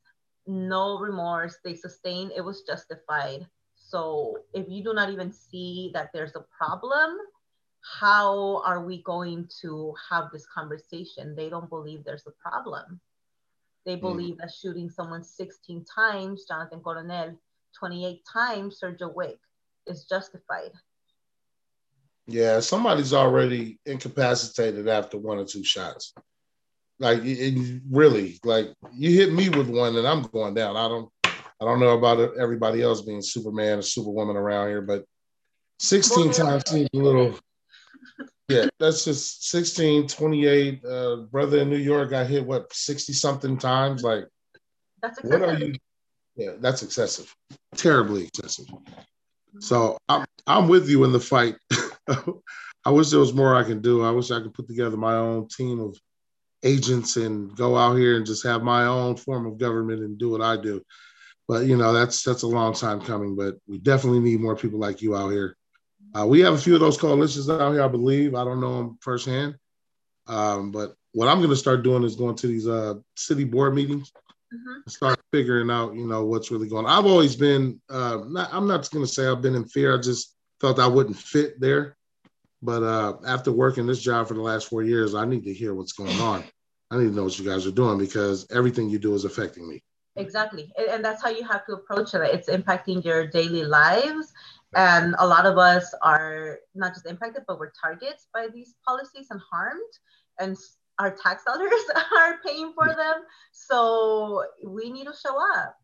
no 0.47 0.99
remorse. 0.99 1.57
They 1.63 1.76
sustained 1.76 2.32
it 2.36 2.41
was 2.41 2.61
justified. 2.61 3.47
So 3.76 4.39
if 4.53 4.67
you 4.69 4.84
do 4.84 4.93
not 4.93 5.09
even 5.09 5.32
see 5.32 5.91
that 5.93 6.09
there's 6.13 6.36
a 6.36 6.45
problem, 6.57 7.17
how 7.99 8.61
are 8.65 8.84
we 8.84 9.03
going 9.03 9.47
to 9.61 9.93
have 10.09 10.32
this 10.32 10.45
conversation? 10.47 11.36
They 11.36 11.49
don't 11.49 11.69
believe 11.69 12.03
there's 12.03 12.28
a 12.28 12.49
problem. 12.49 12.99
They 13.86 13.95
hmm. 13.95 14.01
believe 14.01 14.36
mm. 14.36 14.38
that 14.39 14.51
shooting 14.51 14.89
someone 14.89 15.23
16 15.23 15.86
times, 15.86 16.45
Jonathan 16.47 16.80
Coronel, 16.80 17.39
28 17.78 18.21
times, 18.32 18.80
Sergio 18.82 19.13
Wick, 19.13 19.38
is 19.86 20.05
justified. 20.05 20.71
Yeah, 22.28 22.59
somebody's 22.59 23.13
already 23.13 23.80
incapacitated 23.86 24.88
after 24.88 25.17
one 25.17 25.38
or 25.38 25.45
two 25.45 25.63
shots. 25.63 26.13
Like 26.97 27.21
really, 27.89 28.39
like 28.43 28.73
you 28.93 29.11
hit 29.11 29.32
me 29.32 29.49
with 29.49 29.69
one, 29.69 29.95
and 29.95 30.07
I'm 30.07 30.23
going 30.23 30.53
down. 30.53 30.78
I 30.78 30.88
don't, 30.88 31.09
I 31.26 31.65
don't 31.65 31.80
know 31.80 31.97
about 31.97 32.38
everybody 32.38 32.82
else 32.82 33.01
being 33.01 33.21
Superman 33.21 33.80
or 33.80 33.82
Superwoman 33.82 34.38
around 34.38 34.69
here, 34.69 34.82
but 34.82 35.05
16 35.80 36.32
times 36.32 36.69
seems 36.69 36.89
a 36.93 36.97
little. 36.97 37.38
Yeah, 38.47 38.67
that's 38.80 39.03
just 39.05 39.49
16, 39.49 40.07
28. 40.07 40.86
Uh, 40.86 41.15
brother 41.32 41.59
in 41.59 41.69
New 41.69 41.78
York 41.78 42.11
got 42.11 42.28
hit 42.28 42.45
what 42.45 42.71
60 42.73 43.11
something 43.13 43.57
times. 43.57 44.03
Like, 44.03 44.26
that's 45.01 45.21
what 45.23 45.41
are 45.41 45.55
you? 45.55 45.76
Yeah, 46.36 46.51
that's 46.59 46.84
excessive, 46.84 47.34
terribly 47.76 48.26
excessive. 48.26 48.65
So 49.59 49.97
I'm 50.09 50.26
I'm 50.47 50.67
with 50.67 50.89
you 50.89 51.03
in 51.03 51.11
the 51.11 51.19
fight. 51.19 51.55
I 52.86 52.91
wish 52.91 53.10
there 53.10 53.20
was 53.20 53.34
more 53.34 53.56
I 53.56 53.64
can 53.64 53.82
do. 53.82 54.03
I 54.03 54.12
wish 54.12 54.32
I 54.32 54.39
could 54.39 54.53
put 54.53 54.68
together 54.68 54.97
my 54.97 55.16
own 55.16 55.47
team 55.47 55.80
of 55.80 55.97
agents 56.64 57.18
and 57.18 57.56
go 57.56 57.76
out 57.78 57.95
here 57.95 58.18
and 58.18 58.26
just 58.26 58.45
have 58.45 58.64
my 58.64 58.86
own 58.86 59.16
form 59.16 59.45
of 59.45 59.58
government 59.58 60.01
and 60.01 60.18
do 60.18 60.30
what 60.30 60.41
I 60.41 60.58
do. 60.58 60.84
But 61.47 61.66
you 61.66 61.78
know, 61.78 61.93
that's 61.93 62.24
that's 62.24 62.43
a 62.43 62.47
long 62.47 62.74
time 62.74 63.01
coming. 63.01 63.36
But 63.36 63.56
we 63.68 63.78
definitely 63.78 64.20
need 64.20 64.41
more 64.41 64.56
people 64.56 64.80
like 64.80 65.01
you 65.01 65.16
out 65.16 65.30
here. 65.30 65.56
Uh, 66.18 66.26
we 66.26 66.39
have 66.39 66.53
a 66.53 66.58
few 66.58 66.74
of 66.74 66.80
those 66.80 66.97
coalitions 66.97 67.49
out 67.49 67.74
here, 67.74 67.84
I 67.84 67.88
believe. 67.88 68.36
I 68.36 68.43
don't 68.43 68.62
know 68.62 68.78
them 68.78 68.97
firsthand, 69.01 69.56
um, 70.28 70.72
but 70.72 70.95
what 71.14 71.28
I'm 71.28 71.38
going 71.38 71.49
to 71.49 71.56
start 71.56 71.84
doing 71.84 72.03
is 72.03 72.16
going 72.16 72.36
to 72.36 72.47
these 72.47 72.68
uh, 72.68 72.95
city 73.16 73.43
board 73.43 73.76
meetings 73.76 74.12
mm-hmm. 74.53 74.82
and 74.86 74.91
start 74.91 75.20
figuring 75.32 75.70
out, 75.70 75.93
you 75.95 76.08
know, 76.08 76.26
what's 76.26 76.51
really 76.51 76.68
going. 76.68 76.86
on. 76.86 76.91
I've 76.91 77.10
always 77.10 77.36
been. 77.36 77.82
Uh, 77.89 78.22
not, 78.28 78.49
I'm 78.51 78.68
not 78.68 78.89
going 78.91 79.06
to 79.06 79.12
say 79.12 79.28
I've 79.28 79.41
been 79.41 79.56
in 79.56 79.66
fear. 79.66 79.97
I 79.97 80.01
just 80.01 80.35
felt 80.60 80.80
I 80.80 80.88
wouldn't 80.88 81.18
fit 81.18 81.60
there. 81.60 81.97
But 82.62 82.84
uh, 82.84 83.18
after 83.28 83.51
working 83.51 83.86
this 83.86 84.01
job 84.01 84.28
for 84.28 84.34
the 84.34 84.41
last 84.41 84.70
four 84.70 84.84
years, 84.84 85.14
I 85.14 85.26
need 85.26 85.43
to 85.43 85.53
hear 85.53 85.74
what's 85.74 85.93
going 85.93 86.20
on. 86.20 86.43
I 86.89 86.97
need 86.97 87.10
to 87.10 87.16
know 87.16 87.24
what 87.24 87.38
you 87.38 87.45
guys 87.45 87.68
are 87.68 87.72
doing 87.72 87.97
because 87.97 88.47
everything 88.51 88.89
you 88.89 88.99
do 88.99 89.14
is 89.14 89.26
affecting 89.26 89.68
me. 89.68 89.84
Exactly. 90.16 90.72
And 90.89 91.03
that's 91.03 91.22
how 91.22 91.30
you 91.30 91.43
have 91.43 91.66
to 91.66 91.74
approach 91.74 92.14
it. 92.14 92.22
It's 92.22 92.49
impacting 92.49 93.03
your 93.03 93.28
daily 93.28 93.64
lives. 93.64 94.32
And 94.76 95.16
a 95.20 95.28
lot 95.28 95.45
of 95.45 95.58
us 95.58 95.93
are 96.01 96.60
not 96.74 96.93
just 96.93 97.06
impacted, 97.06 97.43
but 97.47 97.60
we're 97.60 97.72
targets 97.72 98.28
by 98.34 98.47
these 98.53 98.76
policies 98.86 99.28
and 99.30 99.39
harmed. 99.51 99.93
And 100.39 100.58
our 100.99 101.12
tax 101.16 101.43
dollars 101.43 101.72
are 102.18 102.39
paying 102.45 102.74
for 102.74 102.88
them. 102.88 103.24
So 103.51 104.43
we 104.66 104.91
need 104.91 105.06
to 105.06 105.14
show 105.14 105.38
up. 105.56 105.78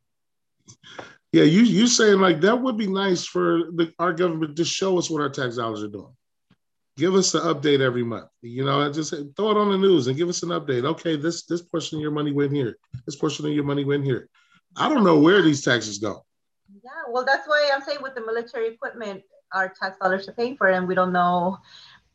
Yeah, 1.31 1.43
you 1.43 1.61
you 1.61 1.87
saying 1.87 2.19
like 2.19 2.41
that 2.41 2.61
would 2.61 2.77
be 2.77 2.87
nice 2.87 3.25
for 3.25 3.71
the, 3.73 3.93
our 3.99 4.13
government 4.13 4.57
to 4.57 4.65
show 4.65 4.97
us 4.97 5.09
what 5.09 5.21
our 5.21 5.29
tax 5.29 5.55
dollars 5.55 5.83
are 5.83 5.87
doing 5.87 6.13
give 6.97 7.15
us 7.15 7.33
an 7.33 7.41
update 7.41 7.81
every 7.81 8.03
month. 8.03 8.29
You 8.41 8.65
know, 8.65 8.91
just 8.91 9.11
throw 9.35 9.51
it 9.51 9.57
on 9.57 9.71
the 9.71 9.77
news 9.77 10.07
and 10.07 10.17
give 10.17 10.29
us 10.29 10.43
an 10.43 10.49
update. 10.49 10.85
Okay, 10.85 11.15
this 11.15 11.45
this 11.45 11.61
portion 11.61 11.97
of 11.97 12.01
your 12.01 12.11
money 12.11 12.31
went 12.31 12.51
here. 12.51 12.77
This 13.05 13.15
portion 13.15 13.45
of 13.45 13.53
your 13.53 13.63
money 13.63 13.83
went 13.83 14.03
here. 14.03 14.29
I 14.77 14.87
don't 14.87 15.03
know 15.03 15.19
where 15.19 15.41
these 15.41 15.63
taxes 15.63 15.97
go. 15.97 16.23
Yeah, 16.83 17.03
well, 17.09 17.25
that's 17.25 17.47
why 17.47 17.69
I'm 17.73 17.81
saying 17.81 17.99
with 18.01 18.15
the 18.15 18.25
military 18.25 18.67
equipment, 18.73 19.23
our 19.53 19.73
tax 19.81 19.97
dollars 19.99 20.27
are 20.29 20.33
paying 20.33 20.57
for 20.57 20.69
it, 20.69 20.75
and 20.75 20.87
we 20.87 20.95
don't 20.95 21.11
know 21.11 21.57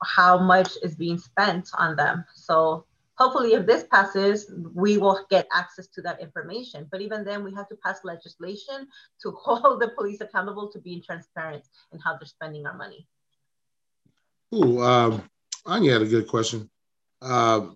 how 0.05 0.39
much 0.39 0.71
is 0.83 0.95
being 0.95 1.19
spent 1.19 1.69
on 1.77 1.97
them. 1.97 2.25
So 2.35 2.87
hopefully, 3.17 3.55
if 3.55 3.67
this 3.67 3.85
passes, 3.91 4.53
we 4.75 4.99
will 4.99 5.25
get 5.31 5.49
access 5.55 5.87
to 5.89 6.03
that 6.03 6.21
information. 6.21 6.87
But 6.91 7.01
even 7.01 7.25
then, 7.25 7.45
we 7.45 7.55
have 7.55 7.69
to 7.69 7.77
pass 7.77 8.01
legislation 8.05 8.89
to 9.23 9.31
hold 9.39 9.81
the 9.81 9.89
police 9.89 10.21
accountable 10.21 10.71
to 10.73 10.79
being 10.79 11.03
transparent 11.03 11.65
in 11.93 11.99
how 12.01 12.17
they're 12.17 12.27
spending 12.27 12.67
our 12.67 12.77
money. 12.77 13.07
Ooh, 14.55 14.81
um, 14.81 15.23
Anya 15.65 15.95
had 15.95 16.03
a 16.03 16.07
good 16.07 16.29
question. 16.29 16.71
Uh, 17.21 17.69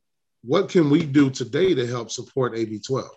what 0.43 0.69
can 0.69 0.89
we 0.89 1.05
do 1.05 1.31
today 1.31 1.75
to 1.75 1.87
help 1.87 2.11
support 2.11 2.57
AB 2.57 2.79
12? 2.79 3.09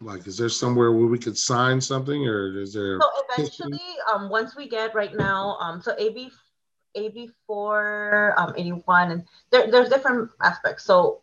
Like, 0.00 0.26
is 0.26 0.36
there 0.36 0.48
somewhere 0.48 0.92
where 0.92 1.06
we 1.06 1.18
could 1.18 1.38
sign 1.38 1.80
something 1.80 2.26
or 2.26 2.58
is 2.58 2.74
there? 2.74 3.00
So 3.00 3.08
eventually, 3.30 3.80
um, 4.12 4.28
once 4.28 4.56
we 4.56 4.68
get 4.68 4.94
right 4.94 5.14
now, 5.14 5.56
um, 5.60 5.80
so 5.80 5.94
AB, 5.96 6.30
AB 6.94 7.30
4, 7.46 8.34
um, 8.36 8.54
81, 8.56 9.10
and 9.10 9.24
there, 9.50 9.70
there's 9.70 9.88
different 9.88 10.30
aspects. 10.42 10.84
So 10.84 11.22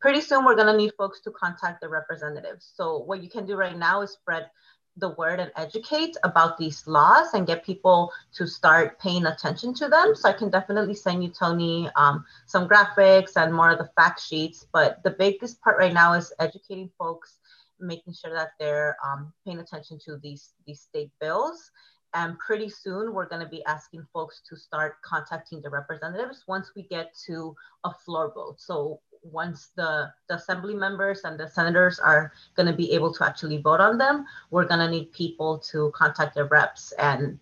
pretty 0.00 0.20
soon 0.20 0.44
we're 0.44 0.56
gonna 0.56 0.76
need 0.76 0.92
folks 0.96 1.20
to 1.22 1.30
contact 1.30 1.80
the 1.80 1.88
representatives. 1.88 2.72
So 2.74 2.98
what 2.98 3.22
you 3.22 3.28
can 3.28 3.46
do 3.46 3.56
right 3.56 3.76
now 3.76 4.02
is 4.02 4.12
spread 4.12 4.50
the 4.98 5.10
word 5.10 5.40
and 5.40 5.50
educate 5.56 6.16
about 6.24 6.58
these 6.58 6.86
laws 6.86 7.34
and 7.34 7.46
get 7.46 7.64
people 7.64 8.12
to 8.34 8.46
start 8.46 8.98
paying 8.98 9.26
attention 9.26 9.72
to 9.74 9.88
them. 9.88 10.14
So 10.14 10.28
I 10.28 10.32
can 10.32 10.50
definitely 10.50 10.94
send 10.94 11.22
you, 11.22 11.30
Tony, 11.30 11.88
um, 11.96 12.24
some 12.46 12.68
graphics 12.68 13.36
and 13.36 13.54
more 13.54 13.70
of 13.70 13.78
the 13.78 13.90
fact 13.96 14.20
sheets. 14.20 14.66
But 14.72 15.02
the 15.04 15.10
biggest 15.10 15.60
part 15.60 15.78
right 15.78 15.92
now 15.92 16.14
is 16.14 16.32
educating 16.40 16.90
folks, 16.98 17.38
making 17.78 18.14
sure 18.14 18.34
that 18.34 18.50
they're 18.58 18.96
um, 19.04 19.32
paying 19.44 19.60
attention 19.60 19.98
to 20.06 20.16
these, 20.16 20.52
these 20.66 20.80
state 20.80 21.10
bills. 21.20 21.70
And 22.14 22.38
pretty 22.38 22.70
soon, 22.70 23.12
we're 23.12 23.28
going 23.28 23.42
to 23.42 23.48
be 23.48 23.62
asking 23.66 24.06
folks 24.12 24.40
to 24.48 24.56
start 24.56 24.96
contacting 25.02 25.60
the 25.60 25.68
representatives 25.68 26.44
once 26.46 26.72
we 26.74 26.82
get 26.84 27.14
to 27.26 27.54
a 27.84 27.92
floor 28.04 28.32
vote. 28.34 28.56
So 28.58 29.00
once 29.22 29.68
the, 29.76 30.10
the 30.28 30.36
assembly 30.36 30.74
members 30.74 31.20
and 31.24 31.38
the 31.38 31.48
senators 31.48 31.98
are 31.98 32.32
going 32.56 32.66
to 32.66 32.72
be 32.72 32.92
able 32.92 33.12
to 33.12 33.24
actually 33.26 33.58
vote 33.58 33.80
on 33.80 33.98
them, 33.98 34.24
we're 34.50 34.64
going 34.64 34.80
to 34.80 34.90
need 34.90 35.12
people 35.12 35.58
to 35.70 35.92
contact 35.94 36.34
their 36.34 36.46
reps 36.46 36.92
and 36.92 37.38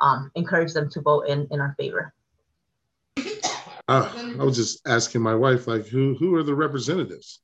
um, 0.00 0.30
encourage 0.36 0.72
them 0.72 0.88
to 0.90 1.00
vote 1.00 1.22
in, 1.22 1.48
in 1.50 1.60
our 1.60 1.74
favor. 1.76 2.14
Uh, 3.88 4.08
I 4.38 4.44
was 4.44 4.56
just 4.56 4.86
asking 4.86 5.20
my 5.20 5.34
wife, 5.34 5.66
like, 5.66 5.84
who 5.86 6.14
who 6.14 6.32
are 6.36 6.44
the 6.44 6.54
representatives? 6.54 7.40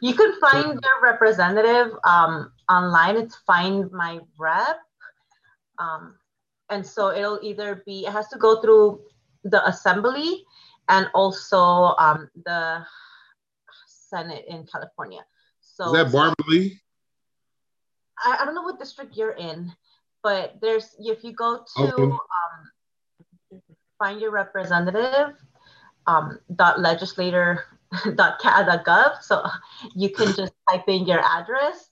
You 0.00 0.14
can 0.14 0.38
find 0.40 0.80
their 0.80 1.00
representative 1.02 1.96
um, 2.04 2.52
online. 2.68 3.16
It's 3.16 3.34
Find 3.34 3.90
My 3.90 4.20
Rep. 4.38 4.78
Um, 5.78 6.16
and 6.70 6.84
so 6.86 7.10
it'll 7.10 7.40
either 7.42 7.82
be, 7.86 8.06
it 8.06 8.12
has 8.12 8.28
to 8.28 8.38
go 8.38 8.60
through 8.60 9.00
the 9.44 9.66
assembly 9.66 10.44
and 10.88 11.08
also 11.14 11.94
um, 11.98 12.28
the 12.44 12.84
Senate 13.86 14.44
in 14.48 14.66
California. 14.66 15.24
So 15.60 15.86
is 15.86 15.92
that 15.92 16.12
Barbara 16.12 16.70
I, 18.24 18.38
I 18.40 18.44
don't 18.44 18.54
know 18.54 18.62
what 18.62 18.78
district 18.78 19.16
you're 19.16 19.32
in, 19.32 19.72
but 20.22 20.56
there's 20.60 20.96
if 20.98 21.22
you 21.22 21.32
go 21.32 21.64
to 21.76 21.82
okay. 21.82 22.02
um, 22.02 23.62
find 23.98 24.20
your 24.20 24.30
representative, 24.30 25.36
um, 26.06 26.38
dot 26.54 26.80
legislator 26.80 27.64
dot 28.14 28.40
gov. 28.40 29.22
So 29.22 29.46
you 29.94 30.10
can 30.10 30.34
just 30.34 30.52
type 30.70 30.88
in 30.88 31.06
your 31.06 31.20
address. 31.20 31.90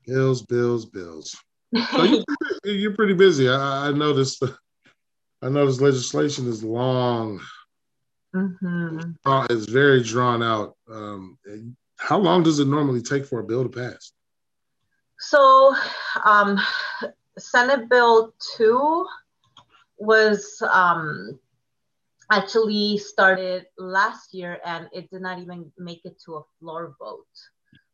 Bills, 0.06 0.42
bills, 0.42 0.84
bills. 0.84 1.34
So 1.90 2.02
you're, 2.64 2.74
you're 2.74 2.94
pretty 2.94 3.14
busy. 3.14 3.48
I, 3.48 3.88
I 3.88 3.92
noticed. 3.92 4.44
I 5.42 5.48
noticed 5.48 5.80
legislation 5.80 6.46
is 6.48 6.62
long. 6.64 7.40
Mm-hmm. 8.34 9.12
Uh, 9.24 9.46
it's 9.50 9.66
very 9.66 10.02
drawn 10.02 10.42
out. 10.42 10.76
Um, 10.90 11.38
how 12.04 12.18
long 12.18 12.42
does 12.42 12.58
it 12.58 12.68
normally 12.68 13.00
take 13.00 13.24
for 13.24 13.40
a 13.40 13.44
bill 13.44 13.62
to 13.62 13.68
pass? 13.70 14.12
So, 15.18 15.74
um, 16.22 16.60
Senate 17.38 17.88
Bill 17.88 18.34
2 18.58 19.06
was 19.96 20.62
um, 20.70 21.38
actually 22.30 22.98
started 22.98 23.64
last 23.78 24.34
year 24.34 24.58
and 24.66 24.86
it 24.92 25.10
did 25.10 25.22
not 25.22 25.38
even 25.38 25.72
make 25.78 26.04
it 26.04 26.20
to 26.26 26.34
a 26.34 26.42
floor 26.60 26.94
vote. 26.98 27.24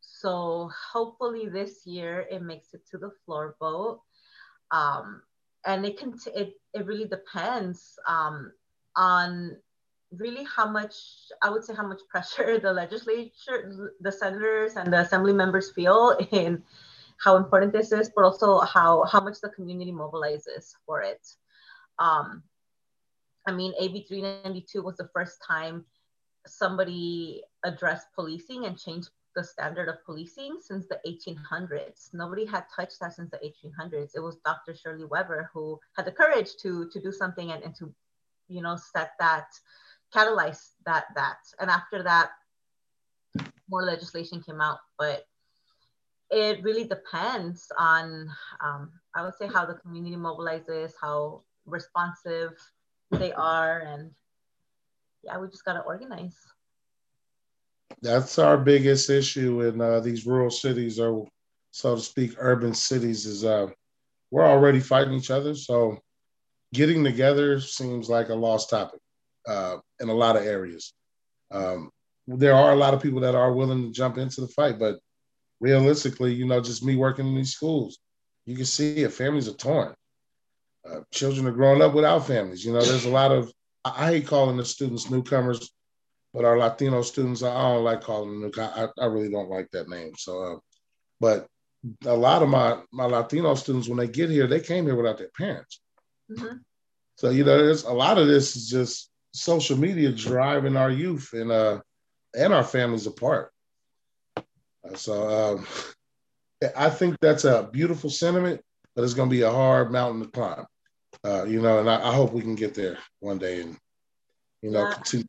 So, 0.01 0.71
hopefully, 0.93 1.49
this 1.49 1.87
year 1.87 2.27
it 2.29 2.43
makes 2.43 2.75
it 2.75 2.83
to 2.91 2.99
the 2.99 3.13
floor 3.25 3.55
vote. 3.61 4.01
Um, 4.73 5.23
and 5.65 5.87
it 5.87 5.99
can, 5.99 6.19
t- 6.19 6.33
it, 6.35 6.55
it 6.75 6.85
really 6.85 7.07
depends 7.07 7.97
um, 8.09 8.51
on 8.97 9.57
really 10.17 10.45
how 10.45 10.69
much 10.69 10.95
i 11.41 11.49
would 11.49 11.63
say 11.63 11.73
how 11.73 11.87
much 11.87 12.01
pressure 12.09 12.59
the 12.63 12.73
legislature 12.73 13.93
the 14.01 14.11
senators 14.11 14.75
and 14.77 14.93
the 14.93 15.01
assembly 15.01 15.33
members 15.33 15.71
feel 15.71 16.19
in 16.33 16.63
how 17.21 17.37
important 17.37 17.73
this 17.73 17.93
is, 17.93 18.11
but 18.15 18.25
also 18.25 18.61
how, 18.61 19.05
how 19.05 19.21
much 19.21 19.41
the 19.41 19.51
community 19.51 19.93
mobilizes 19.93 20.75
for 20.87 21.03
it. 21.03 21.27
Um, 21.99 22.43
I 23.47 23.53
mean, 23.53 23.75
AB 23.79 24.07
392 24.09 24.83
was 24.83 24.97
the 24.97 25.11
first 25.15 25.39
time 25.47 25.85
somebody 26.47 27.43
addressed 27.63 28.09
policing 28.15 28.65
and 28.65 28.79
changed 28.79 29.11
the 29.37 29.45
standard 29.45 29.89
of 29.89 30.05
policing 30.05 30.59
since 30.61 30.87
the 30.89 30.99
1800s. 31.07 32.13
Nobody 32.15 32.45
had 32.47 32.65
touched 32.75 32.99
that 33.01 33.15
since 33.15 33.31
the 33.31 33.39
1800s. 33.39 34.13
It 34.15 34.21
was 34.21 34.39
Dr. 34.45 34.75
Shirley 34.75 35.05
Weber 35.05 35.51
who 35.53 35.79
had 35.97 36.07
the 36.07 36.13
courage 36.13 36.57
to, 36.63 36.89
to 36.91 37.01
do 37.01 37.13
something 37.13 37.53
and, 37.53 37.63
and 37.63 37.75
to, 37.77 37.93
you 38.49 38.63
know, 38.63 38.77
set 38.77 39.13
that, 39.19 39.49
catalyze 40.15 40.71
that, 40.87 41.05
that. 41.15 41.39
And 41.59 41.71
after 41.71 42.03
that, 42.03 42.31
more 43.69 43.83
legislation 43.83 44.43
came 44.43 44.61
out, 44.61 44.79
but 44.99 45.25
it 46.31 46.63
really 46.63 46.85
depends 46.85 47.71
on, 47.79 48.29
um, 48.65 48.93
I 49.15 49.25
would 49.25 49.35
say, 49.35 49.47
how 49.47 49.65
the 49.65 49.75
community 49.75 50.17
mobilizes, 50.17 50.93
how 51.01 51.43
responsive 51.67 52.53
they 53.11 53.33
are, 53.33 53.81
and 53.81 54.11
yeah, 55.23 55.39
we 55.39 55.49
just 55.49 55.65
got 55.65 55.75
to 55.75 55.81
organize. 55.81 56.37
That's 58.03 58.39
our 58.39 58.57
biggest 58.57 59.11
issue 59.11 59.63
in 59.63 59.81
uh, 59.81 60.01
these 60.01 60.27
rural 60.27 60.51
cities, 60.51 60.99
or 61.01 61.27
so 61.73 61.97
to 61.97 62.01
speak, 62.01 62.35
urban 62.39 62.75
cities, 62.75 63.27
is 63.27 63.45
uh, 63.45 63.69
we're 64.31 64.47
already 64.47 64.81
fighting 64.81 65.15
each 65.15 65.31
other. 65.31 65.55
So 65.55 65.99
getting 66.73 67.03
together 67.03 67.61
seems 67.61 68.09
like 68.09 68.29
a 68.29 68.35
lost 68.35 68.71
topic 68.71 69.01
uh, 69.47 69.77
in 70.01 70.09
a 70.09 70.15
lot 70.15 70.37
of 70.37 70.45
areas. 70.45 70.93
Um, 71.51 71.91
there 72.27 72.55
are 72.55 72.73
a 72.73 72.77
lot 72.77 72.95
of 72.95 73.03
people 73.03 73.21
that 73.21 73.35
are 73.35 73.53
willing 73.53 73.83
to 73.83 73.93
jump 73.93 74.19
into 74.19 74.41
the 74.41 74.49
fight, 74.49 74.79
but 74.79 74.99
realistically, 75.61 76.33
you 76.33 76.47
know, 76.47 76.61
just 76.61 76.85
me 76.85 76.97
working 76.97 77.27
in 77.27 77.35
these 77.35 77.53
schools, 77.53 77.99
you 78.47 78.57
can 78.57 78.65
see 78.65 78.99
it. 78.99 79.13
Families 79.13 79.49
are 79.49 79.55
torn. 79.55 79.95
Uh, 80.89 81.01
children 81.13 81.47
are 81.47 81.53
growing 81.53 81.83
up 81.83 81.93
without 81.93 82.27
families. 82.27 82.65
You 82.65 82.73
know, 82.73 82.83
there's 82.83 83.05
a 83.05 83.11
lot 83.11 83.33
of, 83.33 83.53
I, 83.85 84.07
I 84.07 84.11
hate 84.13 84.27
calling 84.27 84.57
the 84.57 84.65
students 84.65 85.11
newcomers, 85.11 85.71
but 86.33 86.45
our 86.45 86.57
Latino 86.57 87.03
students, 87.03 87.43
I 87.43 87.53
don't 87.53 87.85
like 87.85 88.01
calling 88.01 88.31
them 88.31 88.43
newcomers. 88.43 88.91
I, 88.99 89.03
I 89.03 89.07
really 89.07 89.31
don't 89.31 89.51
like 89.51 89.71
that 89.73 89.89
name. 89.89 90.13
So, 90.17 90.43
uh, 90.43 90.57
but 91.21 91.47
a 92.07 92.15
lot 92.15 92.43
of 92.43 92.49
my, 92.49 92.79
my 92.93 93.05
Latino 93.05 93.55
students, 93.57 93.89
when 93.89 93.99
they 93.99 94.09
get 94.09 94.31
here, 94.31 94.47
they 94.47 94.61
came 94.61 94.85
here 94.85 94.97
without 94.97 95.19
their 95.19 95.31
parents. 95.37 95.81
Mm-hmm. 96.31 96.57
So, 97.17 97.29
you 97.29 97.45
know, 97.45 97.59
there's 97.59 97.85
a 97.85 97.93
lot 97.93 98.17
of 98.17 98.27
this 98.27 98.57
is 98.57 98.71
just 98.71 99.10
social 99.33 99.79
media 99.79 100.11
driving 100.13 100.77
our 100.77 100.91
youth 100.91 101.33
and, 101.33 101.51
uh, 101.51 101.81
and 102.35 102.53
our 102.53 102.65
families 102.65 103.07
apart. 103.07 103.53
So 104.95 105.57
um, 105.57 105.67
I 106.77 106.91
think 106.91 107.17
that's 107.21 107.45
a 107.45 107.69
beautiful 107.73 108.11
sentiment, 108.11 108.61
but 108.95 109.05
it's 109.05 109.15
going 109.15 109.29
to 109.29 109.35
be 109.35 109.43
a 109.43 109.51
hard 109.51 109.93
mountain 109.93 110.23
to 110.23 110.29
climb. 110.29 110.67
Uh, 111.25 111.45
you 111.45 111.61
know, 111.61 111.81
and 111.81 111.91
I, 111.91 112.11
I, 112.11 112.15
hope 112.15 112.33
we 112.33 112.41
can 112.41 112.55
get 112.55 112.75
there 112.75 112.97
one 113.19 113.37
day 113.37 113.61
and, 113.61 113.77
you 114.63 114.71
know, 114.71 114.85
yeah. 114.85 114.95
continue. 114.95 115.27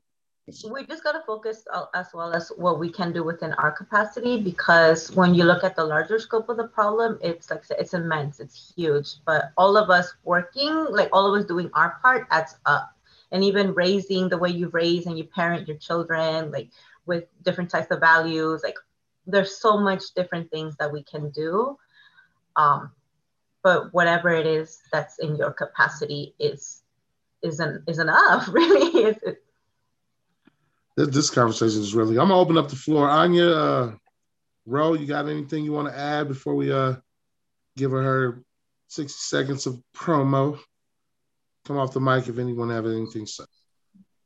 We 0.70 0.86
just 0.86 1.04
got 1.04 1.14
to 1.14 1.22
focus 1.26 1.66
as 1.94 2.08
well 2.14 2.34
as 2.34 2.52
what 2.58 2.80
we 2.80 2.92
can 2.92 3.14
do 3.14 3.24
within 3.24 3.54
our 3.54 3.72
capacity 3.72 4.42
because 4.42 5.12
when 5.12 5.34
you 5.34 5.44
look 5.44 5.64
at 5.64 5.76
the 5.76 5.84
larger 5.84 6.20
scope 6.20 6.50
of 6.50 6.58
the 6.58 6.68
problem, 6.68 7.20
it's 7.22 7.50
like 7.50 7.64
it's 7.78 7.94
immense, 7.94 8.40
it's 8.40 8.74
huge. 8.76 9.16
But 9.26 9.52
all 9.58 9.78
of 9.78 9.90
us 9.90 10.14
working, 10.24 10.88
like 10.90 11.10
all 11.14 11.34
of 11.34 11.40
us 11.40 11.48
doing 11.48 11.70
our 11.74 11.98
part, 12.02 12.28
adds 12.32 12.56
up. 12.66 12.92
And 13.32 13.44
even 13.44 13.74
raising 13.74 14.30
the 14.30 14.38
way 14.38 14.50
you 14.50 14.70
raise 14.70 15.06
and 15.06 15.18
you 15.18 15.24
parent 15.24 15.68
your 15.68 15.78
children, 15.78 16.52
like 16.52 16.70
with 17.06 17.26
different 17.44 17.70
types 17.70 17.90
of 17.92 18.00
values, 18.00 18.62
like 18.64 18.76
there's 19.26 19.60
so 19.62 19.78
much 19.78 20.04
different 20.16 20.52
things 20.52 20.76
that 20.78 20.92
we 20.92 21.04
can 21.04 21.30
do 21.30 21.78
um, 22.56 22.92
but 23.64 23.94
whatever 23.94 24.30
it 24.30 24.46
is 24.46 24.80
that's 24.92 25.20
in 25.20 25.36
your 25.36 25.52
capacity 25.52 26.34
is 26.40 26.82
isn't 27.44 27.84
is 27.88 28.00
enough 28.00 28.48
really. 28.52 29.06
It's, 29.06 29.20
it's, 29.24 29.42
this, 30.98 31.08
this 31.10 31.30
conversation 31.30 31.82
is 31.82 31.96
really 31.96 32.20
i'm 32.20 32.28
gonna 32.28 32.40
open 32.40 32.58
up 32.58 32.70
the 32.70 32.76
floor. 32.76 33.10
Anya 33.10 33.48
uh 33.48 33.94
ro 34.66 34.94
you 34.94 35.06
got 35.08 35.28
anything 35.28 35.64
you 35.64 35.72
want 35.72 35.88
to 35.88 35.98
add 35.98 36.28
before 36.28 36.56
we 36.56 36.72
uh 36.72 36.96
give 37.78 37.92
her 37.92 38.02
her 38.02 38.44
60 38.90 39.18
seconds 39.18 39.66
of 39.66 39.82
promo 39.96 40.60
come 41.66 41.78
off 41.78 41.94
the 41.94 42.00
mic 42.00 42.28
if 42.28 42.38
anyone 42.38 42.70
have 42.70 42.86
anything 42.86 43.26
to 43.26 43.32
say. 43.32 43.44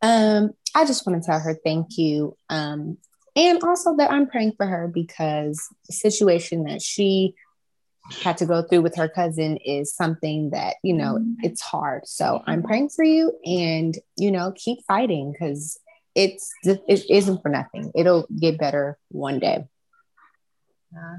Um 0.01 0.51
i 0.73 0.85
just 0.85 1.07
want 1.07 1.21
to 1.21 1.25
tell 1.25 1.39
her 1.39 1.57
thank 1.63 1.97
you 1.97 2.35
um 2.49 2.97
and 3.37 3.61
also 3.63 3.97
that 3.97 4.11
I'm 4.11 4.27
praying 4.27 4.53
for 4.55 4.65
her 4.65 4.87
because 4.87 5.61
the 5.87 5.93
situation 5.93 6.63
that 6.65 6.81
she 6.81 7.33
had 8.23 8.37
to 8.37 8.45
go 8.45 8.61
through 8.61 8.81
with 8.81 8.95
her 8.95 9.09
cousin 9.09 9.57
is 9.57 9.93
something 9.93 10.51
that 10.51 10.75
you 10.83 10.93
know 10.93 11.19
it's 11.39 11.61
hard. 11.61 12.07
So 12.07 12.43
i'm 12.45 12.63
praying 12.63 12.89
for 12.89 13.03
you 13.03 13.37
and 13.45 13.97
you 14.17 14.31
know 14.31 14.53
keep 14.55 14.79
fighting 14.87 15.33
because 15.33 15.79
it's 16.13 16.49
it 16.63 17.05
isn't 17.09 17.41
for 17.41 17.49
nothing. 17.49 17.91
It'll 17.95 18.27
get 18.39 18.57
better 18.57 18.97
one 19.09 19.39
day. 19.39 19.65
Yeah 20.93 21.17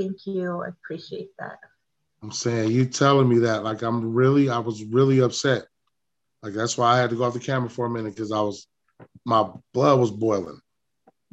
thank 0.00 0.26
you. 0.26 0.62
I 0.62 0.68
appreciate 0.68 1.30
that 1.38 1.58
i'm 2.22 2.32
saying 2.32 2.70
you 2.70 2.84
telling 2.84 3.28
me 3.28 3.38
that 3.38 3.64
like 3.64 3.82
i'm 3.82 4.12
really 4.12 4.50
i 4.50 4.58
was 4.58 4.84
really 4.84 5.20
upset 5.20 5.64
like 6.42 6.52
that's 6.52 6.76
why 6.76 6.92
i 6.92 6.98
had 6.98 7.10
to 7.10 7.16
go 7.16 7.24
off 7.24 7.34
the 7.34 7.40
camera 7.40 7.68
for 7.68 7.86
a 7.86 7.90
minute 7.90 8.14
because 8.14 8.32
i 8.32 8.40
was 8.40 8.66
my 9.24 9.48
blood 9.72 9.98
was 9.98 10.10
boiling 10.10 10.60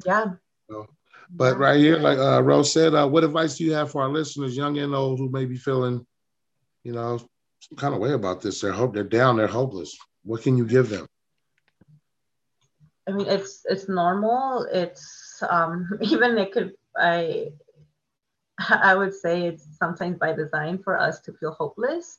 yeah. 0.06 0.34
but 1.32 1.58
yeah. 1.58 1.64
right 1.64 1.80
here, 1.80 1.98
like 1.98 2.18
uh, 2.18 2.42
Rose 2.42 2.72
said, 2.72 2.94
uh, 2.94 3.08
what 3.08 3.24
advice 3.24 3.58
do 3.58 3.64
you 3.64 3.74
have 3.74 3.92
for 3.92 4.04
our 4.04 4.10
listeners, 4.10 4.56
young 4.56 4.78
and 4.78 4.94
old, 4.94 5.20
who 5.20 5.30
may 5.30 5.46
be 5.46 5.58
feeling, 5.58 6.06
you 6.84 6.94
know, 6.94 7.18
some 7.60 7.78
kind 7.78 7.94
of 7.94 8.00
way 8.00 8.14
about 8.14 8.42
this? 8.42 8.62
They're 8.62 8.72
hope 8.72 8.94
they're 8.94 9.04
down, 9.04 9.38
they're 9.38 9.48
hopeless. 9.48 9.98
What 10.24 10.44
can 10.44 10.58
you 10.58 10.66
give 10.66 10.90
them? 10.90 11.08
I 13.08 13.12
mean, 13.12 13.28
it's 13.28 13.62
it's 13.66 13.88
normal. 13.88 14.68
It's 14.72 15.42
um, 15.50 15.90
even 16.02 16.38
it 16.38 16.52
could 16.52 16.74
I 16.98 17.50
I 18.70 18.96
would 18.96 19.14
say 19.14 19.46
it's 19.46 19.66
sometimes 19.78 20.18
by 20.18 20.34
design 20.34 20.80
for 20.80 20.98
us 20.98 21.20
to 21.22 21.34
feel 21.34 21.52
hopeless 21.52 22.18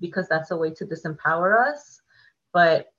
because 0.00 0.28
that's 0.28 0.50
a 0.50 0.56
way 0.56 0.70
to 0.74 0.86
disempower 0.86 1.66
us. 1.66 2.00
But 2.52 2.92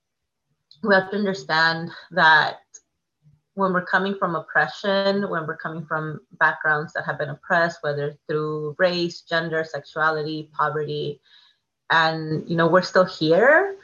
we 0.84 0.94
have 0.94 1.12
to 1.12 1.18
understand 1.18 1.92
that 2.12 2.58
when 3.56 3.72
we're 3.72 3.86
coming 3.86 4.16
from 4.16 4.36
oppression, 4.36 5.30
when 5.30 5.46
we're 5.46 5.58
coming 5.58 5.86
from 5.86 6.20
backgrounds 6.40 6.94
that 6.94 7.06
have 7.06 7.20
been 7.20 7.30
oppressed, 7.30 7.80
whether 7.82 8.18
through 8.28 8.76
race, 8.80 9.22
gender, 9.22 9.64
sexuality, 9.64 10.50
poverty, 10.54 11.22
and 11.90 12.50
you 12.50 12.58
know, 12.58 12.68
we're 12.68 12.82
still 12.82 13.06
here, 13.06 13.76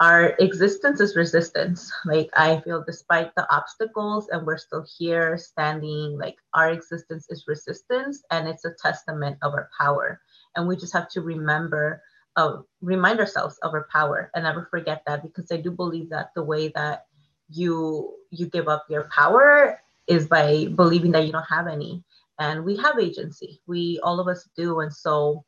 our 0.00 0.34
existence 0.38 1.00
is 1.00 1.16
resistance. 1.16 1.90
Like 2.04 2.30
I 2.36 2.60
feel 2.60 2.84
despite 2.84 3.34
the 3.34 3.52
obstacles 3.52 4.28
and 4.28 4.46
we're 4.46 4.58
still 4.58 4.86
here 4.98 5.36
standing, 5.36 6.16
like 6.18 6.36
our 6.54 6.70
existence 6.70 7.26
is 7.30 7.44
resistance 7.48 8.22
and 8.30 8.46
it's 8.48 8.64
a 8.64 8.74
testament 8.80 9.38
of 9.42 9.54
our 9.54 9.70
power. 9.78 10.20
And 10.54 10.68
we 10.68 10.76
just 10.76 10.92
have 10.92 11.08
to 11.10 11.20
remember 11.20 12.02
uh, 12.36 12.58
remind 12.80 13.18
ourselves 13.18 13.58
of 13.62 13.74
our 13.74 13.88
power 13.90 14.30
and 14.32 14.44
never 14.44 14.68
forget 14.70 15.02
that 15.06 15.22
because 15.22 15.50
I 15.50 15.56
do 15.56 15.72
believe 15.72 16.08
that 16.10 16.30
the 16.36 16.42
way 16.44 16.68
that 16.68 17.06
you 17.50 18.14
you 18.30 18.46
give 18.46 18.68
up 18.68 18.86
your 18.88 19.08
power 19.14 19.80
is 20.06 20.26
by 20.28 20.66
believing 20.76 21.10
that 21.12 21.26
you 21.26 21.32
don't 21.32 21.42
have 21.50 21.66
any 21.66 22.04
and 22.38 22.64
we 22.64 22.76
have 22.76 22.98
agency 22.98 23.60
we 23.66 23.98
all 24.04 24.20
of 24.20 24.28
us 24.28 24.48
do 24.56 24.80
and 24.80 24.92
so 24.92 25.44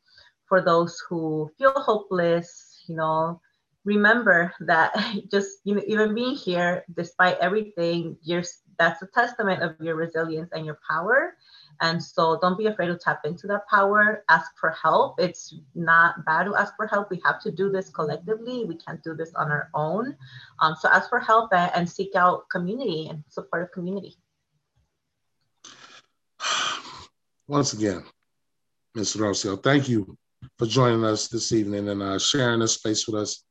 for 0.47 0.61
those 0.61 1.01
who 1.07 1.49
feel 1.57 1.71
hopeless 1.71 2.83
you 2.87 2.95
know 2.95 3.39
remember 3.83 4.53
that 4.61 4.93
just 5.31 5.59
you 5.63 5.75
know 5.75 5.81
even 5.87 6.13
being 6.13 6.35
here 6.35 6.85
despite 6.95 7.37
everything 7.39 8.15
you're 8.21 8.43
that's 8.81 9.01
a 9.03 9.07
testament 9.07 9.61
of 9.61 9.75
your 9.79 9.95
resilience 9.95 10.49
and 10.53 10.65
your 10.65 10.79
power. 10.89 11.37
And 11.81 12.01
so 12.01 12.39
don't 12.41 12.57
be 12.57 12.65
afraid 12.65 12.87
to 12.87 12.97
tap 12.97 13.21
into 13.25 13.45
that 13.47 13.67
power. 13.67 14.23
Ask 14.27 14.51
for 14.59 14.71
help. 14.71 15.19
It's 15.19 15.53
not 15.75 16.25
bad 16.25 16.45
to 16.45 16.55
ask 16.55 16.75
for 16.75 16.87
help. 16.87 17.11
We 17.11 17.21
have 17.23 17.39
to 17.43 17.51
do 17.51 17.71
this 17.71 17.89
collectively. 17.89 18.65
We 18.65 18.75
can't 18.75 19.03
do 19.03 19.13
this 19.13 19.33
on 19.35 19.51
our 19.51 19.69
own. 19.75 20.15
Um, 20.61 20.75
so 20.79 20.89
ask 20.89 21.09
for 21.09 21.19
help 21.19 21.53
and, 21.53 21.71
and 21.75 21.87
seek 21.87 22.15
out 22.15 22.49
community 22.49 23.07
and 23.07 23.23
supportive 23.29 23.71
community. 23.71 24.15
Once 27.47 27.73
again 27.73 28.03
Ms. 28.95 29.15
Rocio, 29.15 29.61
thank 29.61 29.87
you 29.87 30.17
for 30.57 30.65
joining 30.65 31.03
us 31.03 31.27
this 31.27 31.51
evening 31.51 31.87
and 31.89 32.01
uh, 32.01 32.17
sharing 32.17 32.61
this 32.61 32.73
space 32.73 33.07
with 33.07 33.21
us 33.21 33.43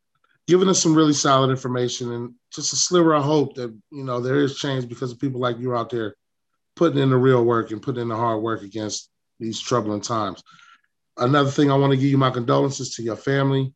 giving 0.51 0.69
us 0.69 0.83
some 0.83 0.97
really 0.97 1.13
solid 1.13 1.49
information 1.49 2.13
and 2.13 2.35
just 2.53 2.73
a 2.73 2.77
sliver 2.77 3.15
of 3.15 3.23
hope 3.23 3.55
that 3.55 3.71
you 3.93 4.03
know 4.03 4.21
there 4.21 4.41
is 4.41 4.59
change 4.59 4.89
because 4.89 5.13
of 5.13 5.21
people 5.21 5.41
like 5.41 5.57
you 5.61 5.77
out 5.77 5.91
there 5.91 6.17
putting 6.75 6.99
in 6.99 7.11
the 7.11 7.17
real 7.17 7.45
work 7.45 7.71
and 7.71 7.81
putting 7.81 8.03
in 8.03 8.09
the 8.09 8.17
hard 8.17 8.43
work 8.43 8.63
against 8.63 9.11
these 9.39 9.61
troubling 9.61 10.01
times. 10.01 10.43
Another 11.17 11.51
thing, 11.51 11.71
I 11.71 11.77
want 11.77 11.93
to 11.93 11.97
give 11.97 12.09
you 12.09 12.19
my 12.19 12.31
condolences 12.31 12.97
to 12.97 13.03
your 13.03 13.15
family 13.15 13.73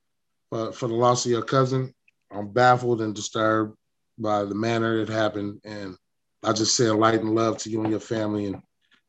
uh, 0.50 0.72
for 0.72 0.88
the 0.88 0.94
loss 0.94 1.24
of 1.24 1.30
your 1.30 1.42
cousin. 1.42 1.94
I'm 2.32 2.52
baffled 2.52 3.02
and 3.02 3.14
disturbed 3.14 3.76
by 4.18 4.44
the 4.44 4.56
manner 4.56 4.98
it 4.98 5.08
happened, 5.08 5.60
and 5.64 5.96
I 6.42 6.54
just 6.54 6.74
say 6.74 6.90
light 6.90 7.20
and 7.20 7.36
love 7.36 7.58
to 7.58 7.70
you 7.70 7.82
and 7.82 7.90
your 7.90 8.00
family, 8.00 8.46
and 8.46 8.60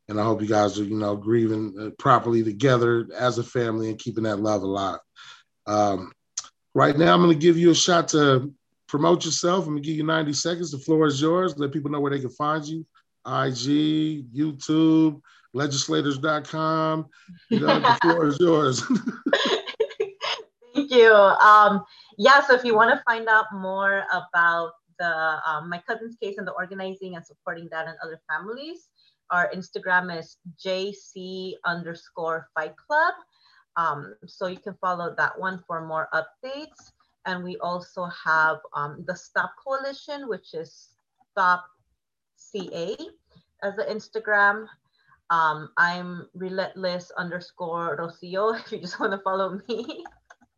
and 0.08 0.20
I 0.20 0.22
hope 0.22 0.40
you 0.40 0.46
guys 0.46 0.78
are 0.78 0.84
you 0.84 0.96
know 0.96 1.16
grieving 1.16 1.74
uh, 1.80 1.90
properly 1.98 2.44
together 2.44 3.08
as 3.18 3.38
a 3.38 3.42
family 3.42 3.88
and 3.88 3.98
keeping 3.98 4.22
that 4.22 4.38
love 4.38 4.62
alive. 4.62 5.00
Um, 5.66 6.12
right 6.76 6.98
now, 6.98 7.14
I'm 7.14 7.22
going 7.22 7.32
to 7.32 7.46
give 7.46 7.56
you 7.56 7.70
a 7.70 7.74
shot 7.74 8.08
to 8.08 8.52
promote 8.86 9.24
yourself. 9.24 9.64
I'm 9.64 9.72
going 9.72 9.82
to 9.82 9.88
give 9.88 9.96
you 9.96 10.04
90 10.04 10.34
seconds. 10.34 10.70
The 10.70 10.78
floor 10.78 11.06
is 11.06 11.20
yours. 11.20 11.56
Let 11.56 11.72
people 11.72 11.90
know 11.90 12.00
where 12.00 12.10
they 12.10 12.20
can 12.20 12.28
find 12.28 12.62
you. 12.66 12.84
IG, 13.26 14.26
YouTube, 14.36 15.22
legislators.com. 15.54 17.06
You 17.48 17.60
know, 17.60 17.80
the 17.80 17.98
floor 18.02 18.26
is 18.26 18.38
yours. 18.38 18.82
Thank 20.74 20.90
you. 20.90 21.14
Um, 21.14 21.82
yeah, 22.18 22.46
so 22.46 22.54
if 22.54 22.62
you 22.62 22.74
want 22.74 22.94
to 22.94 23.02
find 23.04 23.26
out 23.26 23.46
more 23.54 24.04
about 24.12 24.72
the 24.98 25.38
um, 25.48 25.70
my 25.70 25.82
cousin's 25.88 26.16
case 26.22 26.36
and 26.36 26.46
the 26.46 26.52
organizing 26.52 27.16
and 27.16 27.24
supporting 27.24 27.68
that 27.70 27.86
and 27.86 27.96
other 28.04 28.20
families, 28.30 28.88
our 29.30 29.50
Instagram 29.50 30.16
is 30.16 30.36
JC 30.62 31.54
underscore 31.64 32.48
Fight 32.54 32.74
Club. 32.76 33.14
Um, 33.76 34.14
so 34.26 34.46
you 34.46 34.58
can 34.58 34.74
follow 34.80 35.14
that 35.16 35.38
one 35.38 35.62
for 35.66 35.86
more 35.86 36.08
updates. 36.14 36.92
And 37.26 37.42
we 37.42 37.56
also 37.58 38.06
have 38.24 38.58
um, 38.74 39.04
the 39.06 39.14
Stop 39.14 39.52
Coalition, 39.62 40.28
which 40.28 40.54
is 40.54 40.90
Stop 41.32 41.66
CA 42.36 42.96
as 43.62 43.76
the 43.76 43.84
Instagram. 43.84 44.66
Um, 45.30 45.70
I'm 45.76 46.28
relentless 46.34 47.10
underscore 47.16 47.96
Rocio 47.98 48.58
if 48.64 48.72
you 48.72 48.78
just 48.78 49.00
want 49.00 49.12
to 49.12 49.18
follow 49.18 49.60
me. 49.68 50.04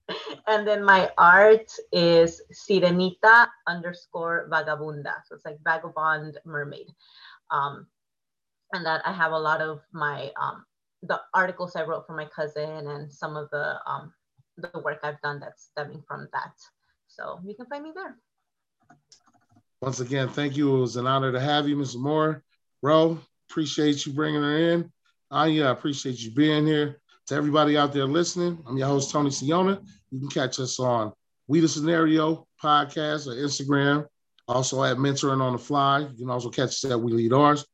and 0.46 0.66
then 0.66 0.84
my 0.84 1.10
art 1.18 1.70
is 1.92 2.42
Sirenita 2.52 3.48
underscore 3.66 4.48
Vagabunda. 4.52 5.14
So 5.26 5.34
it's 5.34 5.44
like 5.44 5.58
vagabond 5.64 6.38
mermaid. 6.44 6.88
Um, 7.50 7.86
and 8.72 8.84
that 8.84 9.00
I 9.06 9.12
have 9.12 9.32
a 9.32 9.38
lot 9.38 9.62
of 9.62 9.80
my 9.92 10.30
um, 10.40 10.64
the 11.02 11.20
articles 11.34 11.76
I 11.76 11.84
wrote 11.84 12.06
for 12.06 12.16
my 12.16 12.26
cousin 12.26 12.86
and 12.86 13.12
some 13.12 13.36
of 13.36 13.48
the 13.50 13.76
um, 13.86 14.12
the 14.56 14.70
work 14.80 15.00
I've 15.02 15.20
done 15.20 15.40
that's 15.40 15.68
stemming 15.70 16.02
from 16.06 16.28
that. 16.32 16.52
So 17.06 17.40
you 17.44 17.54
can 17.54 17.66
find 17.66 17.84
me 17.84 17.92
there. 17.94 18.16
Once 19.80 20.00
again, 20.00 20.28
thank 20.28 20.56
you. 20.56 20.76
It 20.76 20.80
was 20.80 20.96
an 20.96 21.06
honor 21.06 21.30
to 21.30 21.40
have 21.40 21.68
you, 21.68 21.76
Mr. 21.76 22.00
Moore. 22.00 22.42
Ro, 22.82 23.18
appreciate 23.48 24.04
you 24.04 24.12
bringing 24.12 24.42
her 24.42 24.72
in. 24.72 24.92
Anya, 25.30 25.66
I 25.66 25.70
appreciate 25.70 26.18
you 26.20 26.32
being 26.32 26.66
here. 26.66 27.00
To 27.26 27.34
everybody 27.34 27.76
out 27.76 27.92
there 27.92 28.06
listening, 28.06 28.58
I'm 28.66 28.78
your 28.78 28.86
host, 28.86 29.10
Tony 29.10 29.30
Siona. 29.30 29.82
You 30.10 30.18
can 30.18 30.30
catch 30.30 30.58
us 30.58 30.80
on 30.80 31.12
We 31.46 31.60
the 31.60 31.68
Scenario 31.68 32.46
podcast 32.62 33.26
or 33.26 33.36
Instagram. 33.36 34.06
Also 34.48 34.82
at 34.82 34.96
Mentoring 34.96 35.42
on 35.42 35.52
the 35.52 35.58
Fly. 35.58 35.98
You 35.98 36.16
can 36.16 36.30
also 36.30 36.48
catch 36.48 36.70
us 36.70 36.84
at 36.86 36.98
We 36.98 37.12
Lead 37.12 37.34
Ours. 37.34 37.66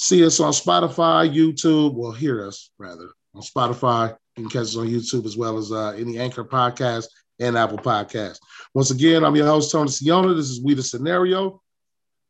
See 0.00 0.24
us 0.24 0.38
on 0.38 0.52
Spotify, 0.52 1.28
YouTube, 1.28 1.94
well, 1.94 2.12
hear 2.12 2.46
us 2.46 2.70
rather 2.78 3.10
on 3.34 3.42
Spotify. 3.42 4.16
You 4.36 4.44
can 4.44 4.48
catch 4.48 4.68
us 4.68 4.76
on 4.76 4.86
YouTube 4.86 5.26
as 5.26 5.36
well 5.36 5.58
as 5.58 5.72
uh, 5.72 5.88
any 5.98 6.20
Anchor 6.20 6.44
podcast 6.44 7.06
and 7.40 7.58
Apple 7.58 7.78
Podcast. 7.78 8.38
Once 8.74 8.92
again, 8.92 9.24
I'm 9.24 9.34
your 9.34 9.46
host, 9.46 9.72
Tony 9.72 9.90
Siona. 9.90 10.34
This 10.34 10.50
is 10.50 10.62
We 10.62 10.74
the 10.74 10.84
Scenario. 10.84 11.60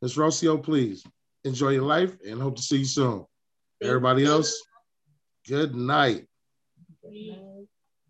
Ms. 0.00 0.16
Rocio, 0.16 0.62
please 0.62 1.04
enjoy 1.44 1.70
your 1.72 1.82
life 1.82 2.16
and 2.26 2.40
hope 2.40 2.56
to 2.56 2.62
see 2.62 2.78
you 2.78 2.84
soon. 2.86 3.26
Everybody 3.82 4.24
else, 4.24 4.62
good 5.46 5.74
night. 5.74 6.24
Good 7.02 7.12
night. 7.12 7.47